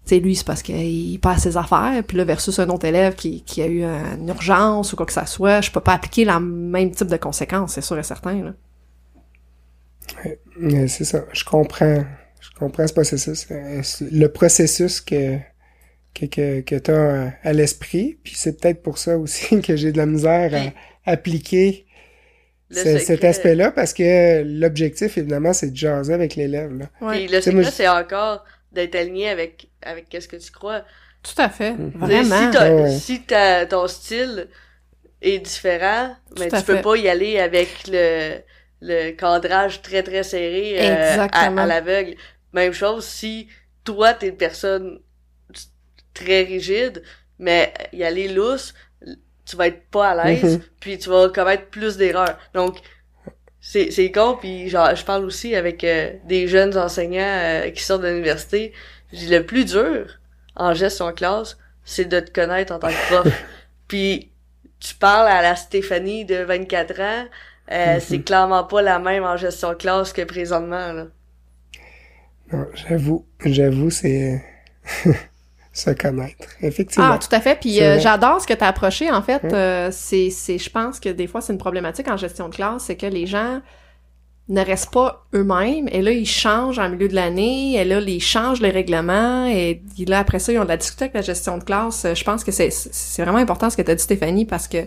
c'est 0.04 0.20
lui, 0.20 0.36
c'est 0.36 0.46
parce 0.46 0.60
qu'il 0.60 1.18
passe 1.18 1.42
ses 1.42 1.56
affaires, 1.56 2.02
puis 2.06 2.18
là, 2.18 2.24
versus 2.24 2.58
un 2.58 2.68
autre 2.68 2.84
élève 2.84 3.14
qui, 3.14 3.42
qui 3.44 3.62
a 3.62 3.66
eu 3.66 3.82
une 3.82 4.28
urgence 4.28 4.92
ou 4.92 4.96
quoi 4.96 5.06
que 5.06 5.12
ça 5.12 5.24
soit, 5.24 5.62
je 5.62 5.70
peux 5.70 5.80
pas 5.80 5.94
appliquer 5.94 6.26
le 6.26 6.38
même 6.38 6.90
type 6.90 7.08
de 7.08 7.16
conséquences, 7.16 7.72
c'est 7.72 7.80
sûr 7.80 7.98
et 7.98 8.02
certain, 8.02 8.42
là. 8.44 8.52
c'est 10.86 11.04
ça, 11.04 11.20
je 11.32 11.44
comprends, 11.44 12.04
comprends 12.58 12.86
ce 12.86 12.92
processus, 12.92 13.46
euh, 13.50 13.82
le 14.10 14.26
processus 14.28 15.00
que, 15.00 15.38
que, 16.14 16.26
que, 16.26 16.60
que 16.60 16.74
tu 16.76 16.90
as 16.90 17.32
à 17.42 17.52
l'esprit, 17.52 18.18
puis 18.22 18.34
c'est 18.36 18.60
peut-être 18.60 18.82
pour 18.82 18.98
ça 18.98 19.18
aussi 19.18 19.60
que 19.62 19.76
j'ai 19.76 19.92
de 19.92 19.98
la 19.98 20.06
misère 20.06 20.52
à 20.54 21.10
appliquer 21.10 21.86
cet 22.70 23.24
aspect-là, 23.24 23.70
parce 23.70 23.92
que 23.92 24.42
l'objectif, 24.42 25.18
évidemment, 25.18 25.52
c'est 25.52 25.70
de 25.70 25.76
jaser 25.76 26.14
avec 26.14 26.34
l'élève. 26.34 26.76
Là. 26.76 26.86
Ouais. 27.00 27.26
le 27.28 27.40
secret, 27.40 27.70
c'est 27.70 27.88
encore 27.88 28.44
d'être 28.72 28.96
aligné 28.96 29.28
avec 29.28 29.68
avec 29.82 30.08
qu'est-ce 30.08 30.28
que 30.28 30.36
tu 30.36 30.50
crois. 30.50 30.84
Tout 31.22 31.40
à 31.40 31.48
fait, 31.48 31.72
mhm. 31.72 31.92
vraiment. 31.94 32.88
Si, 32.98 33.22
ton 33.68 33.86
style 33.86 34.48
est 35.22 35.38
différent, 35.38 36.14
mais 36.38 36.48
tu 36.48 36.62
peux 36.62 36.80
pas 36.80 36.96
y 36.96 37.08
aller 37.08 37.38
avec 37.38 37.68
le 37.88 38.40
le 38.82 39.12
cadrage 39.12 39.80
très 39.82 40.02
très 40.02 40.22
serré 40.22 40.76
euh, 40.78 41.26
à, 41.32 41.66
l'aveugle. 41.66 42.14
Même 42.56 42.72
chose 42.72 43.04
si 43.04 43.48
toi 43.84 44.14
t'es 44.14 44.28
une 44.28 44.36
personne 44.36 45.00
très 46.14 46.42
rigide, 46.42 47.02
mais 47.38 47.72
y 47.92 48.02
aller 48.02 48.28
lousse, 48.28 48.74
tu 49.44 49.56
vas 49.56 49.68
être 49.68 49.86
pas 49.90 50.10
à 50.10 50.24
l'aise, 50.24 50.56
mhm. 50.56 50.62
puis 50.80 50.98
tu 50.98 51.10
vas 51.10 51.28
commettre 51.28 51.66
plus 51.66 51.98
d'erreurs. 51.98 52.38
Donc 52.54 52.78
c'est 53.60 53.90
c'est 53.90 54.10
con 54.10 54.38
puis 54.40 54.70
genre 54.70 54.94
je 54.94 55.04
parle 55.04 55.24
aussi 55.24 55.54
avec 55.54 55.84
euh, 55.84 56.12
des 56.24 56.48
jeunes 56.48 56.76
enseignants 56.78 57.20
euh, 57.20 57.70
qui 57.70 57.82
sortent 57.82 58.02
de 58.02 58.08
l'université 58.08 58.72
le 59.12 59.40
plus 59.40 59.66
dur 59.66 60.18
en 60.56 60.72
gestion 60.72 61.08
de 61.08 61.12
classe, 61.12 61.58
c'est 61.84 62.06
de 62.06 62.20
te 62.20 62.30
connaître 62.30 62.72
en 62.72 62.78
tant 62.78 62.88
que 62.88 63.08
prof. 63.08 63.44
Puis 63.88 64.32
tu 64.80 64.94
parles 64.94 65.28
à 65.28 65.42
la 65.42 65.56
Stéphanie 65.56 66.24
de 66.24 66.36
24 66.36 67.00
ans, 67.00 67.26
euh, 67.70 67.94
mhm. 67.94 68.00
c'est 68.00 68.20
clairement 68.22 68.64
pas 68.64 68.80
la 68.80 68.98
même 68.98 69.24
en 69.24 69.36
gestion 69.36 69.70
de 69.70 69.74
classe 69.74 70.14
que 70.14 70.22
présentement. 70.22 70.92
Là. 70.92 71.06
Non, 72.52 72.66
j'avoue, 72.74 73.26
j'avoue, 73.44 73.90
c'est 73.90 74.44
se 75.72 75.90
connaître, 75.90 76.48
effectivement. 76.62 77.10
Ah, 77.12 77.18
tout 77.18 77.34
à 77.34 77.40
fait. 77.40 77.58
Puis 77.60 77.82
euh, 77.82 77.98
j'adore 77.98 78.40
ce 78.40 78.46
que 78.46 78.54
tu 78.54 78.64
as 78.64 78.68
approché. 78.68 79.10
En 79.10 79.22
fait, 79.22 79.44
euh, 79.44 79.90
c'est, 79.92 80.30
c'est, 80.30 80.58
je 80.58 80.70
pense 80.70 81.00
que 81.00 81.08
des 81.08 81.26
fois 81.26 81.40
c'est 81.40 81.52
une 81.52 81.58
problématique 81.58 82.08
en 82.08 82.16
gestion 82.16 82.48
de 82.48 82.54
classe, 82.54 82.84
c'est 82.84 82.96
que 82.96 83.06
les 83.06 83.26
gens 83.26 83.60
ne 84.48 84.60
restent 84.64 84.92
pas 84.92 85.26
eux-mêmes. 85.34 85.88
Et 85.90 86.02
là, 86.02 86.12
ils 86.12 86.26
changent 86.26 86.78
en 86.78 86.88
milieu 86.88 87.08
de 87.08 87.14
l'année. 87.14 87.74
Et 87.74 87.84
là, 87.84 88.00
ils 88.00 88.22
changent 88.22 88.60
les 88.60 88.70
règlements. 88.70 89.46
Et 89.46 89.82
là, 90.06 90.20
après 90.20 90.38
ça, 90.38 90.52
ils 90.52 90.58
ont 90.58 90.64
de 90.64 90.68
la 90.68 90.76
discuter 90.76 91.04
avec 91.04 91.14
la 91.14 91.22
gestion 91.22 91.58
de 91.58 91.64
classe. 91.64 92.06
Je 92.14 92.22
pense 92.22 92.44
que 92.44 92.52
c'est, 92.52 92.70
c'est 92.70 93.22
vraiment 93.22 93.38
important 93.38 93.70
ce 93.70 93.76
que 93.76 93.82
tu 93.82 93.90
as 93.90 93.96
dit, 93.96 94.02
Stéphanie, 94.02 94.44
parce 94.44 94.68
que 94.68 94.86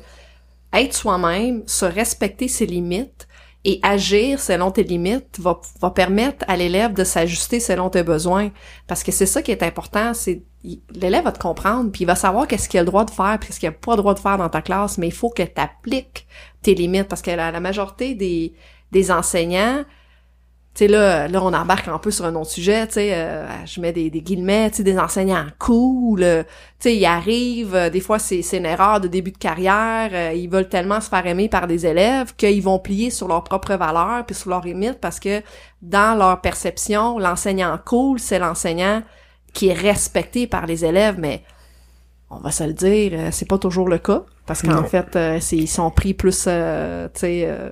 être 0.71 0.93
soi-même, 0.93 1.63
se 1.65 1.85
respecter 1.85 2.47
ses 2.47 2.65
limites 2.65 3.27
et 3.65 3.79
agir 3.83 4.39
selon 4.39 4.71
tes 4.71 4.83
limites 4.83 5.37
va, 5.39 5.59
va 5.81 5.91
permettre 5.91 6.45
à 6.47 6.55
l'élève 6.55 6.93
de 6.93 7.03
s'ajuster 7.03 7.59
selon 7.59 7.89
tes 7.89 8.03
besoins. 8.03 8.51
Parce 8.87 9.03
que 9.03 9.11
c'est 9.11 9.25
ça 9.25 9.41
qui 9.41 9.51
est 9.51 9.63
important, 9.63 10.13
c'est 10.13 10.43
l'élève 10.93 11.23
va 11.23 11.31
te 11.31 11.39
comprendre, 11.39 11.91
puis 11.91 12.03
il 12.03 12.07
va 12.07 12.15
savoir 12.15 12.47
qu'est-ce 12.47 12.67
qu'il 12.67 12.79
a 12.79 12.83
le 12.83 12.87
droit 12.87 13.05
de 13.05 13.11
faire, 13.11 13.37
puis 13.39 13.47
qu'est-ce 13.47 13.59
qu'il 13.59 13.69
a 13.69 13.73
pas 13.73 13.91
le 13.95 14.01
droit 14.01 14.13
de 14.13 14.19
faire 14.19 14.37
dans 14.37 14.49
ta 14.49 14.61
classe, 14.61 14.97
mais 14.97 15.07
il 15.07 15.13
faut 15.13 15.29
que 15.29 15.43
tu 15.43 15.51
appliques 15.55 16.27
tes 16.61 16.75
limites, 16.75 17.07
parce 17.07 17.21
que 17.21 17.31
la 17.31 17.59
majorité 17.59 18.13
des, 18.13 18.53
des 18.91 19.11
enseignants, 19.11 19.83
tu 20.75 20.85
sais, 20.85 20.87
là, 20.87 21.27
là, 21.27 21.43
on 21.43 21.51
embarque 21.51 21.87
un 21.87 21.97
peu 21.97 22.11
sur 22.11 22.25
un 22.25 22.35
autre 22.35 22.51
sujet, 22.51 22.85
tu 22.87 22.93
sais, 22.93 23.13
euh, 23.13 23.47
je 23.65 23.81
mets 23.81 23.91
des, 23.91 24.11
des 24.11 24.21
guillemets, 24.21 24.69
tu 24.69 24.77
sais, 24.77 24.83
des 24.83 24.99
enseignants 24.99 25.47
cool, 25.57 26.19
tu 26.19 26.45
sais, 26.79 26.95
ils 26.95 27.05
arrivent, 27.05 27.75
euh, 27.75 27.89
des 27.89 27.99
fois, 27.99 28.19
c'est, 28.19 28.43
c'est 28.43 28.59
une 28.59 28.67
erreur 28.67 29.01
de 29.01 29.07
début 29.07 29.31
de 29.31 29.37
carrière, 29.37 30.11
euh, 30.13 30.31
ils 30.33 30.47
veulent 30.47 30.69
tellement 30.69 31.01
se 31.01 31.09
faire 31.09 31.25
aimer 31.25 31.49
par 31.49 31.65
des 31.65 31.87
élèves 31.87 32.35
qu'ils 32.35 32.61
vont 32.61 32.77
plier 32.77 33.09
sur 33.09 33.27
leurs 33.27 33.43
propres 33.43 33.73
valeurs 33.73 34.25
puis 34.27 34.35
sur 34.35 34.51
leurs 34.51 34.63
limites 34.63 34.99
parce 35.01 35.19
que, 35.19 35.41
dans 35.81 36.17
leur 36.17 36.39
perception, 36.39 37.17
l'enseignant 37.17 37.77
cool, 37.83 38.19
c'est 38.19 38.39
l'enseignant 38.39 39.01
qui 39.53 39.69
est 39.69 39.73
respecté 39.73 40.45
par 40.45 40.67
les 40.67 40.85
élèves, 40.85 41.15
mais 41.17 41.43
on 42.29 42.37
va 42.37 42.51
se 42.51 42.63
le 42.63 42.73
dire, 42.73 43.19
c'est 43.31 43.47
pas 43.47 43.57
toujours 43.57 43.89
le 43.89 43.97
cas, 43.97 44.21
parce 44.45 44.61
qu'en 44.61 44.83
fait, 44.83 45.17
c'est, 45.41 45.57
ils 45.57 45.67
sont 45.67 45.89
pris 45.89 46.13
plus, 46.13 46.43
tu 46.43 46.49
sais 47.15 47.71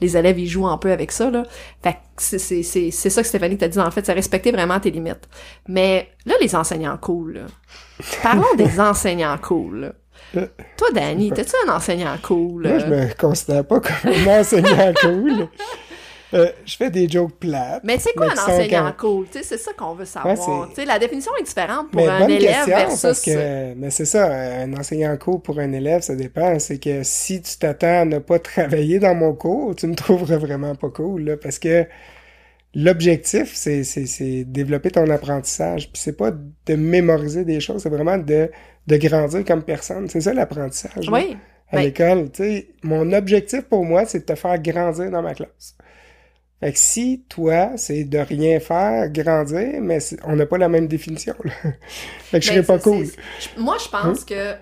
les 0.00 0.16
élèves 0.16 0.38
ils 0.38 0.46
jouent 0.48 0.66
un 0.66 0.78
peu 0.78 0.92
avec 0.92 1.12
ça 1.12 1.30
là. 1.30 1.44
Fait 1.82 1.96
c'est 2.16 2.38
c'est 2.38 2.62
c'est 2.62 2.90
c'est 2.90 3.10
ça 3.10 3.22
que 3.22 3.28
Stéphanie 3.28 3.58
t'a 3.58 3.68
dit 3.68 3.78
en 3.78 3.90
fait, 3.90 4.04
c'est 4.04 4.12
respecter 4.12 4.52
vraiment 4.52 4.80
tes 4.80 4.90
limites. 4.90 5.28
Mais 5.68 6.10
là 6.26 6.34
les 6.40 6.54
enseignants 6.54 6.98
cool. 6.98 7.34
Là. 7.34 7.46
Parlons 8.22 8.54
des 8.56 8.80
enseignants 8.80 9.38
cool. 9.38 9.80
Là. 10.34 10.46
Toi 10.76 10.88
Danny, 10.92 11.32
t'es-tu 11.32 11.54
un 11.66 11.74
enseignant 11.74 12.16
cool? 12.22 12.68
Moi 12.68 12.78
je 12.78 12.86
me 12.86 13.14
considère 13.18 13.66
pas 13.66 13.80
comme 13.80 14.12
un 14.12 14.40
enseignant 14.40 14.92
cool. 15.00 15.48
Euh, 16.34 16.50
je 16.66 16.76
fais 16.76 16.90
des 16.90 17.08
jokes 17.08 17.38
plates. 17.38 17.82
Mais 17.84 17.98
c'est 17.98 18.12
quoi 18.12 18.26
un 18.26 18.32
enseignant 18.32 18.92
cool? 18.96 19.26
C'est 19.30 19.56
ça 19.56 19.72
qu'on 19.72 19.94
veut 19.94 20.04
savoir. 20.04 20.68
la 20.86 20.98
définition 20.98 21.32
est 21.40 21.44
différente 21.44 21.90
pour 21.90 22.08
un 22.08 22.28
élève 22.28 22.66
versus... 22.66 23.00
Parce 23.00 23.22
que, 23.22 23.74
mais 23.74 23.90
c'est 23.90 24.04
ça, 24.04 24.30
un 24.62 24.72
enseignant 24.74 25.16
cool 25.16 25.40
pour 25.40 25.58
un 25.58 25.72
élève, 25.72 26.02
ça 26.02 26.14
dépend. 26.14 26.58
C'est 26.58 26.78
que 26.78 27.02
si 27.02 27.40
tu 27.40 27.56
t'attends 27.56 28.02
à 28.02 28.04
ne 28.04 28.18
pas 28.18 28.38
travailler 28.38 28.98
dans 28.98 29.14
mon 29.14 29.34
cours, 29.34 29.74
tu 29.74 29.86
me 29.86 29.94
trouverais 29.94 30.38
vraiment 30.38 30.74
pas 30.74 30.90
cool. 30.90 31.22
Là, 31.22 31.36
parce 31.36 31.58
que 31.58 31.86
l'objectif, 32.74 33.52
c'est, 33.54 33.84
c'est, 33.84 34.44
développer 34.44 34.90
ton 34.90 35.08
apprentissage. 35.08 35.90
Puis 35.90 36.02
c'est 36.02 36.16
pas 36.16 36.30
de 36.30 36.74
mémoriser 36.74 37.44
des 37.44 37.60
choses, 37.60 37.82
c'est 37.82 37.88
vraiment 37.88 38.18
de, 38.18 38.50
de 38.86 38.96
grandir 38.96 39.44
comme 39.46 39.62
personne. 39.62 40.08
C'est 40.08 40.20
ça 40.20 40.34
l'apprentissage. 40.34 41.08
Oui. 41.10 41.38
à 41.70 41.76
ben 41.76 41.82
l'école. 41.82 42.30
Tu 42.30 42.42
sais, 42.42 42.68
mon 42.82 43.12
objectif 43.12 43.62
pour 43.62 43.84
moi, 43.84 44.04
c'est 44.04 44.20
de 44.20 44.24
te 44.24 44.34
faire 44.34 44.58
grandir 44.60 45.10
dans 45.10 45.22
ma 45.22 45.32
classe. 45.32 45.74
Fait 46.60 46.72
que 46.72 46.78
si 46.78 47.24
toi, 47.28 47.70
c'est 47.76 48.04
de 48.04 48.18
rien 48.18 48.58
faire, 48.58 49.08
grandir, 49.10 49.80
mais 49.80 49.98
on 50.24 50.34
n'a 50.34 50.46
pas 50.46 50.58
la 50.58 50.68
même 50.68 50.88
définition. 50.88 51.34
Là. 51.44 51.52
fait 52.20 52.40
que 52.40 52.44
je 52.44 52.50
serais 52.50 52.62
pas 52.64 52.78
cool. 52.78 53.06
Moi, 53.56 53.76
je 53.82 53.88
pense 53.88 54.20
hein? 54.20 54.24
que 54.26 54.54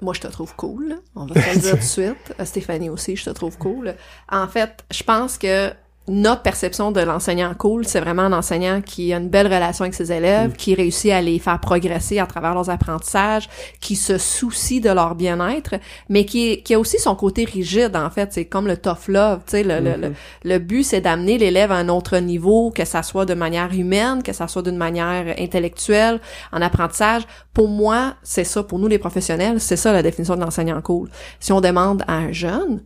moi, 0.00 0.14
je 0.14 0.20
te 0.20 0.26
trouve 0.26 0.54
cool. 0.56 0.96
On 1.14 1.26
va 1.26 1.40
se 1.40 1.54
le 1.54 1.60
dire 1.60 1.70
tout 1.72 1.76
de 1.76 1.82
suite. 1.82 2.34
Stéphanie 2.44 2.90
aussi, 2.90 3.14
je 3.14 3.24
te 3.24 3.30
trouve 3.30 3.56
cool. 3.56 3.94
En 4.30 4.48
fait, 4.48 4.84
je 4.90 5.02
pense 5.04 5.38
que 5.38 5.72
notre 6.08 6.42
perception 6.42 6.90
de 6.90 7.00
l'enseignant 7.00 7.54
cool, 7.54 7.86
c'est 7.86 8.00
vraiment 8.00 8.22
un 8.22 8.32
enseignant 8.32 8.80
qui 8.80 9.12
a 9.12 9.18
une 9.18 9.28
belle 9.28 9.46
relation 9.46 9.84
avec 9.84 9.94
ses 9.94 10.12
élèves, 10.12 10.50
mm. 10.50 10.56
qui 10.56 10.74
réussit 10.74 11.12
à 11.12 11.20
les 11.20 11.38
faire 11.38 11.60
progresser 11.60 12.18
à 12.18 12.26
travers 12.26 12.54
leurs 12.54 12.70
apprentissages, 12.70 13.48
qui 13.80 13.96
se 13.96 14.18
soucie 14.18 14.80
de 14.80 14.90
leur 14.90 15.14
bien-être, 15.14 15.76
mais 16.08 16.24
qui, 16.24 16.62
qui 16.62 16.74
a 16.74 16.78
aussi 16.78 16.98
son 16.98 17.14
côté 17.14 17.44
rigide, 17.44 17.96
en 17.96 18.10
fait. 18.10 18.32
C'est 18.32 18.46
comme 18.46 18.66
le 18.66 18.76
tough 18.76 19.08
love, 19.08 19.40
tu 19.46 19.52
sais. 19.52 19.62
Le, 19.62 19.80
le, 19.80 20.14
le, 20.44 20.54
mm-hmm. 20.54 20.58
but, 20.58 20.82
c'est 20.82 21.00
d'amener 21.00 21.38
l'élève 21.38 21.72
à 21.72 21.76
un 21.76 21.88
autre 21.88 22.18
niveau, 22.18 22.70
que 22.70 22.84
ça 22.84 23.02
soit 23.02 23.26
de 23.26 23.34
manière 23.34 23.72
humaine, 23.72 24.22
que 24.22 24.32
ça 24.32 24.48
soit 24.48 24.62
d'une 24.62 24.76
manière 24.76 25.34
intellectuelle, 25.38 26.20
en 26.52 26.62
apprentissage. 26.62 27.22
Pour 27.52 27.68
moi, 27.68 28.14
c'est 28.22 28.44
ça. 28.44 28.62
Pour 28.62 28.78
nous, 28.78 28.88
les 28.88 28.98
professionnels, 28.98 29.60
c'est 29.60 29.76
ça 29.76 29.92
la 29.92 30.02
définition 30.02 30.36
de 30.36 30.40
l'enseignant 30.40 30.80
cool. 30.80 31.08
Si 31.40 31.52
on 31.52 31.60
demande 31.60 32.02
à 32.06 32.14
un 32.14 32.32
jeune, 32.32 32.82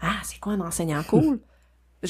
ah, 0.00 0.16
c'est 0.22 0.38
quoi 0.38 0.52
un 0.52 0.60
enseignant 0.60 1.02
cool? 1.08 1.40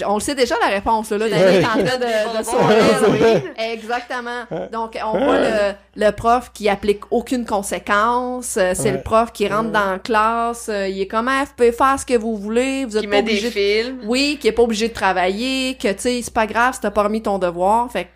On 0.04 0.14
le 0.14 0.20
sait 0.20 0.34
déjà 0.34 0.56
la 0.60 0.66
réponse, 0.66 1.10
là, 1.10 1.18
Daniel 1.18 1.62
est 1.62 1.64
en 1.64 1.68
train 1.68 1.82
de, 1.82 2.38
de 2.38 2.44
sourire. 2.44 3.42
Exactement. 3.56 4.42
Donc, 4.72 4.98
on 5.02 5.12
voit 5.12 5.38
le, 5.38 5.72
le, 5.94 6.10
prof 6.10 6.50
qui 6.52 6.68
applique 6.68 7.02
aucune 7.10 7.46
conséquence. 7.46 8.56
Euh, 8.56 8.72
c'est 8.74 8.90
le 8.90 9.00
prof 9.00 9.32
qui 9.32 9.48
rentre 9.48 9.70
dans 9.70 9.92
la 9.92 9.98
classe. 9.98 10.68
Euh, 10.68 10.88
il 10.88 11.00
est 11.00 11.06
comme, 11.06 11.28
ah, 11.28 11.44
vous 11.44 11.52
pouvez 11.56 11.72
faire 11.72 11.98
ce 11.98 12.04
que 12.04 12.18
vous 12.18 12.36
voulez. 12.36 12.84
Vous 12.84 12.96
êtes 12.96 13.02
qui 13.02 13.08
pas 13.08 13.16
met 13.16 13.22
obligé 13.22 13.48
des 13.48 13.82
films. 13.82 14.00
Oui, 14.04 14.38
qui 14.40 14.48
est 14.48 14.52
pas 14.52 14.62
obligé 14.62 14.88
de 14.88 14.94
travailler. 14.94 15.76
Que, 15.76 15.92
tu 15.92 16.00
sais, 16.00 16.20
c'est 16.22 16.34
pas 16.34 16.46
grave 16.46 16.74
si 16.74 16.80
t'as 16.80 16.90
pas 16.90 17.04
remis 17.04 17.22
ton 17.22 17.38
devoir. 17.38 17.90
Fait 17.90 18.08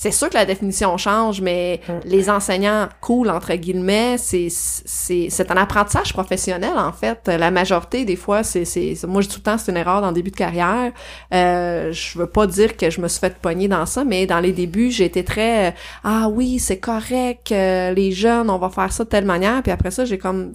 c'est 0.00 0.12
sûr 0.12 0.28
que 0.30 0.34
la 0.34 0.44
définition 0.44 0.96
change, 0.96 1.40
mais 1.40 1.80
les 2.04 2.30
enseignants 2.30 2.88
cool 3.00 3.30
entre 3.30 3.52
guillemets, 3.54 4.14
c'est 4.16 4.46
c'est 4.48 5.26
c'est 5.28 5.50
un 5.50 5.56
apprentissage 5.56 6.12
professionnel 6.12 6.74
en 6.76 6.92
fait. 6.92 7.26
La 7.26 7.50
majorité 7.50 8.04
des 8.04 8.14
fois, 8.14 8.44
c'est 8.44 8.64
c'est 8.64 8.94
moi 9.08 9.22
je 9.22 9.26
dis 9.26 9.34
tout 9.34 9.40
le 9.40 9.50
temps 9.50 9.58
c'est 9.58 9.72
une 9.72 9.76
erreur 9.76 10.00
dans 10.00 10.10
le 10.10 10.14
début 10.14 10.30
de 10.30 10.36
carrière. 10.36 10.92
Euh, 11.34 11.90
je 11.90 12.16
veux 12.16 12.28
pas 12.28 12.46
dire 12.46 12.76
que 12.76 12.90
je 12.90 13.00
me 13.00 13.08
suis 13.08 13.18
fait 13.18 13.34
pogner 13.38 13.66
dans 13.66 13.86
ça, 13.86 14.04
mais 14.04 14.24
dans 14.24 14.38
les 14.38 14.52
débuts, 14.52 14.92
j'ai 14.92 15.06
été 15.06 15.24
très 15.24 15.74
ah 16.04 16.28
oui 16.28 16.60
c'est 16.60 16.78
correct, 16.78 17.50
euh, 17.50 17.92
les 17.92 18.12
jeunes 18.12 18.50
on 18.50 18.58
va 18.58 18.70
faire 18.70 18.92
ça 18.92 19.02
de 19.02 19.08
telle 19.08 19.24
manière, 19.24 19.64
puis 19.64 19.72
après 19.72 19.90
ça 19.90 20.04
j'ai 20.04 20.18
comme 20.18 20.54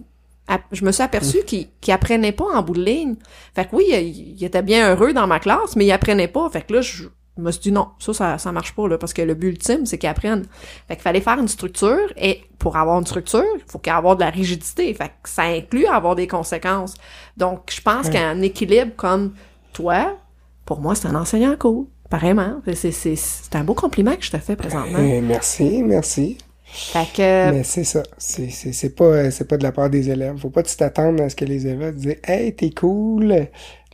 je 0.71 0.85
me 0.85 0.93
suis 0.93 1.03
aperçu 1.03 1.39
mm. 1.39 1.43
qu'il 1.43 1.67
qu'il 1.81 1.93
apprenait 1.93 2.31
pas 2.31 2.45
en 2.45 2.61
bout 2.61 2.75
de 2.75 2.83
ligne. 2.83 3.15
Fait 3.53 3.65
que 3.65 3.75
oui, 3.75 3.87
il, 3.89 4.37
il, 4.39 4.43
était 4.45 4.61
bien 4.61 4.89
heureux 4.89 5.11
dans 5.11 5.27
ma 5.27 5.39
classe, 5.41 5.75
mais 5.75 5.85
il 5.85 5.91
apprenait 5.91 6.29
pas. 6.29 6.49
Fait 6.49 6.61
que 6.61 6.73
là, 6.75 6.81
je 6.81 7.07
me 7.37 7.51
suis 7.51 7.61
dit 7.61 7.71
non, 7.71 7.87
ça, 7.99 8.13
ça, 8.13 8.37
ça 8.37 8.51
marche 8.51 8.75
pas, 8.75 8.87
là, 8.87 8.97
parce 8.97 9.13
que 9.13 9.21
le 9.21 9.33
but 9.33 9.49
ultime, 9.49 9.85
c'est 9.85 9.97
qu'ils 9.97 10.09
apprennent. 10.09 10.45
Fait 10.87 10.95
qu'il 10.95 11.01
fallait 11.01 11.21
faire 11.21 11.39
une 11.39 11.47
structure, 11.47 12.13
et 12.15 12.41
pour 12.59 12.77
avoir 12.77 12.99
une 12.99 13.05
structure, 13.05 13.43
il 13.55 13.63
faut 13.71 13.79
qu'il 13.79 13.91
y 13.91 13.95
ait 13.95 14.15
de 14.15 14.19
la 14.19 14.29
rigidité. 14.29 14.93
Fait 14.93 15.11
que 15.21 15.29
ça 15.29 15.43
inclut 15.43 15.87
avoir 15.87 16.15
des 16.15 16.27
conséquences. 16.27 16.93
Donc, 17.37 17.71
je 17.73 17.81
pense 17.81 18.09
qu'un 18.09 18.41
équilibre 18.41 18.91
comme 18.95 19.33
toi, 19.73 20.17
pour 20.65 20.79
moi, 20.79 20.95
c'est 20.95 21.07
un 21.07 21.15
enseignant 21.15 21.55
cool. 21.57 21.87
Pareillement. 22.09 22.61
C'est, 22.75 22.91
c'est, 22.91 23.15
c'est 23.15 23.55
un 23.55 23.63
beau 23.63 23.73
compliment 23.73 24.15
que 24.15 24.23
je 24.23 24.29
te 24.31 24.37
fais 24.37 24.55
présentement. 24.55 24.99
Eh, 24.99 25.19
merci, 25.19 25.81
merci. 25.81 26.37
Fait 26.63 27.07
que... 27.11 27.51
Mais 27.51 27.63
c'est 27.63 27.83
ça. 27.83 28.03
C'est, 28.17 28.49
c'est, 28.49 28.71
c'est 28.71 28.95
pas, 28.95 29.31
c'est 29.31 29.47
pas 29.47 29.57
de 29.57 29.63
la 29.63 29.71
part 29.71 29.89
des 29.89 30.11
élèves. 30.11 30.37
Faut 30.37 30.49
pas 30.51 30.61
t'attendre 30.61 31.23
à 31.23 31.29
ce 31.29 31.35
que 31.35 31.45
les 31.45 31.65
élèves 31.65 31.95
disent, 31.95 32.17
hey, 32.23 32.55
t'es 32.55 32.69
cool. 32.69 33.47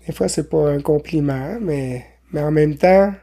Des 0.05 0.13
fois, 0.13 0.27
c'est 0.27 0.49
pas 0.49 0.69
un 0.69 0.81
compliment, 0.81 1.57
mais, 1.61 2.05
mais 2.33 2.41
en 2.41 2.51
même 2.51 2.75
temps, 2.75 3.13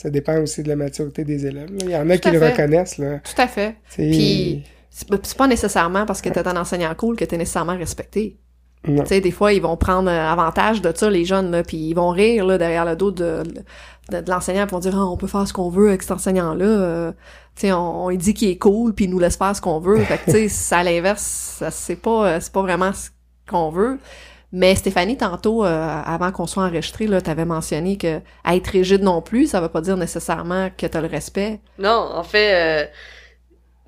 ça 0.00 0.08
dépend 0.08 0.40
aussi 0.40 0.62
de 0.62 0.68
la 0.68 0.76
maturité 0.76 1.24
des 1.24 1.44
élèves. 1.44 1.68
Il 1.78 1.90
y 1.90 1.96
en 1.96 2.08
a 2.08 2.16
qui 2.16 2.30
le 2.30 2.38
reconnaissent. 2.38 2.96
Là. 2.96 3.18
Tout 3.18 3.42
à 3.42 3.46
fait. 3.46 3.76
Puis, 3.90 4.64
c'est 4.88 5.36
pas 5.36 5.46
nécessairement 5.46 6.06
parce 6.06 6.22
que 6.22 6.30
t'es 6.30 6.48
un 6.48 6.56
enseignant 6.56 6.94
cool 6.94 7.16
que 7.16 7.24
t'es 7.26 7.36
nécessairement 7.36 7.76
respecté. 7.76 8.38
Tu 8.82 8.96
sais, 9.04 9.20
des 9.20 9.30
fois, 9.30 9.52
ils 9.52 9.60
vont 9.60 9.76
prendre 9.76 10.10
avantage 10.10 10.80
de 10.80 10.90
ça, 10.96 11.10
les 11.10 11.26
jeunes, 11.26 11.50
là, 11.50 11.62
puis 11.62 11.76
ils 11.76 11.92
vont 11.92 12.08
rire 12.08 12.46
là, 12.46 12.56
derrière 12.56 12.86
le 12.86 12.96
dos 12.96 13.10
de, 13.10 13.42
de, 14.10 14.30
l'enseignant, 14.30 14.64
puis 14.64 14.72
vont 14.72 14.80
dire 14.80 14.96
ah, 14.96 15.04
on 15.04 15.18
peut 15.18 15.26
faire 15.26 15.46
ce 15.46 15.52
qu'on 15.52 15.68
veut 15.68 15.88
avec 15.88 16.00
cet 16.00 16.12
enseignant-là. 16.12 16.64
Euh, 16.64 17.12
tu 17.54 17.66
sais, 17.66 17.72
on, 17.72 18.06
on 18.06 18.10
dit 18.10 18.32
qu'il 18.32 18.48
est 18.48 18.56
cool, 18.56 18.94
puis 18.94 19.04
il 19.04 19.10
nous 19.10 19.18
laisse 19.18 19.36
faire 19.36 19.54
ce 19.54 19.60
qu'on 19.60 19.80
veut. 19.80 19.98
fait 19.98 20.16
que, 20.16 20.30
tu 20.30 20.48
sais, 20.48 20.74
à 20.74 20.82
l'inverse, 20.82 21.62
c'est 21.70 22.00
pas, 22.00 22.40
c'est 22.40 22.54
pas 22.54 22.62
vraiment 22.62 22.94
ce 22.94 23.10
qu'on 23.46 23.68
veut. 23.68 23.98
Mais 24.52 24.74
Stéphanie, 24.74 25.16
tantôt, 25.16 25.64
euh, 25.64 26.02
avant 26.04 26.32
qu'on 26.32 26.46
soit 26.46 26.64
enregistré, 26.64 27.06
là, 27.06 27.20
t'avais 27.20 27.44
mentionné 27.44 27.96
que 27.96 28.20
être 28.44 28.66
rigide 28.68 29.02
non 29.02 29.22
plus, 29.22 29.46
ça 29.46 29.60
veut 29.60 29.68
pas 29.68 29.80
dire 29.80 29.96
nécessairement 29.96 30.70
que 30.76 30.86
t'as 30.86 31.00
le 31.00 31.06
respect. 31.06 31.60
Non, 31.78 32.10
en 32.12 32.24
fait, 32.24 32.84
euh, 32.84 32.86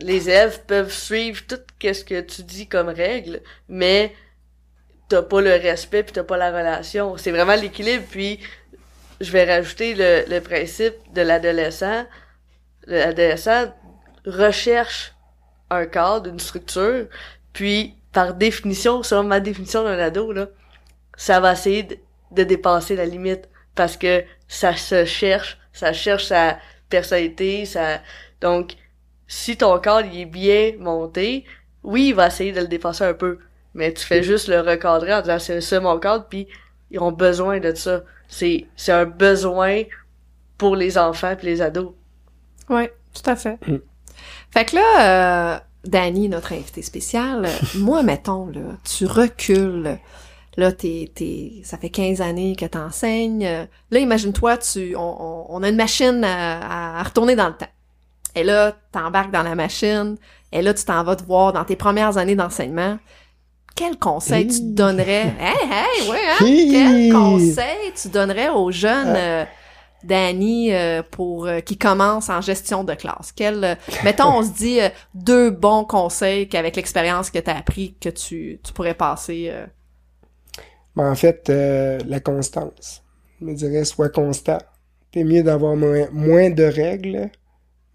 les 0.01 0.29
élèves 0.29 0.65
peuvent 0.67 0.93
suivre 0.93 1.43
tout 1.49 1.59
ce 1.83 2.05
que 2.05 2.21
tu 2.21 2.45
dis 2.45 2.69
comme 2.69 2.89
règle, 2.89 3.41
mais 3.69 4.15
t'as 5.09 5.23
pas 5.23 5.41
le 5.41 5.53
respect 5.53 6.05
puis 6.05 6.13
t'as 6.13 6.23
pas 6.23 6.37
la 6.37 6.51
relation. 6.51 7.17
C'est 7.17 7.33
vraiment 7.33 7.57
l'équilibre. 7.57 8.05
Puis 8.09 8.39
je 9.21 9.33
vais 9.33 9.45
rajouter 9.45 9.95
le, 9.95 10.25
le 10.29 10.41
principe 10.41 10.95
de 11.13 11.23
l'adolescent. 11.23 12.07
L'adolescent 12.87 13.73
recherche 14.27 15.13
un 15.71 15.87
cadre, 15.87 16.31
une 16.31 16.39
structure, 16.39 17.07
puis 17.53 17.97
par 18.13 18.35
définition, 18.35 19.03
selon 19.03 19.25
ma 19.25 19.41
définition 19.41 19.83
d'un 19.85 19.99
ado, 19.99 20.33
là, 20.33 20.49
ça 21.17 21.41
va 21.41 21.53
essayer 21.53 21.89
de, 22.31 22.45
dépasser 22.45 22.97
la 22.97 23.07
limite 23.07 23.49
parce 23.75 23.97
que 23.97 24.25
ça 24.49 24.77
se 24.77 25.05
cherche, 25.05 25.59
ça 25.73 25.93
cherche 25.93 26.27
sa 26.27 26.59
personnalité, 26.89 27.65
ça 27.65 28.01
donc 28.41 28.75
si 29.27 29.57
ton 29.57 29.79
cadre 29.79 30.09
il 30.13 30.21
est 30.21 30.27
bien 30.27 30.73
monté, 30.79 31.45
oui, 31.83 32.09
il 32.09 32.15
va 32.15 32.27
essayer 32.27 32.53
de 32.53 32.61
le 32.61 32.69
dépasser 32.69 33.05
un 33.05 33.15
peu, 33.15 33.39
mais 33.75 33.93
tu 33.93 34.05
fais 34.05 34.23
juste 34.23 34.49
le 34.49 34.61
recadrer 34.61 35.15
en 35.15 35.21
disant 35.21 35.39
c'est 35.39 35.61
ça 35.61 35.81
mon 35.81 35.99
cadre 35.99 36.27
puis 36.29 36.49
ils 36.91 37.01
ont 37.01 37.13
besoin 37.13 37.61
de 37.61 37.75
ça. 37.75 38.03
C'est 38.29 38.67
c'est 38.77 38.93
un 38.93 39.07
besoin 39.07 39.83
pour 40.59 40.77
les 40.77 40.99
enfants 40.99 41.35
et 41.41 41.45
les 41.45 41.63
ados. 41.63 41.93
Oui, 42.69 42.89
tout 43.15 43.31
à 43.31 43.37
fait. 43.37 43.59
Mm. 43.67 43.79
Fait 44.51 44.65
que 44.67 44.77
là 44.77 45.57
euh 45.57 45.72
Danny, 45.85 46.29
notre 46.29 46.53
invité 46.53 46.83
spécial, 46.83 47.49
moi, 47.77 48.03
mettons, 48.03 48.47
là, 48.47 48.77
tu 48.85 49.07
recules. 49.07 49.99
Là, 50.59 50.71
t'es, 50.71 51.11
t'es, 51.15 51.63
ça 51.65 51.79
fait 51.79 51.89
15 51.89 52.21
années 52.21 52.57
que 52.57 52.67
t'enseignes. 52.67 53.67
Là, 53.91 53.99
imagine-toi, 53.99 54.59
tu, 54.59 54.95
on, 54.97 55.47
on, 55.49 55.63
a 55.63 55.69
une 55.69 55.77
machine 55.77 56.23
à, 56.25 56.99
à, 56.99 57.03
retourner 57.03 57.37
dans 57.37 57.49
le 57.49 57.55
temps. 57.55 57.71
Et 58.35 58.45
là, 58.45 58.77
t'embarques 58.93 59.31
dans 59.31 59.43
la 59.43 59.55
machine. 59.55 60.17
Et 60.53 60.61
là, 60.61 60.75
tu 60.75 60.85
t'en 60.85 61.03
vas 61.05 61.17
te 61.17 61.25
voir 61.25 61.55
dans 61.55 61.65
tes 61.65 61.77
premières 61.77 62.19
années 62.19 62.35
d'enseignement. 62.35 62.99
Quel 63.75 63.99
conseil 63.99 64.47
tu 64.47 64.61
donnerais? 64.61 65.35
Hey, 65.41 65.57
hey, 65.65 66.09
ouais, 66.09 66.19
hein? 66.31 66.37
Quel 66.41 67.13
conseil 67.13 67.93
tu 68.01 68.09
donnerais 68.09 68.51
aux 68.51 68.71
jeunes 68.71 69.15
euh, 69.17 69.45
Danny 70.05 70.73
euh, 70.73 71.03
pour 71.09 71.47
euh, 71.47 71.61
qui 71.61 71.77
commence 71.77 72.29
en 72.29 72.41
gestion 72.41 72.85
de 72.85 72.95
classe? 72.95 73.33
Quel 73.35 73.65
euh, 73.65 73.75
mettons 74.05 74.39
on 74.39 74.43
se 74.43 74.51
dit 74.53 74.79
deux 75.15 75.51
bons 75.51 75.85
conseils 75.85 76.49
qu'avec 76.49 76.77
l'expérience 76.77 77.31
que 77.31 77.39
tu 77.39 77.51
as 77.51 77.57
appris 77.57 77.95
que 78.01 78.09
tu, 78.09 78.61
tu 78.63 78.73
pourrais 78.73 78.95
passer 78.95 79.53
ben, 80.97 81.11
en 81.11 81.15
fait 81.15 81.49
la 81.49 82.21
constance. 82.21 83.03
Je 83.41 83.47
me 83.47 83.55
dirais 83.55 83.85
sois 83.85 84.09
constant. 84.09 84.59
C'est 85.15 85.25
mieux 85.25 85.43
d'avoir 85.43 85.77
moins, 85.77 86.09
moins 86.13 86.51
de 86.51 86.65
règles 86.65 87.31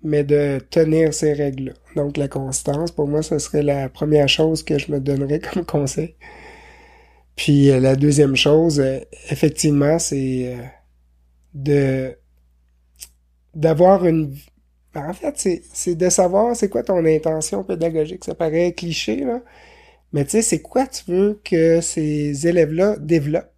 mais 0.03 0.23
de 0.23 0.59
tenir 0.69 1.11
ces 1.13 1.33
règles-là. 1.33 1.73
Donc 1.95 2.17
la 2.17 2.27
constance 2.27 2.91
pour 2.91 3.07
moi 3.07 3.21
ce 3.21 3.39
serait 3.39 3.63
la 3.63 3.89
première 3.89 4.29
chose 4.29 4.63
que 4.63 4.77
je 4.77 4.91
me 4.91 4.99
donnerais 4.99 5.39
comme 5.53 5.65
conseil. 5.65 6.15
Puis 7.35 7.67
la 7.79 7.95
deuxième 7.95 8.35
chose 8.35 8.83
effectivement 9.29 9.99
c'est 9.99 10.55
de 11.53 12.17
d'avoir 13.55 14.05
une 14.05 14.35
ben, 14.93 15.09
en 15.09 15.13
fait 15.13 15.61
c'est 15.73 15.95
de 15.95 16.09
savoir 16.09 16.55
c'est 16.55 16.69
quoi 16.69 16.83
ton 16.83 17.05
intention 17.05 17.63
pédagogique. 17.63 18.25
Ça 18.25 18.35
paraît 18.35 18.73
cliché 18.73 19.17
là 19.17 19.41
mais 20.13 20.25
tu 20.25 20.31
sais 20.31 20.41
c'est 20.43 20.61
quoi 20.61 20.87
tu 20.87 21.03
veux 21.11 21.41
que 21.43 21.81
ces 21.81 22.47
élèves 22.47 22.73
là 22.73 22.97
développent? 22.99 23.53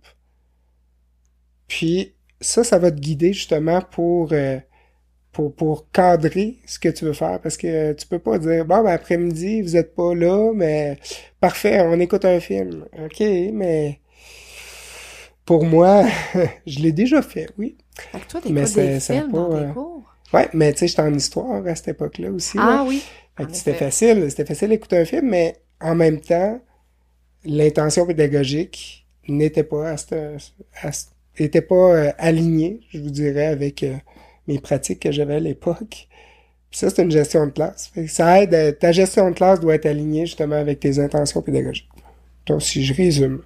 Puis 1.67 2.15
ça 2.41 2.63
ça 2.63 2.79
va 2.79 2.91
te 2.91 2.99
guider 2.99 3.33
justement 3.33 3.81
pour 3.81 4.33
euh, 4.33 4.59
pour, 5.31 5.55
pour 5.55 5.91
cadrer 5.91 6.57
ce 6.65 6.79
que 6.79 6.89
tu 6.89 7.05
veux 7.05 7.13
faire. 7.13 7.41
Parce 7.41 7.57
que 7.57 7.93
tu 7.93 8.07
peux 8.07 8.19
pas 8.19 8.39
dire 8.39 8.65
bon 8.65 8.83
ben 8.83 8.91
après-midi 8.91 9.61
vous 9.61 9.77
êtes 9.77 9.95
pas 9.95 10.15
là 10.15 10.51
mais 10.55 10.97
parfait 11.39 11.81
on 11.81 11.99
écoute 11.99 12.25
un 12.25 12.39
film. 12.39 12.85
Ok 13.05 13.19
mais 13.21 13.99
pour 15.49 15.65
moi 15.65 16.05
je 16.67 16.79
l'ai 16.79 16.91
déjà 16.91 17.23
fait 17.23 17.49
oui 17.57 17.75
fait 17.99 18.19
que 18.19 18.27
toi, 18.27 18.41
t'écoutes 18.41 18.75
des 18.75 18.99
films 18.99 19.31
dans 19.31 19.49
tes 19.49 19.55
euh, 19.55 19.73
cours? 19.73 20.15
Ouais, 20.33 20.47
mais 20.53 20.73
tu 20.73 20.79
sais, 20.79 20.87
j'étais 20.87 21.01
en 21.01 21.13
histoire 21.13 21.65
à 21.65 21.75
cette 21.75 21.89
époque-là 21.89 22.31
aussi. 22.31 22.57
Ah 22.59 22.85
oui. 22.87 23.03
Fait 23.35 23.45
que 23.45 23.53
c'était 23.53 23.73
facile, 23.73 24.25
c'était 24.29 24.45
facile 24.45 24.69
d'écouter 24.69 24.97
un 24.97 25.05
film, 25.05 25.29
mais 25.29 25.57
en 25.81 25.95
même 25.95 26.19
temps, 26.19 26.59
l'intention 27.45 28.05
pédagogique 28.05 29.07
n'était 29.27 29.63
pas 29.63 29.95
à, 29.95 30.91
était 31.37 31.61
pas 31.61 31.75
euh, 31.75 32.11
alignée, 32.17 32.81
je 32.89 32.99
vous 32.99 33.09
dirais, 33.09 33.47
avec 33.47 33.83
euh, 33.83 33.95
mes 34.47 34.59
pratiques 34.59 34.99
que 35.01 35.11
j'avais 35.11 35.35
à 35.35 35.39
l'époque. 35.39 36.07
Puis 36.69 36.79
ça, 36.79 36.89
c'est 36.89 37.01
une 37.01 37.11
gestion 37.11 37.47
de 37.47 37.51
classe. 37.51 37.91
ça 38.07 38.43
aide, 38.43 38.77
ta 38.77 38.91
gestion 38.91 39.29
de 39.29 39.35
classe 39.35 39.59
doit 39.59 39.75
être 39.75 39.87
alignée 39.87 40.25
justement 40.25 40.57
avec 40.57 40.79
tes 40.79 40.99
intentions 40.99 41.41
pédagogiques. 41.41 41.89
Donc, 42.45 42.61
si 42.61 42.83
je 42.83 42.93
résume. 42.93 43.41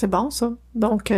C'est 0.00 0.06
bon, 0.06 0.30
ça. 0.30 0.50
Donc, 0.74 1.12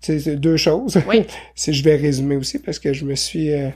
c'est 0.00 0.34
deux 0.34 0.56
choses. 0.56 0.98
Oui. 1.06 1.24
si 1.54 1.72
je 1.72 1.84
vais 1.84 1.94
résumer 1.94 2.34
aussi 2.34 2.58
parce 2.58 2.80
que 2.80 2.92
je 2.92 3.04
me 3.04 3.14
suis 3.14 3.52
euh, 3.54 3.68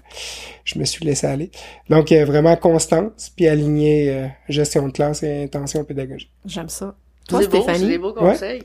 je 0.65 0.77
me 0.81 0.85
suis 0.85 1.05
laissé 1.05 1.29
aller. 1.29 1.53
Donc 1.89 2.11
euh, 2.11 2.25
vraiment 2.25 2.57
constance 2.57 3.31
puis 3.37 3.47
aligner 3.47 4.11
euh, 4.11 4.27
gestion 4.49 4.89
de 4.89 4.93
classe 4.93 5.23
et 5.23 5.45
intention 5.45 5.85
pédagogique. 5.85 6.33
J'aime 6.47 6.69
ça. 6.69 6.97
Toi 7.29 7.45
Stéphanie, 7.45 7.79
c'est 7.79 7.87
des 7.87 7.99
beaux 7.99 8.13
conseils. 8.13 8.65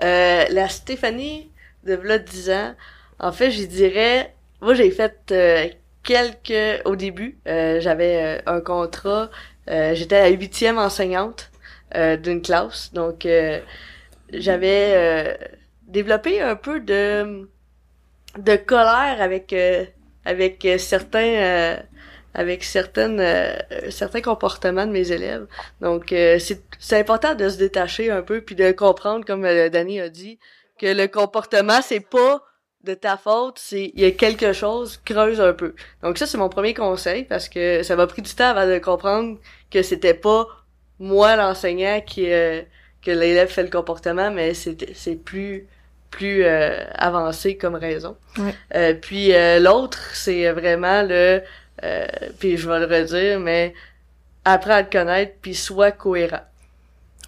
la 0.00 0.68
Stéphanie 0.68 1.50
de 1.84 1.94
là 1.94 2.20
10 2.20 2.50
ans, 2.50 2.74
en 3.18 3.32
fait, 3.32 3.50
je 3.50 3.64
dirais 3.64 4.32
moi 4.62 4.74
j'ai 4.74 4.92
fait 4.92 5.34
quelques 6.04 6.84
au 6.84 6.94
début, 6.94 7.40
j'avais 7.44 8.40
un 8.46 8.60
contrat, 8.60 9.30
j'étais 9.66 10.20
la 10.20 10.28
huitième 10.28 10.78
enseignante 10.78 11.50
d'une 11.92 12.40
classe. 12.40 12.92
Donc 12.92 13.26
j'avais 14.32 15.38
développer 15.88 16.40
un 16.40 16.56
peu 16.56 16.80
de 16.80 17.48
de 18.36 18.56
colère 18.56 19.16
avec 19.20 19.52
euh, 19.52 19.84
avec 20.24 20.66
certains 20.78 21.18
euh, 21.18 21.76
avec 22.34 22.62
certaines 22.62 23.20
euh, 23.20 23.56
certains 23.90 24.20
comportements 24.20 24.86
de 24.86 24.92
mes 24.92 25.10
élèves. 25.10 25.46
Donc 25.80 26.06
c'est 26.10 26.62
c'est 26.78 26.98
important 26.98 27.34
de 27.34 27.48
se 27.48 27.56
détacher 27.56 28.10
un 28.10 28.22
peu 28.22 28.42
puis 28.42 28.54
de 28.54 28.70
comprendre 28.72 29.24
comme 29.24 29.42
Danny 29.42 30.00
a 30.00 30.08
dit 30.08 30.38
que 30.78 30.86
le 30.86 31.08
comportement 31.08 31.80
c'est 31.82 32.00
pas 32.00 32.42
de 32.84 32.94
ta 32.94 33.16
faute, 33.16 33.58
c'est 33.58 33.90
il 33.94 34.00
y 34.00 34.04
a 34.04 34.12
quelque 34.12 34.52
chose, 34.52 34.98
creuse 35.04 35.40
un 35.40 35.52
peu. 35.52 35.74
Donc 36.02 36.18
ça 36.18 36.26
c'est 36.26 36.38
mon 36.38 36.48
premier 36.48 36.74
conseil 36.74 37.24
parce 37.24 37.48
que 37.48 37.82
ça 37.82 37.96
m'a 37.96 38.06
pris 38.06 38.22
du 38.22 38.32
temps 38.34 38.50
avant 38.50 38.66
de 38.66 38.78
comprendre 38.78 39.38
que 39.70 39.82
c'était 39.82 40.14
pas 40.14 40.46
moi 41.00 41.36
l'enseignant 41.36 42.00
qui 42.00 42.30
euh, 42.30 42.62
que 43.04 43.10
l'élève 43.10 43.48
fait 43.48 43.62
le 43.62 43.70
comportement, 43.70 44.30
mais 44.30 44.54
c'est 44.54 44.76
c'est 44.94 45.16
plus 45.16 45.66
plus 46.10 46.42
euh, 46.44 46.84
avancé 46.94 47.56
comme 47.56 47.74
raison. 47.74 48.16
Ouais. 48.38 48.54
Euh, 48.74 48.94
puis 48.94 49.34
euh, 49.34 49.60
l'autre 49.60 49.98
c'est 50.14 50.50
vraiment 50.52 51.02
le 51.02 51.42
puis 52.38 52.56
je 52.56 52.68
vais 52.68 52.80
le 52.80 52.86
redire 52.86 53.38
mais 53.40 53.72
apprends 54.44 54.72
à 54.74 54.82
te 54.82 54.96
connaître 54.96 55.34
puis 55.42 55.54
sois 55.54 55.92
cohérent. 55.92 56.40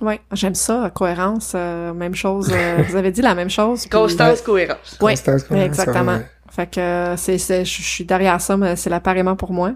Oui, 0.01 0.15
j'aime 0.33 0.55
ça, 0.55 0.91
cohérence, 0.95 1.53
euh, 1.55 1.93
même 1.93 2.15
chose. 2.15 2.51
euh, 2.51 2.79
vous 2.89 2.97
avez 2.97 3.11
dit 3.13 3.21
la 3.21 3.35
même 3.35 3.51
chose. 3.51 3.83
puis- 3.83 3.91
Constance, 3.91 4.41
cohérence. 4.41 4.97
Oui, 5.01 5.13
Constance, 5.13 5.43
cohérence, 5.45 5.67
exactement. 5.67 6.17
ouais. 6.17 6.27
Fait 6.51 6.67
que 6.69 6.81
euh, 6.81 7.17
c'est, 7.19 7.37
c'est, 7.37 7.65
je 7.67 7.83
suis 7.83 8.05
derrière 8.07 8.41
ça, 8.41 8.57
mais 8.57 8.77
c'est 8.77 8.89
l'appareillement 8.89 9.37
pour 9.37 9.53
moi. 9.53 9.73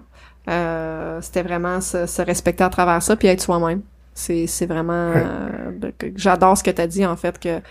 Euh, 0.49 1.19
c'était 1.21 1.43
vraiment 1.43 1.79
se, 1.79 2.07
se 2.07 2.21
respecter 2.23 2.63
à 2.63 2.69
travers 2.69 3.01
ça, 3.03 3.15
puis 3.15 3.27
être 3.27 3.41
soi-même. 3.41 3.81
C'est, 4.15 4.47
c'est 4.47 4.65
vraiment... 4.65 5.11
Ouais. 5.11 5.23
J'adore 6.15 6.57
ce 6.57 6.63
que 6.63 6.71
tu 6.71 6.81
as 6.81 6.87
dit, 6.87 7.05
en 7.05 7.15
fait, 7.15 7.39
que 7.39 7.61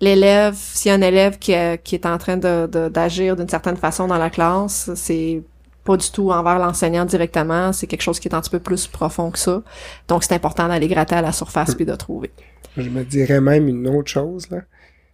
l'élève, 0.00 0.54
s'il 0.56 0.90
y 0.90 0.92
a 0.92 0.94
un 0.94 1.00
élève 1.02 1.38
qui, 1.38 1.52
est- 1.52 1.82
qui 1.82 1.94
est 1.94 2.06
en 2.06 2.18
train 2.18 2.36
de, 2.36 2.66
de- 2.66 2.88
d'agir 2.88 3.36
d'une 3.36 3.48
certaine 3.48 3.76
façon 3.76 4.06
dans 4.06 4.18
la 4.18 4.30
classe, 4.30 4.90
c'est 4.94 5.42
pas 5.84 5.96
du 5.96 6.10
tout 6.10 6.30
envers 6.30 6.58
l'enseignant 6.58 7.04
directement, 7.04 7.72
c'est 7.72 7.86
quelque 7.86 8.02
chose 8.02 8.20
qui 8.20 8.28
est 8.28 8.34
un 8.34 8.40
petit 8.40 8.50
peu 8.50 8.60
plus 8.60 8.86
profond 8.86 9.30
que 9.30 9.38
ça. 9.38 9.62
Donc, 10.06 10.22
c'est 10.22 10.34
important 10.34 10.68
d'aller 10.68 10.86
gratter 10.88 11.14
à 11.16 11.22
la 11.22 11.32
surface 11.32 11.74
puis 11.74 11.86
de 11.86 11.94
trouver. 11.94 12.30
Je 12.76 12.90
me 12.90 13.02
dirais 13.04 13.40
même 13.40 13.66
une 13.68 13.88
autre 13.88 14.10
chose, 14.10 14.50
là. 14.50 14.58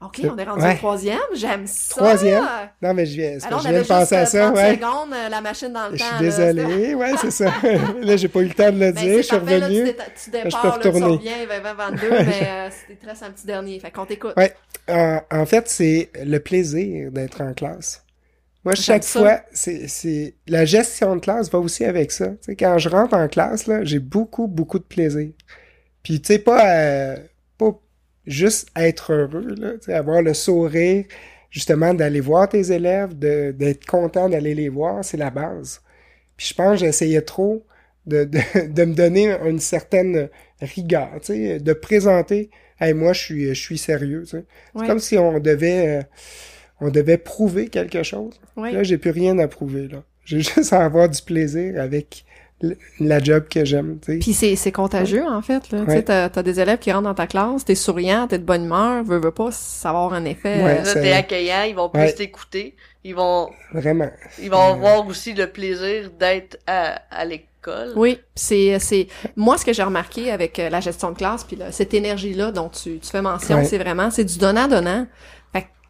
OK, 0.07 0.20
on 0.24 0.36
est 0.38 0.44
rendu 0.44 0.62
Ouais. 0.62 0.74
au 0.74 0.76
troisième. 0.76 1.18
J'aime 1.34 1.66
ça. 1.66 1.94
Troisième? 1.96 2.44
Non, 2.82 2.94
mais 2.94 3.07
je 3.07 3.14
viens, 3.14 3.38
Alors, 3.46 3.61
que 3.62 3.68
je 3.68 3.72
viens 3.72 3.82
de 3.82 3.86
penser 3.86 4.14
à 4.16 4.20
euh, 4.22 4.24
ça, 4.26 4.40
30 4.52 4.57
ouais. 4.57 4.74
secondes, 4.76 5.12
euh, 5.14 5.28
la 5.28 5.40
machine 5.40 5.72
dans 5.72 5.88
le 5.88 5.96
Je 5.96 6.00
temps. 6.02 6.16
suis 6.16 6.24
là, 6.26 6.30
c'était- 6.30 6.55
désolé, 6.55 6.94
ouais, 6.94 7.12
c'est 7.20 7.30
ça. 7.30 7.44
là, 8.02 8.16
j'ai 8.16 8.28
pas 8.28 8.40
eu 8.40 8.48
le 8.48 8.55
temps 8.55 8.70
de 8.72 8.78
le 8.80 8.92
Ben, 8.92 8.94
dire, 8.94 9.16
je 9.18 9.22
suis 9.22 9.36
parfait, 9.36 9.59
là, 9.59 9.66
revenu. 9.66 9.78
tu, 9.80 9.84
dé- 9.84 9.96
tu 10.24 10.30
peux 10.30 10.42
départs, 10.42 10.64
là, 10.64 10.78
tu 10.82 10.88
retourner. 10.88 11.16
reviens, 11.16 11.46
20, 11.62 11.74
22, 11.74 12.11
mais 12.11 12.48
euh, 12.48 12.68
c'était 12.70 13.07
très 13.07 13.26
un 13.26 13.30
petit 13.30 13.46
dernier. 13.46 13.80
Fait 13.80 13.90
qu'on 13.90 14.07
t'écoute. 14.07 14.34
Ouais. 14.36 14.55
En, 14.88 15.20
en 15.30 15.46
fait, 15.46 15.68
c'est 15.68 16.11
le 16.24 16.38
plaisir 16.38 17.11
d'être 17.11 17.40
en 17.40 17.52
classe. 17.55 18.02
Moi, 18.64 18.74
chaque 18.74 19.05
fois, 19.05 19.40
c'est, 19.52 19.88
c'est, 19.88 20.36
la 20.48 20.64
gestion 20.64 21.16
de 21.16 21.20
classe 21.20 21.50
va 21.50 21.59
aussi 21.59 21.84
avec 21.84 22.11
ça. 22.12 22.28
Tu 22.28 22.36
sais, 22.42 22.57
quand 22.57 22.78
je 22.78 22.88
rentre 22.88 23.14
en 23.14 23.28
classe, 23.28 23.66
là, 23.66 23.84
j'ai 23.84 23.98
beaucoup, 23.98 24.46
beaucoup 24.46 24.78
de 24.78 24.84
plaisir. 24.84 25.30
Puis, 26.02 26.20
tu 26.22 26.32
sais, 26.32 26.38
pas, 26.38 26.66
euh, 26.74 27.16
pas 27.59 27.72
juste 28.27 28.68
être 28.77 29.12
heureux, 29.12 29.55
là, 29.59 29.72
tu 29.75 29.87
sais, 29.87 29.95
avoir 29.95 30.22
le 30.22 30.35
sourire, 30.35 31.05
justement, 31.51 31.95
d'aller 31.95 32.20
voir 32.20 32.49
tes 32.49 32.72
élèves, 32.72 33.14
d'être 33.18 33.87
content 33.87 34.29
d'aller 34.29 34.55
les 34.55 34.68
voir, 34.68 35.05
c'est 35.05 35.16
la 35.16 35.31
base. 35.31 35.81
Puis, 36.37 36.49
je 36.49 36.55
pense 36.55 36.81
que 36.81 36.87
j'essayais 36.87 37.22
trop 37.22 37.64
de, 38.07 38.25
de, 38.25 38.41
de 38.68 38.85
me 38.85 38.95
donner 38.95 39.37
une 39.45 39.61
certaine 39.61 40.29
rigueur, 40.61 41.11
tu 41.20 41.35
sais, 41.35 41.61
de 41.61 41.72
présenter, 41.72 42.51
hey, 42.81 42.95
moi, 42.95 43.12
je 43.12 43.20
suis, 43.20 43.49
je 43.49 43.61
suis 43.61 43.79
sérieux, 43.79 44.22
tu 44.22 44.39
sais. 44.39 44.45
C'est 44.77 44.87
comme 44.87 44.99
si 44.99 45.18
on 45.18 45.39
devait, 45.39 45.99
euh, 45.99 46.03
on 46.81 46.91
devait 46.91 47.18
prouver 47.18 47.68
quelque 47.68 48.03
chose. 48.03 48.41
Ouais. 48.57 48.72
Là, 48.72 48.83
j'ai 48.83 48.99
plus 48.99 49.11
rien 49.11 49.39
à 49.39 49.49
prouver, 49.49 49.89
là. 49.89 50.03
J'ai 50.25 50.41
juste 50.41 50.72
à 50.72 50.85
avoir 50.85 51.09
du 51.09 51.20
plaisir 51.22 51.81
avec 51.81 52.25
la 53.00 53.18
job 53.18 53.44
que 53.50 53.64
j'aime, 53.64 53.98
tu 54.00 54.12
sais. 54.12 54.18
Puis 54.18 54.32
c'est, 54.32 54.57
c'est 54.57 54.72
contagieux, 54.72 55.24
en 55.26 55.42
fait. 55.42 55.70
Là. 55.70 55.80
Tu 55.80 55.86
sais, 55.86 55.96
Ouais. 55.96 56.02
t'as, 56.02 56.28
t'as 56.30 56.42
des 56.42 56.61
élèves 56.61 56.78
qui 56.78 56.90
rentrent 56.92 57.05
dans 57.05 57.14
ta 57.14 57.26
classe, 57.26 57.64
t'es 57.64 57.74
souriant, 57.74 58.26
t'es 58.26 58.38
de 58.38 58.44
bonne 58.44 58.64
humeur, 58.64 59.05
veux, 59.05 59.18
veux 59.18 59.30
pas, 59.32 59.50
ça 59.50 59.92
va 59.92 59.98
avoir 59.98 60.14
un 60.14 60.24
effet. 60.24 60.62
Ouais. 60.62 60.78
euh, 60.80 60.84
Là, 60.84 60.94
t'es 60.94 61.12
accueillant, 61.12 61.62
ils 61.68 61.74
vont 61.74 61.88
plus 61.90 62.14
t'écouter. 62.14 62.74
Ils 63.07 63.14
vont, 63.14 63.50
Vraiment. 63.74 64.09
ils 64.40 64.50
vont 64.50 64.72
avoir 64.72 65.07
aussi 65.07 65.34
le 65.34 65.46
plaisir 65.46 66.11
d'être 66.18 66.57
à, 66.66 67.02
à 67.11 67.24
l'école. 67.26 67.92
Oui, 67.96 68.18
c'est 68.34 68.78
c'est 68.78 69.09
moi 69.36 69.59
ce 69.59 69.64
que 69.66 69.74
j'ai 69.74 69.82
remarqué 69.82 70.30
avec 70.30 70.59
euh, 70.59 70.70
la 70.70 70.80
gestion 70.80 71.11
de 71.11 71.16
classe 71.16 71.44
puis 71.44 71.57
là, 71.57 71.70
cette 71.70 71.92
énergie 71.92 72.32
là 72.34 72.50
dont 72.50 72.70
tu, 72.70 72.98
tu 72.98 73.11
fais 73.11 73.20
mention, 73.20 73.57
Ouais. 73.59 73.64
c'est 73.64 73.76
vraiment 73.78 74.11
c'est 74.11 74.24
du 74.24 74.38
donnant 74.38 74.68
donnant. 74.68 75.07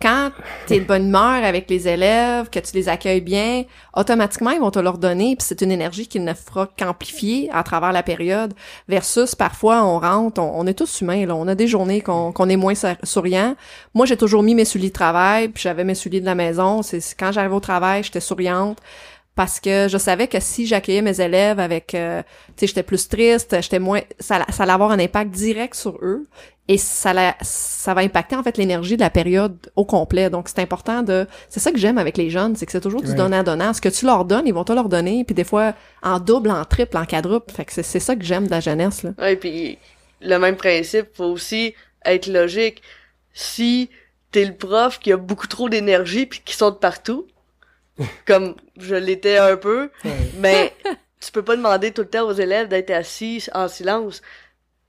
Quand 0.00 0.30
t'es 0.66 0.80
de 0.80 0.84
bonne 0.84 1.08
humeur 1.08 1.44
avec 1.44 1.70
les 1.70 1.88
élèves, 1.88 2.50
que 2.50 2.58
tu 2.58 2.74
les 2.74 2.88
accueilles 2.88 3.20
bien, 3.20 3.64
automatiquement 3.94 4.50
ils 4.50 4.60
vont 4.60 4.70
te 4.70 4.78
leur 4.78 4.98
donner 4.98 5.36
puis 5.36 5.46
c'est 5.46 5.62
une 5.62 5.72
énergie 5.72 6.06
qui 6.06 6.20
ne 6.20 6.34
fera 6.34 6.68
qu'amplifier 6.76 7.48
à 7.52 7.62
travers 7.62 7.92
la 7.92 8.02
période 8.02 8.52
versus 8.88 9.34
parfois 9.34 9.84
on 9.84 9.98
rentre, 9.98 10.40
on, 10.40 10.66
est 10.66 10.74
tous 10.74 11.00
humains 11.00 11.26
là, 11.26 11.34
on 11.34 11.48
a 11.48 11.54
des 11.54 11.68
journées 11.68 12.00
qu'on 12.00 12.48
est 12.48 12.56
moins 12.56 12.74
souriant. 13.02 13.56
Moi 13.94 14.06
j'ai 14.06 14.16
toujours 14.16 14.42
mis 14.42 14.54
mes 14.54 14.64
souliers 14.64 14.88
de 14.88 14.94
travail 14.94 15.48
puis 15.48 15.62
j'avais 15.62 15.84
mes 15.84 15.94
souliers 15.94 16.20
de 16.20 16.26
la 16.26 16.34
maison, 16.34 16.82
c'est 16.82 17.00
quand 17.18 17.32
j'arrivais 17.32 17.54
au 17.54 17.60
travail, 17.60 18.02
j'étais 18.02 18.20
souriante 18.20 18.78
parce 19.34 19.58
que 19.60 19.88
je 19.88 19.98
savais 19.98 20.28
que 20.28 20.38
si 20.40 20.66
j'accueillais 20.66 21.02
mes 21.02 21.20
élèves 21.20 21.58
avec 21.60 21.94
euh, 21.94 22.22
tu 22.56 22.60
sais 22.60 22.66
j'étais 22.68 22.82
plus 22.82 23.08
triste 23.08 23.56
j'étais 23.60 23.78
moins 23.78 24.00
ça 24.20 24.44
ça 24.50 24.62
allait 24.62 24.72
avoir 24.72 24.90
un 24.92 24.98
impact 24.98 25.30
direct 25.32 25.74
sur 25.74 25.98
eux 26.02 26.26
et 26.68 26.78
ça 26.78 27.12
la- 27.12 27.36
ça 27.42 27.92
va 27.94 28.02
impacter 28.02 28.36
en 28.36 28.42
fait 28.42 28.56
l'énergie 28.56 28.96
de 28.96 29.00
la 29.02 29.10
période 29.10 29.56
au 29.76 29.84
complet 29.84 30.30
donc 30.30 30.48
c'est 30.48 30.60
important 30.60 31.02
de 31.02 31.26
c'est 31.48 31.60
ça 31.60 31.72
que 31.72 31.78
j'aime 31.78 31.98
avec 31.98 32.16
les 32.16 32.30
jeunes 32.30 32.54
c'est 32.56 32.64
que 32.66 32.72
c'est 32.72 32.80
toujours 32.80 33.02
du 33.02 33.10
Ouais. 33.10 33.16
donnant 33.16 33.42
donnant 33.42 33.72
ce 33.74 33.80
que 33.80 33.88
tu 33.88 34.06
leur 34.06 34.24
donnes 34.24 34.46
ils 34.46 34.54
vont 34.54 34.64
te 34.64 34.72
leur 34.72 34.88
donner 34.88 35.24
puis 35.24 35.34
des 35.34 35.44
fois 35.44 35.74
en 36.02 36.20
double 36.20 36.50
en 36.50 36.64
triple 36.64 36.96
en 36.96 37.04
quadruple 37.04 37.52
fait 37.52 37.64
que 37.64 37.72
c'est 37.72 37.82
c'est 37.82 38.00
ça 38.00 38.14
que 38.16 38.24
j'aime 38.24 38.46
de 38.46 38.50
la 38.52 38.60
jeunesse 38.60 39.02
là 39.02 39.10
Ouais, 39.18 39.36
puis 39.36 39.78
le 40.20 40.38
même 40.38 40.56
principe, 40.56 41.08
faut 41.14 41.24
aussi 41.24 41.74
être 42.06 42.28
logique. 42.28 42.80
Si 43.34 43.90
t'es 44.30 44.44
le 44.46 44.54
prof 44.54 44.98
qui 44.98 45.12
a 45.12 45.16
beaucoup 45.18 45.46
trop 45.46 45.68
d'énergie 45.68 46.24
puis 46.24 46.40
qui 46.44 46.54
saute 46.54 46.80
partout, 46.80 47.26
comme 48.26 48.56
je 48.78 48.94
l'étais 48.94 49.36
un 49.38 49.56
peu, 49.56 49.90
Ouais. 50.04 50.10
mais 50.38 50.72
tu 51.20 51.30
peux 51.32 51.42
pas 51.42 51.56
demander 51.56 51.92
tout 51.92 52.02
le 52.02 52.08
temps 52.08 52.26
aux 52.26 52.32
élèves 52.32 52.68
d'être 52.68 52.90
assis 52.90 53.46
en 53.54 53.68
silence. 53.68 54.22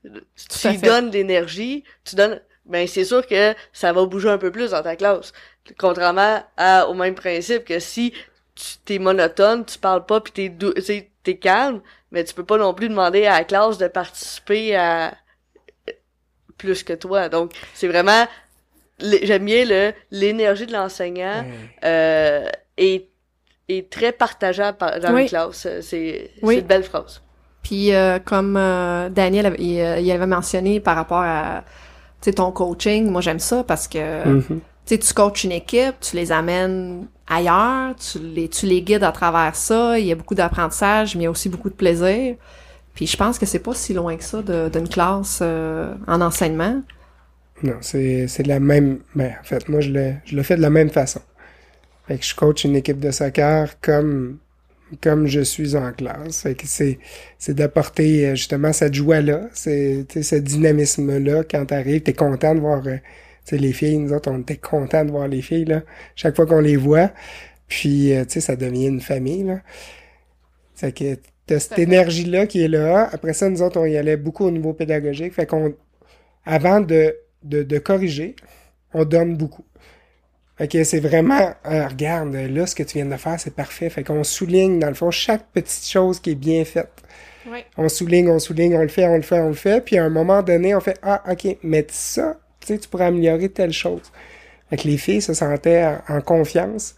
Tu 0.02 0.68
lui 0.68 0.78
donnes 0.78 1.10
de 1.10 1.14
l'énergie, 1.14 1.82
tu 2.04 2.14
donnes, 2.16 2.40
ben 2.64 2.86
c'est 2.86 3.04
sûr 3.04 3.26
que 3.26 3.54
ça 3.72 3.92
va 3.92 4.04
bouger 4.06 4.28
un 4.28 4.38
peu 4.38 4.50
plus 4.52 4.70
dans 4.70 4.82
ta 4.82 4.94
classe. 4.96 5.32
Contrairement 5.78 6.44
à, 6.56 6.86
au 6.88 6.94
même 6.94 7.14
principe 7.16 7.64
que 7.64 7.78
si 7.80 8.12
tu 8.54 8.64
t'es 8.84 8.98
monotone, 8.98 9.64
tu 9.64 9.78
parles 9.78 10.06
pas 10.06 10.20
puis 10.20 10.32
t'es 10.32 10.48
dou- 10.48 10.72
t'es 11.24 11.36
calme, 11.38 11.80
mais 12.12 12.22
tu 12.24 12.34
peux 12.34 12.44
pas 12.44 12.56
non 12.56 12.72
plus 12.72 12.88
demander 12.88 13.26
à 13.26 13.38
la 13.38 13.44
classe 13.44 13.78
de 13.78 13.88
participer 13.88 14.76
à 14.76 15.14
plus 16.56 16.82
que 16.84 16.92
toi. 16.92 17.28
Donc 17.28 17.52
c'est 17.74 17.88
vraiment 17.88 18.26
j'aime 19.00 19.44
bien 19.44 19.64
le 19.64 19.92
l'énergie 20.10 20.66
de 20.66 20.72
l'enseignant 20.72 21.44
euh, 21.84 22.48
est 22.76 23.08
est 23.68 23.90
très 23.90 24.12
partageable 24.12 24.78
par- 24.78 25.00
dans 25.00 25.12
Oui. 25.12 25.22
la 25.22 25.28
classe. 25.28 25.66
C'est 25.80 26.30
Oui. 26.42 26.56
une 26.58 26.66
belle 26.66 26.84
phrase. 26.84 27.20
Puis 27.64 27.92
euh, 27.92 28.20
comme 28.20 28.56
euh, 28.56 29.08
Daniel 29.08 29.46
avait, 29.46 29.56
il, 29.60 29.80
euh, 29.80 29.98
il 29.98 30.08
avait 30.12 30.26
mentionné 30.26 30.78
par 30.78 30.94
rapport 30.94 31.22
à 31.22 31.64
ton 32.34 32.50
coaching, 32.52 33.08
moi 33.10 33.20
j'aime 33.20 33.38
ça 33.40 33.62
parce 33.64 33.86
que 33.88 34.28
Mhm. 34.28 34.60
tu 34.84 34.98
coaches 35.14 35.44
une 35.44 35.52
équipe, 35.52 35.94
tu 36.00 36.14
les 36.16 36.30
amènes 36.32 37.06
ailleurs, 37.28 37.94
tu 37.96 38.18
les, 38.20 38.48
tu 38.48 38.66
les 38.66 38.82
guides 38.82 39.02
à 39.04 39.12
travers 39.12 39.54
ça, 39.56 39.98
il 39.98 40.06
y 40.06 40.12
a 40.12 40.14
beaucoup 40.16 40.34
d'apprentissage, 40.36 41.14
mais 41.16 41.22
il 41.22 41.24
y 41.24 41.26
a 41.28 41.30
aussi 41.30 41.48
beaucoup 41.48 41.70
de 41.70 41.74
plaisir. 41.74 42.36
Puis 42.94 43.06
je 43.08 43.16
pense 43.16 43.38
que 43.38 43.46
c'est 43.46 43.58
pas 43.60 43.74
si 43.74 43.94
loin 43.94 44.16
que 44.16 44.24
ça 44.24 44.42
de- 44.42 44.68
d'une 44.68 44.88
classe 44.88 45.40
euh, 45.42 45.92
en 46.08 46.20
enseignement. 46.20 46.82
Non, 47.62 47.74
c'est, 47.80 48.26
c'est 48.28 48.42
de 48.44 48.48
la 48.48 48.60
même. 48.60 49.00
Ben, 49.14 49.34
en 49.40 49.44
fait, 49.44 49.68
moi, 49.68 49.80
je 49.80 49.90
le, 49.90 50.14
je 50.24 50.34
le 50.36 50.42
fais 50.42 50.56
de 50.56 50.62
la 50.62 50.70
même 50.70 50.90
façon. 50.90 51.20
Fait 52.06 52.18
que 52.18 52.24
je 52.24 52.34
coach 52.34 52.64
une 52.64 52.76
équipe 52.76 53.00
de 53.00 53.10
soccer 53.10 53.80
comme, 53.80 54.38
comme 55.02 55.26
je 55.26 55.40
suis 55.40 55.74
en 55.76 55.92
classe. 55.92 56.42
Fait 56.42 56.54
que 56.54 56.66
c'est, 56.66 56.98
c'est 57.38 57.54
d'apporter 57.54 58.28
euh, 58.28 58.34
justement 58.34 58.72
cette 58.72 58.94
joie-là, 58.94 59.48
c'est, 59.52 60.06
ce 60.22 60.36
dynamisme-là. 60.36 61.44
Quand 61.50 61.66
t'arrives, 61.66 62.02
t'es 62.02 62.12
content 62.12 62.54
de 62.54 62.60
voir 62.60 62.86
euh, 62.86 62.98
les 63.52 63.72
filles. 63.72 63.98
Nous 63.98 64.12
autres, 64.12 64.30
on 64.30 64.40
était 64.40 64.56
contents 64.56 65.04
de 65.04 65.10
voir 65.10 65.28
les 65.28 65.42
filles, 65.42 65.64
là, 65.64 65.82
chaque 66.14 66.36
fois 66.36 66.46
qu'on 66.46 66.60
les 66.60 66.76
voit. 66.76 67.10
Puis, 67.68 68.12
euh, 68.12 68.24
tu 68.24 68.34
sais, 68.34 68.40
ça 68.40 68.56
devient 68.56 68.86
une 68.86 69.00
famille, 69.00 69.42
là. 69.42 69.60
Que 70.80 71.16
t'as 71.46 71.58
cette 71.58 71.74
fait. 71.74 71.82
énergie-là 71.82 72.46
qui 72.46 72.62
est 72.62 72.68
là. 72.68 73.08
Après 73.12 73.32
ça, 73.32 73.48
nous 73.48 73.62
autres, 73.62 73.80
on 73.80 73.86
y 73.86 73.96
allait 73.96 74.16
beaucoup 74.16 74.44
au 74.44 74.50
niveau 74.50 74.74
pédagogique. 74.74 75.32
Fait 75.32 75.46
qu'on, 75.46 75.74
avant 76.44 76.80
de, 76.80 77.16
de, 77.42 77.62
de 77.62 77.78
corriger, 77.78 78.36
on 78.92 79.04
donne 79.04 79.36
beaucoup. 79.36 79.64
Fait 80.58 80.68
que 80.68 80.84
c'est 80.84 81.00
vraiment, 81.00 81.54
euh, 81.66 81.86
regarde, 81.86 82.34
là, 82.34 82.66
ce 82.66 82.74
que 82.74 82.82
tu 82.82 82.96
viens 82.98 83.06
de 83.06 83.16
faire, 83.16 83.38
c'est 83.38 83.54
parfait. 83.54 83.90
Fait 83.90 84.02
qu'on 84.04 84.24
souligne, 84.24 84.78
dans 84.78 84.88
le 84.88 84.94
fond, 84.94 85.10
chaque 85.10 85.46
petite 85.52 85.86
chose 85.86 86.18
qui 86.20 86.30
est 86.30 86.34
bien 86.34 86.64
faite. 86.64 86.90
On 87.76 87.88
souligne, 87.88 88.28
on 88.30 88.38
souligne, 88.38 88.74
on 88.76 88.82
le 88.82 88.88
fait, 88.88 89.06
on 89.06 89.16
le 89.16 89.22
fait, 89.22 89.38
on 89.38 89.48
le 89.48 89.54
fait. 89.54 89.84
Puis 89.84 89.98
à 89.98 90.04
un 90.04 90.08
moment 90.08 90.42
donné, 90.42 90.74
on 90.74 90.80
fait, 90.80 90.98
ah, 91.02 91.22
ok, 91.30 91.58
mais 91.62 91.86
ça, 91.90 92.36
tu 92.60 92.68
sais, 92.68 92.78
tu 92.78 92.88
pourrais 92.88 93.04
améliorer 93.06 93.48
telle 93.50 93.72
chose. 93.72 94.00
Fait 94.70 94.76
que 94.78 94.88
les 94.88 94.96
filles 94.96 95.22
se 95.22 95.32
sentaient 95.34 95.84
en, 96.08 96.16
en 96.16 96.20
confiance, 96.20 96.96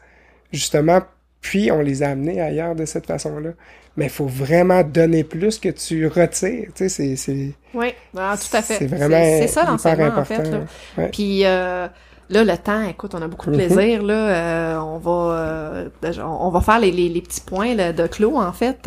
justement, 0.53 1.03
puis 1.43 1.71
on 1.71 1.81
les 1.83 2.03
a 2.03 2.11
amenées 2.11 2.41
ailleurs 2.41 2.75
de 2.75 2.87
cette 2.87 3.07
façon-là. 3.07 3.51
Mais 3.99 4.05
il 4.07 4.11
faut 4.11 4.27
vraiment 4.27 4.83
donner 4.85 5.25
plus 5.25 5.59
que 5.59 5.69
tu 5.69 6.07
retires. 6.07 6.69
Tu 6.75 6.89
sais, 6.89 6.89
c'est, 6.89 7.17
c'est, 7.17 7.53
Oui, 7.75 7.93
ah, 8.17 8.37
tout 8.41 8.57
à 8.57 8.63
fait. 8.63 8.75
c'est 8.77 8.87
vraiment 8.87 9.23
C'est 9.41 9.49
ça 9.49 9.65
l'enseignement 9.65 10.17
en 10.17 10.25
fait. 10.25 10.45
là. 10.45 10.61
Ouais. 10.97 11.09
Puis, 11.09 11.45
euh, 11.45 11.89
Là, 12.31 12.45
le 12.45 12.59
temps, 12.59 12.83
écoute, 12.83 13.15
on 13.15 13.23
a 13.23 13.27
beaucoup 13.29 13.47
de 13.51 13.57
Mhm. 13.57 13.57
plaisir. 13.67 14.03
Là, 14.03 14.15
euh, 14.15 14.79
on 14.81 14.99
va, 14.99 15.35
euh, 15.35 15.89
on 16.23 16.51
va 16.51 16.61
faire 16.61 16.79
les, 16.79 16.91
les, 16.91 17.09
les 17.09 17.23
petits 17.23 17.41
points 17.41 17.75
là, 17.75 17.93
de 17.93 18.07
clos. 18.07 18.37
En 18.37 18.53
fait, 18.53 18.87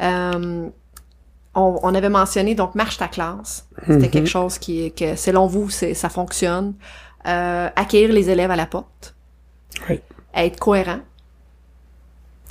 Euh, 0.00 0.68
on, 1.54 1.78
on 1.82 1.94
avait 1.94 2.08
mentionné 2.08 2.54
donc 2.54 2.74
marche 2.74 2.96
ta 2.98 3.08
classe. 3.08 3.68
C'était 3.82 3.92
Mhm. 4.06 4.10
quelque 4.10 4.28
chose 4.28 4.58
qui, 4.58 4.90
que 4.92 5.16
selon 5.16 5.46
vous, 5.46 5.68
c'est 5.70 5.94
ça 5.94 6.08
fonctionne. 6.08 6.74
Euh, 7.28 7.68
accueillir 7.76 8.10
les 8.12 8.30
élèves 8.30 8.50
à 8.50 8.56
la 8.56 8.66
porte. 8.66 9.14
Oui. 9.88 10.00
Être 10.34 10.58
cohérent. 10.58 11.00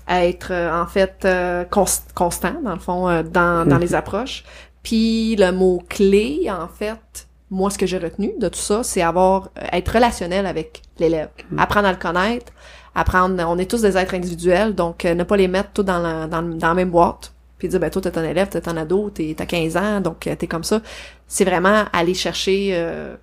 Être 0.08 0.52
euh, 0.52 0.82
en 0.82 0.88
fait 0.88 1.24
euh, 1.26 1.64
cons- 1.66 1.86
constant 2.16 2.56
dans 2.64 2.74
le 2.74 2.80
fond 2.80 3.08
euh, 3.10 3.24
dans, 3.24 3.68
dans 3.68 3.76
Mhm. 3.76 3.82
les 3.82 3.96
approches. 3.96 4.44
Puis 4.84 5.36
le 5.36 5.52
mot 5.52 5.82
clé, 5.90 6.48
en 6.50 6.68
fait, 6.68 7.28
moi 7.52 7.70
ce 7.70 7.78
que 7.78 7.86
j'ai 7.86 8.00
retenu 8.00 8.34
de 8.40 8.48
tout 8.50 8.60
ça, 8.60 8.82
c'est 8.84 9.02
avoir 9.02 9.50
euh, 9.60 9.68
être 9.74 9.90
relationnel 9.90 10.48
avec 10.48 10.82
l'élève, 10.98 11.30
apprendre 11.58 11.88
à 11.88 11.92
le 11.92 11.98
connaître, 11.98 12.52
apprendre. 12.96 13.44
On 13.48 13.58
est 13.58 13.70
tous 13.70 13.82
des 13.82 13.98
êtres 13.98 14.16
individuels, 14.16 14.74
donc 14.74 15.06
euh, 15.06 15.14
ne 15.14 15.24
pas 15.24 15.38
les 15.38 15.48
mettre 15.48 15.72
tous 15.74 15.84
dans 15.84 16.00
la, 16.00 16.28
dans, 16.28 16.42
dans 16.42 16.68
la 16.70 16.74
même 16.74 16.90
boîte. 16.90 17.34
Puis 17.62 17.68
dire 17.68 17.80
ben 17.80 17.92
toi 17.92 18.02
t'es 18.02 18.18
un 18.18 18.24
élève, 18.24 18.50
t'es 18.50 18.68
un 18.68 18.76
ado, 18.76 19.12
t'es 19.12 19.36
t'as 19.38 19.46
15 19.46 19.78
ans, 19.78 20.02
donc 20.02 20.26
euh, 20.26 20.36
t'es 20.36 20.48
comme 20.48 20.64
ça. 20.64 20.82
C'est 21.28 21.46
vraiment 21.46 21.86
aller 21.94 22.16
chercher 22.16 22.72
euh, 22.74 23.14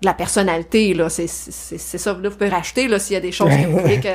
de 0.00 0.06
la 0.06 0.14
personnalité 0.14 0.94
là. 0.94 1.08
C'est 1.08 1.26
c'est 1.26 1.76
c'est 1.76 1.98
ça. 1.98 2.12
Là 2.12 2.28
vous 2.28 2.36
pouvez 2.36 2.48
racheter 2.48 2.86
là 2.86 3.00
s'il 3.00 3.14
y 3.14 3.16
a 3.16 3.20
des 3.20 3.32
choses 3.32 3.50
que 3.50 3.66
vous 3.66 3.80
voulez 3.80 3.98
que 3.98 4.08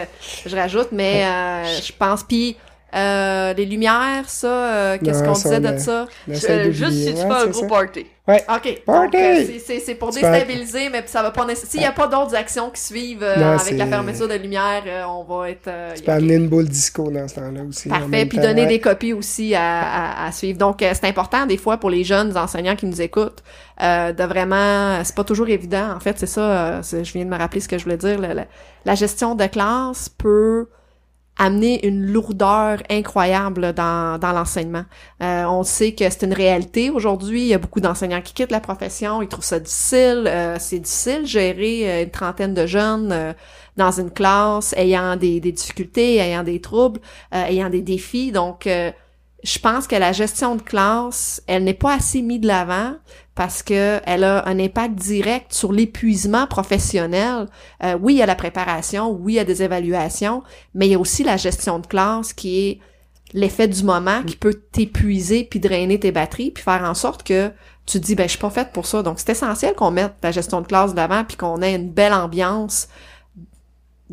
je 0.45 0.55
rajoute, 0.55 0.93
mais 0.93 1.25
euh, 1.25 1.65
je 1.81 1.91
pense 1.91 2.23
puis 2.23 2.55
euh, 2.95 3.53
les 3.53 3.65
lumières, 3.65 4.23
ça, 4.27 4.47
euh, 4.47 4.97
qu'est-ce 5.03 5.23
qu'on 5.23 5.31
disait 5.33 5.59
de 5.59 5.77
ça? 5.77 6.07
Euh, 6.29 6.71
juste 6.71 6.91
si 6.93 7.05
tu 7.05 7.11
Ouais, 7.11 7.15
fais 7.15 7.23
un 7.25 7.47
gros 7.47 7.61
ça. 7.61 7.67
party. 7.67 8.05
Ouais. 8.27 8.43
OK. 8.47 8.81
Party! 8.85 9.11
Donc, 9.11 9.15
euh, 9.15 9.43
c'est- 9.65 9.95
pour 9.95 10.09
Tu 10.11 10.21
déstabiliser, 10.21 10.89
mais 10.89 11.03
ça 11.07 11.21
va 11.23 11.31
pas 11.31 11.43
nécessairement... 11.45 11.71
S'il 11.71 11.81
y 11.81 11.85
a 11.85 11.91
pas 11.91 12.07
d'autres 12.07 12.35
actions 12.35 12.69
qui 12.69 12.79
suivent 12.79 13.23
euh, 13.23 13.35
Non, 13.35 13.57
avec 13.59 13.77
la 13.77 13.87
fermeture 13.87 14.27
de 14.27 14.35
lumière, 14.35 14.83
euh, 14.85 15.03
on 15.05 15.23
va 15.23 15.49
être... 15.49 15.67
euh, 15.67 15.93
Tu 15.95 16.03
peux 16.03 16.11
OK. 16.11 16.17
amener 16.17 16.35
une 16.35 16.47
boule 16.47 16.67
disco 16.69 17.09
dans 17.09 17.27
ce 17.27 17.35
temps-là 17.35 17.61
aussi. 17.67 17.89
Parfait, 17.89 18.25
puis 18.27 18.37
temps, 18.37 18.43
donner 18.43 18.61
ouais. 18.61 18.67
des 18.67 18.79
copies 18.79 19.13
aussi 19.13 19.55
à, 19.55 19.81
à, 19.81 20.27
à 20.27 20.31
suivre. 20.31 20.59
Donc, 20.59 20.81
euh, 20.81 20.91
c'est 20.93 21.07
important 21.07 21.45
des 21.45 21.57
fois 21.57 21.77
pour 21.77 21.89
les 21.89 22.03
jeunes 22.03 22.37
enseignants 22.37 22.75
qui 22.75 22.85
nous 22.85 23.01
écoutent 23.01 23.41
euh, 23.81 24.13
de 24.13 24.23
vraiment... 24.23 25.03
C'est 25.03 25.15
pas 25.15 25.23
toujours 25.23 25.49
évident, 25.49 25.91
en 25.95 25.99
fait, 25.99 26.17
c'est 26.19 26.27
ça, 26.27 26.41
euh, 26.41 26.81
je 26.83 27.11
viens 27.13 27.25
de 27.25 27.29
me 27.29 27.37
rappeler 27.37 27.59
ce 27.59 27.67
que 27.67 27.77
je 27.77 27.83
voulais 27.83 27.97
dire. 27.97 28.19
le- 28.19 28.33
le- 28.33 28.45
la 28.85 28.95
gestion 28.95 29.35
de 29.35 29.45
classe 29.47 30.09
peut 30.09 30.67
amener 31.37 31.85
une 31.87 32.05
lourdeur 32.05 32.83
incroyable 32.89 33.73
dans, 33.73 34.19
dans 34.19 34.31
l'enseignement. 34.31 34.83
Euh, 35.23 35.45
on 35.45 35.63
sait 35.63 35.93
que 35.93 36.09
c'est 36.09 36.23
une 36.23 36.33
réalité 36.33 36.89
aujourd'hui. 36.89 37.41
Il 37.41 37.47
y 37.47 37.53
a 37.53 37.57
beaucoup 37.57 37.79
d'enseignants 37.79 38.21
qui 38.21 38.33
quittent 38.33 38.51
la 38.51 38.59
profession. 38.59 39.21
Ils 39.21 39.27
trouvent 39.27 39.43
ça 39.43 39.59
difficile. 39.59 40.25
Euh, 40.27 40.57
c'est 40.59 40.79
difficile 40.79 41.25
gérer 41.25 41.89
euh, 41.89 42.03
une 42.03 42.11
trentaine 42.11 42.53
de 42.53 42.67
jeunes 42.67 43.11
euh, 43.11 43.33
dans 43.77 43.91
une 43.91 44.11
classe 44.11 44.73
ayant 44.77 45.15
des, 45.15 45.39
des 45.39 45.51
difficultés, 45.51 46.17
ayant 46.17 46.43
des 46.43 46.59
troubles, 46.61 46.99
euh, 47.33 47.45
ayant 47.45 47.69
des 47.69 47.81
défis. 47.81 48.31
Donc, 48.31 48.67
euh, 48.67 48.91
je 49.43 49.57
pense 49.57 49.87
que 49.87 49.95
la 49.95 50.11
gestion 50.11 50.55
de 50.55 50.61
classe, 50.61 51.41
elle 51.47 51.63
n'est 51.63 51.73
pas 51.73 51.95
assez 51.95 52.21
mise 52.21 52.41
de 52.41 52.47
l'avant 52.47 52.93
parce 53.41 53.63
que 53.63 53.99
elle 54.05 54.23
a 54.23 54.47
un 54.47 54.59
impact 54.59 54.93
direct 54.93 55.51
sur 55.51 55.71
l'épuisement 55.71 56.45
professionnel. 56.45 57.47
Euh, 57.83 57.97
oui, 57.99 58.13
il 58.13 58.17
y 58.17 58.21
a 58.21 58.27
la 58.27 58.35
préparation, 58.35 59.09
oui, 59.09 59.33
il 59.33 59.35
y 59.37 59.39
a 59.39 59.43
des 59.43 59.63
évaluations, 59.63 60.43
mais 60.75 60.85
il 60.85 60.91
y 60.91 60.93
a 60.93 60.99
aussi 60.99 61.23
la 61.23 61.37
gestion 61.37 61.79
de 61.79 61.87
classe 61.87 62.33
qui 62.33 62.67
est 62.67 62.79
l'effet 63.33 63.67
du 63.67 63.83
moment 63.83 64.21
qui 64.21 64.35
peut 64.35 64.53
t'épuiser 64.53 65.43
puis 65.43 65.59
drainer 65.59 65.99
tes 65.99 66.11
batteries 66.11 66.51
puis 66.51 66.63
faire 66.63 66.83
en 66.83 66.93
sorte 66.93 67.23
que 67.23 67.49
tu 67.87 67.99
te 67.99 68.05
dis 68.05 68.13
ben 68.13 68.25
je 68.25 68.33
suis 68.33 68.37
pas 68.37 68.51
faite 68.51 68.73
pour 68.73 68.85
ça. 68.85 69.01
Donc 69.01 69.17
c'est 69.17 69.31
essentiel 69.31 69.73
qu'on 69.73 69.89
mette 69.89 70.13
la 70.21 70.31
gestion 70.31 70.61
de 70.61 70.67
classe 70.67 70.91
de 70.91 70.97
l'avant 70.97 71.23
puis 71.23 71.35
qu'on 71.35 71.63
ait 71.63 71.73
une 71.73 71.89
belle 71.89 72.13
ambiance 72.13 72.89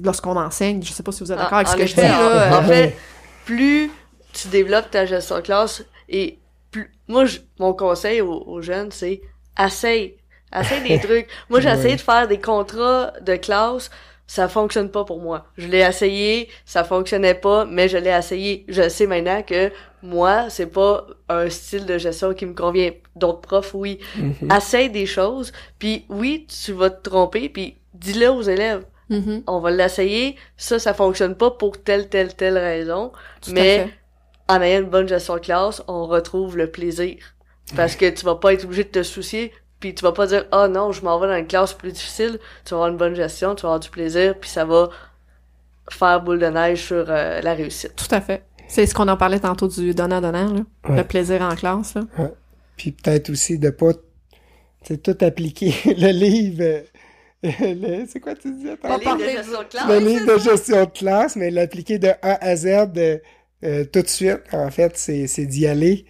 lorsqu'on 0.03 0.37
enseigne. 0.37 0.83
Je 0.83 0.91
sais 0.91 1.03
pas 1.03 1.13
si 1.13 1.23
vous 1.23 1.31
êtes 1.31 1.37
d'accord 1.37 1.59
avec 1.59 1.69
En 1.69 1.73
ce 1.73 1.77
que 1.77 1.85
je 1.85 1.95
dis 1.97 2.01
là. 2.01 2.59
En 2.59 2.63
euh, 2.63 2.67
fait, 2.67 2.97
plus 3.45 3.91
tu 4.33 4.49
développes 4.49 4.91
ta 4.91 5.05
gestion 5.05 5.37
de 5.37 5.43
classe 5.43 5.85
et 6.09 6.39
moi, 7.09 7.25
je- 7.25 7.39
mon 7.59 7.73
conseil 7.75 8.21
aux, 8.21 8.43
aux 8.47 8.61
jeunes, 8.63 8.91
c'est 8.93 9.21
essaye. 9.59 10.17
Essaye 10.55 10.83
des 10.83 10.99
trucs. 11.07 11.29
Moi, 11.51 11.61
j'ai 11.61 11.71
essayé 11.71 11.97
de 11.97 12.01
faire 12.01 12.29
des 12.29 12.41
contrats 12.41 13.13
de 13.21 13.37
classe. 13.37 13.91
Ça 14.27 14.47
fonctionne 14.47 14.91
pas 14.91 15.05
pour 15.05 15.21
moi. 15.23 15.47
Je 15.57 15.67
l'ai 15.69 15.79
essayé, 15.79 16.51
ça 16.67 16.85
fonctionnait 16.85 17.35
pas, 17.35 17.65
mais 17.65 17.89
je 17.89 17.97
l'ai 17.97 18.11
essayé. 18.11 18.67
Je 18.69 18.87
sais 18.91 19.07
maintenant 19.07 19.43
que 19.43 19.73
moi, 20.03 20.51
c'est 20.51 20.67
pas 20.67 21.07
un 21.31 21.49
style 21.49 21.87
de 21.87 21.97
gestion 21.97 22.35
qui 22.35 22.45
me 22.45 22.53
convient. 22.55 22.91
D'autres 23.17 23.41
profs, 23.41 23.73
oui. 23.75 23.99
Mhm. 24.15 24.53
Essaye 24.55 24.91
des 24.91 25.07
choses, 25.07 25.53
puis 25.79 26.05
oui, 26.11 26.47
tu 26.65 26.73
vas 26.73 26.91
te 26.91 27.09
tromper, 27.09 27.49
puis 27.49 27.79
dis-le 27.95 28.29
aux 28.31 28.43
élèves. 28.43 28.85
mhm, 29.09 29.45
On 29.47 29.61
va 29.61 29.71
l'essayer. 29.71 30.37
Ça, 30.57 30.79
ça 30.79 30.95
fonctionne 30.95 31.35
pas 31.35 31.51
pour 31.53 31.83
telle, 31.83 32.09
telle, 32.09 32.35
telle 32.35 32.59
raison. 32.59 33.13
tout 33.41 33.51
à 33.51 33.53
mais 33.55 33.77
fait. 33.77 33.98
En 34.49 34.61
ayant 34.63 34.81
une 34.81 34.89
bonne 34.91 35.09
gestion 35.09 35.35
de 35.35 35.41
classe, 35.41 35.83
on 35.89 36.07
retrouve 36.07 36.57
le 36.57 36.71
plaisir. 36.71 37.17
Parce 37.77 37.97
que 37.97 38.09
tu 38.09 38.25
vas 38.25 38.37
pas 38.37 38.55
être 38.55 38.65
obligé 38.65 38.85
de 38.85 38.89
te 38.89 39.03
soucier, 39.03 39.53
puis 39.79 39.95
tu 39.95 40.03
vas 40.03 40.13
pas 40.13 40.27
dire 40.27 40.47
ah 40.53 40.69
non, 40.69 40.91
je 40.93 41.03
m'en 41.03 41.19
vais 41.19 41.29
dans 41.29 41.37
une 41.37 41.47
classe 41.47 41.75
plus 41.75 41.93
difficile. 41.93 42.39
Tu 42.65 42.71
vas 42.71 42.77
avoir 42.79 42.89
une 42.91 42.97
bonne 42.97 43.15
gestion, 43.15 43.55
tu 43.55 43.63
vas 43.63 43.69
avoir 43.69 43.81
du 43.81 43.91
plaisir, 43.91 44.35
puis 44.41 44.49
ça 44.49 44.65
va 44.65 44.89
faire 45.91 46.23
boule 46.23 46.39
de 46.39 46.47
neige 46.47 46.83
sur 46.87 47.05
euh, 47.09 47.41
la 47.41 47.55
réussite. 47.55 47.95
Tout 47.97 48.15
à 48.15 48.21
fait. 48.21 48.43
C'est 48.69 48.87
ce 48.87 48.95
qu'on 48.95 49.09
en 49.09 49.17
parlait 49.17 49.41
tantôt 49.41 49.69
du 49.69 49.95
donnant-donnant, 49.95 50.53
là. 50.53 50.61
Ouais. 50.89 50.97
Le 50.97 51.05
plaisir 51.05 51.41
en 51.43 51.55
classe, 51.55 51.95
là. 51.95 52.03
Puis 52.77 52.93
peut-être 52.93 53.31
aussi 53.31 53.59
de 53.59 53.71
pas 53.71 53.93
tu 53.93 54.01
sais, 54.85 54.97
tout 54.99 55.17
appliquer 55.23 55.75
le 55.85 56.11
livre. 56.13 56.63
euh, 56.63 56.83
le- 57.43 58.07
c'est 58.07 58.21
quoi 58.21 58.35
tu 58.35 58.53
disais? 58.53 58.71
Le 58.73 58.77
tantôt? 58.77 58.99
livre? 58.99 59.01
de 59.01 59.05
parler 59.05 59.33
gestion 59.37 59.59
de 59.63 59.65
classe. 59.69 59.89
le 59.89 59.99
livre 59.99 60.35
de 60.35 60.39
gestion 60.41 60.85
de 60.85 60.91
classe, 60.91 61.37
mais 61.37 61.51
l'appliquer 61.51 61.99
de 61.99 62.09
A 62.23 62.45
à 62.45 62.57
Z 62.57 62.67
euh, 62.97 63.19
euh, 63.65 63.85
tout 63.85 64.03
de 64.03 64.09
suite, 64.09 64.41
en 64.53 64.71
fait, 64.71 64.93
c'est 64.97 65.27
c'est 65.27 65.47
d'y 65.47 65.67
aller. 65.67 66.05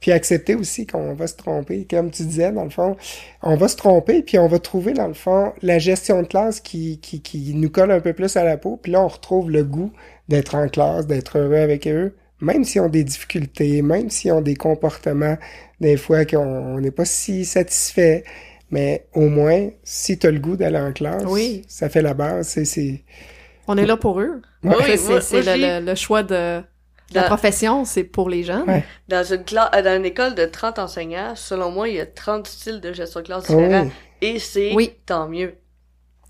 Puis 0.00 0.10
accepter 0.10 0.56
aussi 0.56 0.84
qu'on 0.84 1.14
va 1.14 1.28
se 1.28 1.36
tromper. 1.36 1.86
Comme 1.88 2.10
tu 2.10 2.24
disais, 2.24 2.50
dans 2.50 2.64
le 2.64 2.70
fond, 2.70 2.96
on 3.40 3.54
va 3.54 3.68
se 3.68 3.76
tromper, 3.76 4.22
puis 4.22 4.36
on 4.36 4.48
va 4.48 4.58
trouver, 4.58 4.94
dans 4.94 5.06
le 5.06 5.14
fond, 5.14 5.52
la 5.62 5.78
gestion 5.78 6.22
de 6.22 6.26
classe 6.26 6.58
qui, 6.58 6.98
qui, 7.00 7.22
qui 7.22 7.54
nous 7.54 7.70
colle 7.70 7.92
un 7.92 8.00
peu 8.00 8.12
plus 8.12 8.36
à 8.36 8.42
la 8.42 8.56
peau. 8.56 8.76
Puis 8.82 8.90
là, 8.90 9.00
on 9.00 9.06
retrouve 9.06 9.48
le 9.48 9.62
goût 9.62 9.92
d'être 10.28 10.56
en 10.56 10.66
classe, 10.68 11.06
d'être 11.06 11.38
heureux 11.38 11.54
avec 11.54 11.86
eux, 11.86 12.16
même 12.40 12.64
s'ils 12.64 12.80
ont 12.80 12.88
des 12.88 13.04
difficultés, 13.04 13.80
même 13.82 14.10
s'ils 14.10 14.32
ont 14.32 14.40
des 14.40 14.56
comportements, 14.56 15.36
des 15.80 15.96
fois, 15.96 16.24
qu'on 16.24 16.38
on 16.40 16.80
n'est 16.80 16.90
pas 16.90 17.04
si 17.04 17.44
satisfait. 17.44 18.24
Mais 18.72 19.06
au 19.14 19.28
moins, 19.28 19.68
si 19.84 20.18
tu 20.18 20.26
as 20.26 20.32
le 20.32 20.40
goût 20.40 20.56
d'aller 20.56 20.78
en 20.78 20.92
classe, 20.92 21.22
Oui. 21.28 21.62
ça 21.68 21.88
fait 21.88 22.02
la 22.02 22.14
base. 22.14 22.48
C'est, 22.48 22.64
c'est, 22.64 23.04
On 23.68 23.76
est 23.78 23.86
là 23.86 23.96
pour 23.96 24.18
eux. 24.20 24.42
Oui, 24.64 24.72
C'est- 24.96 25.42
le, 25.42 25.80
le- 25.80 25.86
le 25.86 25.94
choix 25.94 26.24
de 26.24 26.60
la 27.14 27.22
Dans- 27.22 27.28
profession, 27.28 27.84
c'est 27.84 28.04
pour 28.04 28.28
les 28.30 28.42
jeunes. 28.42 28.64
Ouais. 28.68 28.84
Dans 29.08 29.24
une 29.24 29.44
classe, 29.44 29.70
euh, 29.74 29.82
dans 29.82 29.96
une 29.96 30.04
école 30.04 30.34
de 30.34 30.44
30 30.44 30.78
enseignants, 30.78 31.34
selon 31.34 31.70
moi, 31.70 31.88
il 31.88 31.96
y 31.96 32.00
a 32.00 32.06
30 32.06 32.46
styles 32.46 32.80
de 32.80 32.92
gestion 32.92 33.20
de 33.20 33.26
classe 33.26 33.44
Ah 33.48 33.54
oui. 33.54 33.62
différents. 33.64 33.90
Et 34.20 34.38
c'est 34.38 34.72
Oui. 34.74 34.92
tant 35.06 35.28
mieux. 35.28 35.54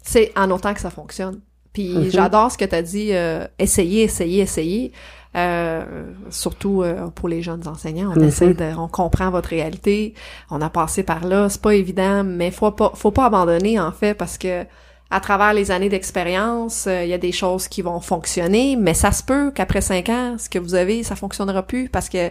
C'est 0.03 0.33
en 0.37 0.51
autant 0.51 0.74
que 0.74 0.80
ça 0.80 0.91
fonctionne. 0.91 1.41
Puis 1.72 1.95
Mhm. 1.95 2.11
j'adore 2.11 2.51
ce 2.53 2.59
que 2.59 2.64
tu 2.64 2.74
as 2.74 2.83
dit, 2.83 3.09
euh, 3.12 3.47
essayer, 3.59 4.03
essayer, 4.03 4.43
essayer. 4.43 4.93
Euh, 5.35 6.12
surtout 6.28 6.83
euh, 6.83 7.07
pour 7.09 7.26
les 7.28 7.41
jeunes 7.41 7.66
enseignants, 7.66 8.12
on 8.14 8.20
Mhm. 8.20 8.28
essaie 8.28 8.53
de, 8.53 8.76
on 8.76 8.87
comprend 8.89 9.30
votre 9.30 9.49
réalité, 9.49 10.12
on 10.51 10.61
a 10.61 10.68
passé 10.68 11.03
par 11.05 11.24
là, 11.24 11.49
c'est 11.49 11.62
pas 11.62 11.74
évident, 11.74 12.22
mais 12.22 12.51
faut 12.51 12.70
pas, 12.70 12.93
faut 12.95 13.12
pas 13.12 13.26
abandonner 13.26 13.80
en 13.80 13.93
fait 13.93 14.12
parce 14.12 14.37
que 14.37 14.66
à 15.12 15.20
travers 15.20 15.52
les 15.52 15.70
années 15.70 15.90
d'expérience, 15.90 16.86
euh, 16.86 17.04
il 17.04 17.10
y 17.10 17.12
a 17.12 17.18
des 17.18 17.32
choses 17.32 17.68
qui 17.68 17.82
vont 17.82 18.00
fonctionner, 18.00 18.76
mais 18.76 18.94
ça 18.94 19.12
se 19.12 19.22
peut 19.22 19.52
qu'après 19.54 19.82
cinq 19.82 20.08
ans, 20.08 20.36
ce 20.38 20.48
que 20.48 20.58
vous 20.58 20.74
avez, 20.74 21.02
ça 21.02 21.16
fonctionnera 21.16 21.62
plus 21.62 21.90
parce 21.90 22.08
que 22.08 22.30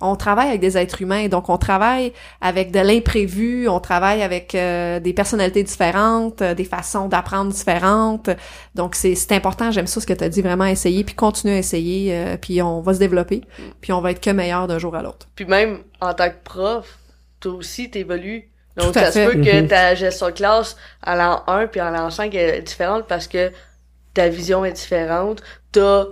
on 0.00 0.14
travaille 0.14 0.48
avec 0.48 0.60
des 0.60 0.76
êtres 0.76 1.00
humains, 1.02 1.28
donc 1.28 1.48
on 1.48 1.56
travaille 1.56 2.12
avec 2.40 2.70
de 2.70 2.80
l'imprévu, 2.80 3.66
on 3.66 3.80
travaille 3.80 4.22
avec 4.22 4.54
euh, 4.54 5.00
des 5.00 5.12
personnalités 5.14 5.62
différentes, 5.62 6.42
euh, 6.42 6.54
des 6.54 6.64
façons 6.64 7.08
d'apprendre 7.08 7.50
différentes. 7.50 8.28
Donc 8.74 8.94
c'est 8.94 9.32
important, 9.32 9.70
j'aime 9.70 9.88
ça 9.88 10.00
ce 10.00 10.06
que 10.06 10.12
tu 10.12 10.22
as 10.22 10.28
dit, 10.28 10.42
vraiment 10.42 10.66
essayer, 10.66 11.04
puis 11.04 11.14
continuer 11.14 11.54
à 11.54 11.58
essayer, 11.58 12.36
puis 12.40 12.60
on 12.60 12.82
va 12.82 12.92
se 12.92 12.98
développer, 12.98 13.40
puis 13.80 13.92
on 13.92 14.02
va 14.02 14.10
être 14.10 14.20
que 14.20 14.30
meilleur 14.30 14.68
d'un 14.68 14.78
jour 14.78 14.94
à 14.94 15.02
l'autre. 15.02 15.26
Puis 15.34 15.46
même 15.46 15.78
en 16.00 16.12
tant 16.12 16.28
que 16.28 16.44
prof, 16.44 16.98
toi 17.40 17.54
aussi 17.54 17.90
t'évolues. 17.90 18.50
Donc 18.78 18.94
ça 18.94 19.10
se 19.12 19.18
peut 19.30 19.40
que 19.42 19.60
Mhm. 19.62 19.68
ta 19.68 19.94
gestion 19.94 20.26
de 20.26 20.32
classe 20.32 20.76
à 21.02 21.16
l'an 21.16 21.42
1 21.46 21.66
puis 21.66 21.80
à 21.80 21.90
l'an 21.90 22.10
5 22.10 22.34
est 22.34 22.62
différente 22.62 23.06
parce 23.08 23.26
que 23.28 23.50
ta 24.14 24.28
vision 24.28 24.64
est 24.64 24.72
différente. 24.72 25.42
T'as 25.72 26.04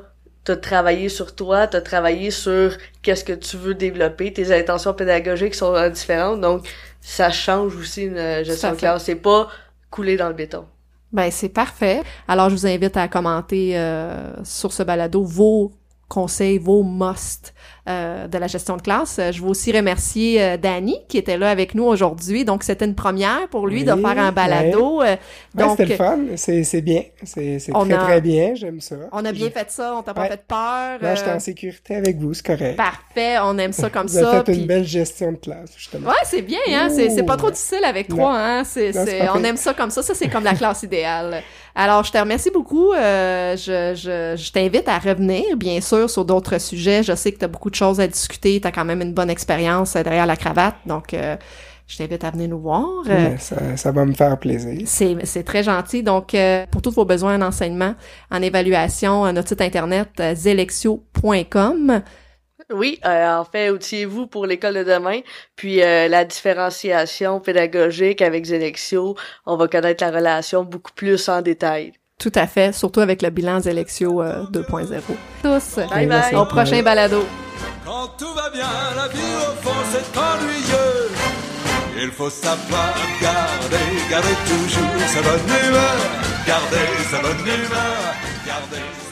t'as 0.44 0.56
travaillé 0.56 1.08
sur 1.08 1.34
toi, 1.34 1.66
t'as 1.66 1.80
travaillé 1.80 2.30
sur 2.30 2.70
qu'est-ce 3.02 3.24
que 3.24 3.32
tu 3.32 3.56
veux 3.56 3.74
développer, 3.74 4.32
tes 4.32 4.56
intentions 4.56 4.94
pédagogiques 4.94 5.56
sont 5.56 5.74
euh, 5.74 5.88
différentes, 5.88 6.40
donc 6.40 6.68
ça 7.00 7.30
change 7.32 7.74
aussi 7.74 8.04
une 8.04 8.16
euh, 8.16 8.44
gestion 8.44 8.70
de 8.70 8.76
classe. 8.76 9.02
C'est 9.04 9.16
pas 9.16 9.48
couler 9.90 10.16
dans 10.16 10.28
le 10.28 10.34
béton. 10.34 10.64
Ben 11.12 11.30
c'est 11.32 11.48
parfait. 11.48 12.02
Alors 12.28 12.48
je 12.50 12.54
vous 12.54 12.66
invite 12.66 12.96
à 12.96 13.08
commenter 13.08 13.76
euh, 13.76 14.32
sur 14.44 14.72
ce 14.72 14.84
balado 14.84 15.24
vos 15.24 15.72
conseils, 16.08 16.58
vos 16.58 16.82
must 16.84 17.52
euh, 17.88 18.26
de 18.28 18.38
la 18.38 18.46
gestion 18.46 18.76
de 18.76 18.82
classe. 18.82 19.20
Je 19.32 19.40
veux 19.42 19.48
aussi 19.48 19.72
remercier 19.72 20.42
euh, 20.42 20.56
Danny 20.56 20.98
qui 21.08 21.18
était 21.18 21.36
là 21.38 21.50
avec 21.50 21.74
nous 21.74 21.84
aujourd'hui. 21.84 22.44
Donc, 22.44 22.62
c'était 22.64 22.84
une 22.84 22.94
première 22.94 23.48
pour 23.48 23.66
lui 23.66 23.84
de 23.84 23.92
faire 23.94 24.18
un 24.18 24.32
balado. 24.32 25.02
Euh, 25.02 25.16
Ouais, 25.56 25.64
donc, 25.64 25.70
c'était 25.78 25.90
le 25.90 25.96
fun. 25.96 26.18
C'est, 26.36 26.64
c'est 26.64 26.80
bien. 26.82 27.02
C'est, 27.22 27.58
très, 27.58 27.92
a- 27.92 27.96
très 27.98 28.20
bien. 28.20 28.54
J'aime 28.54 28.80
ça. 28.80 28.96
on 29.12 29.24
a 29.24 29.32
bien 29.32 29.50
fait 29.50 29.70
ça, 29.70 29.94
on 29.96 30.02
t'a 30.02 30.12
pas 30.14 30.22
Ouais. 30.22 30.28
fait 30.28 30.42
peur. 30.46 30.98
Là, 31.00 31.14
j'étais 31.14 31.30
euh, 31.30 31.36
en 31.36 31.40
sécurité 31.40 31.94
avec 31.96 32.18
vous, 32.18 32.34
c'est 32.34 32.44
correct. 32.46 32.76
parfait, 32.76 33.36
on 33.42 33.56
aime 33.58 33.72
ça 33.72 33.88
comme 33.88 34.06
vous 34.06 34.18
ça. 34.18 34.38
fait 34.44 34.52
puis- 34.52 34.60
une 34.60 34.66
belle 34.66 34.84
gestion 34.84 35.32
de 35.32 35.36
classe, 35.36 35.70
justement. 35.76 36.08
Ouais, 36.10 36.16
c'est 36.24 36.42
bien, 36.42 36.58
hein. 36.72 36.88
C'est, 36.90 37.10
c'est 37.10 37.22
pas 37.22 37.36
trop 37.36 37.50
difficile 37.50 37.84
avec 37.84 38.08
Non. 38.10 38.16
trois, 38.16 38.36
hein. 38.38 38.62
On 39.34 39.42
aime 39.44 39.56
ça 39.56 39.72
comme 39.74 39.90
ça. 39.90 40.02
Ça, 40.02 40.14
c'est 40.14 40.28
comme 40.28 40.44
la 40.44 40.54
classe 40.54 40.82
idéale. 40.82 41.42
Alors, 41.78 42.02
je 42.04 42.10
te 42.10 42.18
remercie 42.18 42.50
beaucoup. 42.50 42.92
Euh, 42.92 43.54
je, 43.56 43.94
je, 43.94 44.34
je 44.42 44.52
t'invite 44.52 44.88
à 44.88 44.98
revenir, 44.98 45.56
bien 45.56 45.80
sûr, 45.80 46.08
sur 46.08 46.24
d'autres 46.24 46.58
sujets. 46.58 47.02
Je 47.02 47.14
sais 47.14 47.32
que 47.32 47.38
tu 47.38 47.44
as 47.44 47.48
beaucoup 47.48 47.70
de 47.70 47.74
choses 47.74 48.00
à 48.00 48.08
discuter. 48.08 48.60
Tu 48.60 48.66
as 48.66 48.72
quand 48.72 48.86
même 48.86 49.02
une 49.02 49.12
bonne 49.12 49.28
expérience 49.30 49.94
euh, 49.94 50.02
derrière 50.02 50.26
la 50.26 50.36
cravate. 50.36 50.76
Donc, 50.86 51.12
euh, 51.12 51.36
je 51.86 51.98
t'invite 51.98 52.24
à 52.24 52.30
venir 52.30 52.48
nous 52.48 52.58
voir. 52.58 52.88
Euh, 53.08 53.36
ça, 53.38 53.76
ça 53.76 53.92
va 53.92 54.04
me 54.04 54.12
faire 54.12 54.36
plaisir. 54.38 54.82
c'est, 54.86 55.16
c'est 55.24 55.44
très 55.44 55.62
gentil. 55.62 56.02
Donc, 56.02 56.34
euh, 56.34 56.66
pour 56.70 56.82
tous 56.82 56.90
vos 56.90 57.04
besoins 57.04 57.36
en 57.36 57.42
enseignement, 57.42 57.94
en 58.30 58.42
évaluation, 58.42 59.24
euh, 59.26 59.32
notre 59.32 59.48
site 59.48 59.60
internet, 59.60 60.08
zelexio.com. 60.34 62.02
Oui, 62.72 62.98
euh, 63.04 63.38
en 63.38 63.44
fait, 63.44 63.70
outillez-vous 63.70 64.26
pour 64.26 64.46
l'école 64.46 64.74
de 64.74 64.82
demain, 64.84 65.20
puis 65.54 65.82
euh, 65.82 66.08
la 66.08 66.24
différenciation 66.24 67.38
pédagogique 67.38 68.20
avec 68.22 68.44
Zelexio, 68.44 69.14
on 69.46 69.56
va 69.56 69.68
connaître 69.68 70.02
la 70.04 70.10
relation 70.10 70.64
beaucoup 70.64 70.92
plus 70.92 71.28
en 71.28 71.42
détail. 71.42 71.92
Tout 72.18 72.32
à 72.34 72.46
fait, 72.46 72.72
surtout 72.72 73.00
avec 73.00 73.22
le 73.22 73.30
bilan 73.30 73.60
Zelexio 73.60 74.20
euh, 74.22 74.42
2.0. 74.52 75.00
Tous, 75.42 75.76
Bye 75.90 76.06
bye. 76.06 76.34
au 76.34 76.44
prochain 76.46 76.82
balado. 76.82 77.24
Quand 77.84 78.08
tout 78.18 78.32
va 78.34 78.50
bien, 78.50 78.66
la 78.96 79.06
vie 79.08 79.18
au 79.18 79.54
fond 79.62 79.76
c'est 79.92 80.18
ennuyeux. 80.18 81.10
Il 82.02 82.10
faut 82.10 82.28
savoir 82.30 82.94
garder, 83.22 84.10
garder 84.10 84.34
toujours 84.44 85.06
sa 85.06 85.22
bonne 85.22 85.68
humeur. 85.68 85.96
Garder 86.46 86.88
sa 87.10 87.20
bonne 87.22 87.46
humeur. 87.46 88.14
Garder 88.46 88.82
sa 88.98 89.05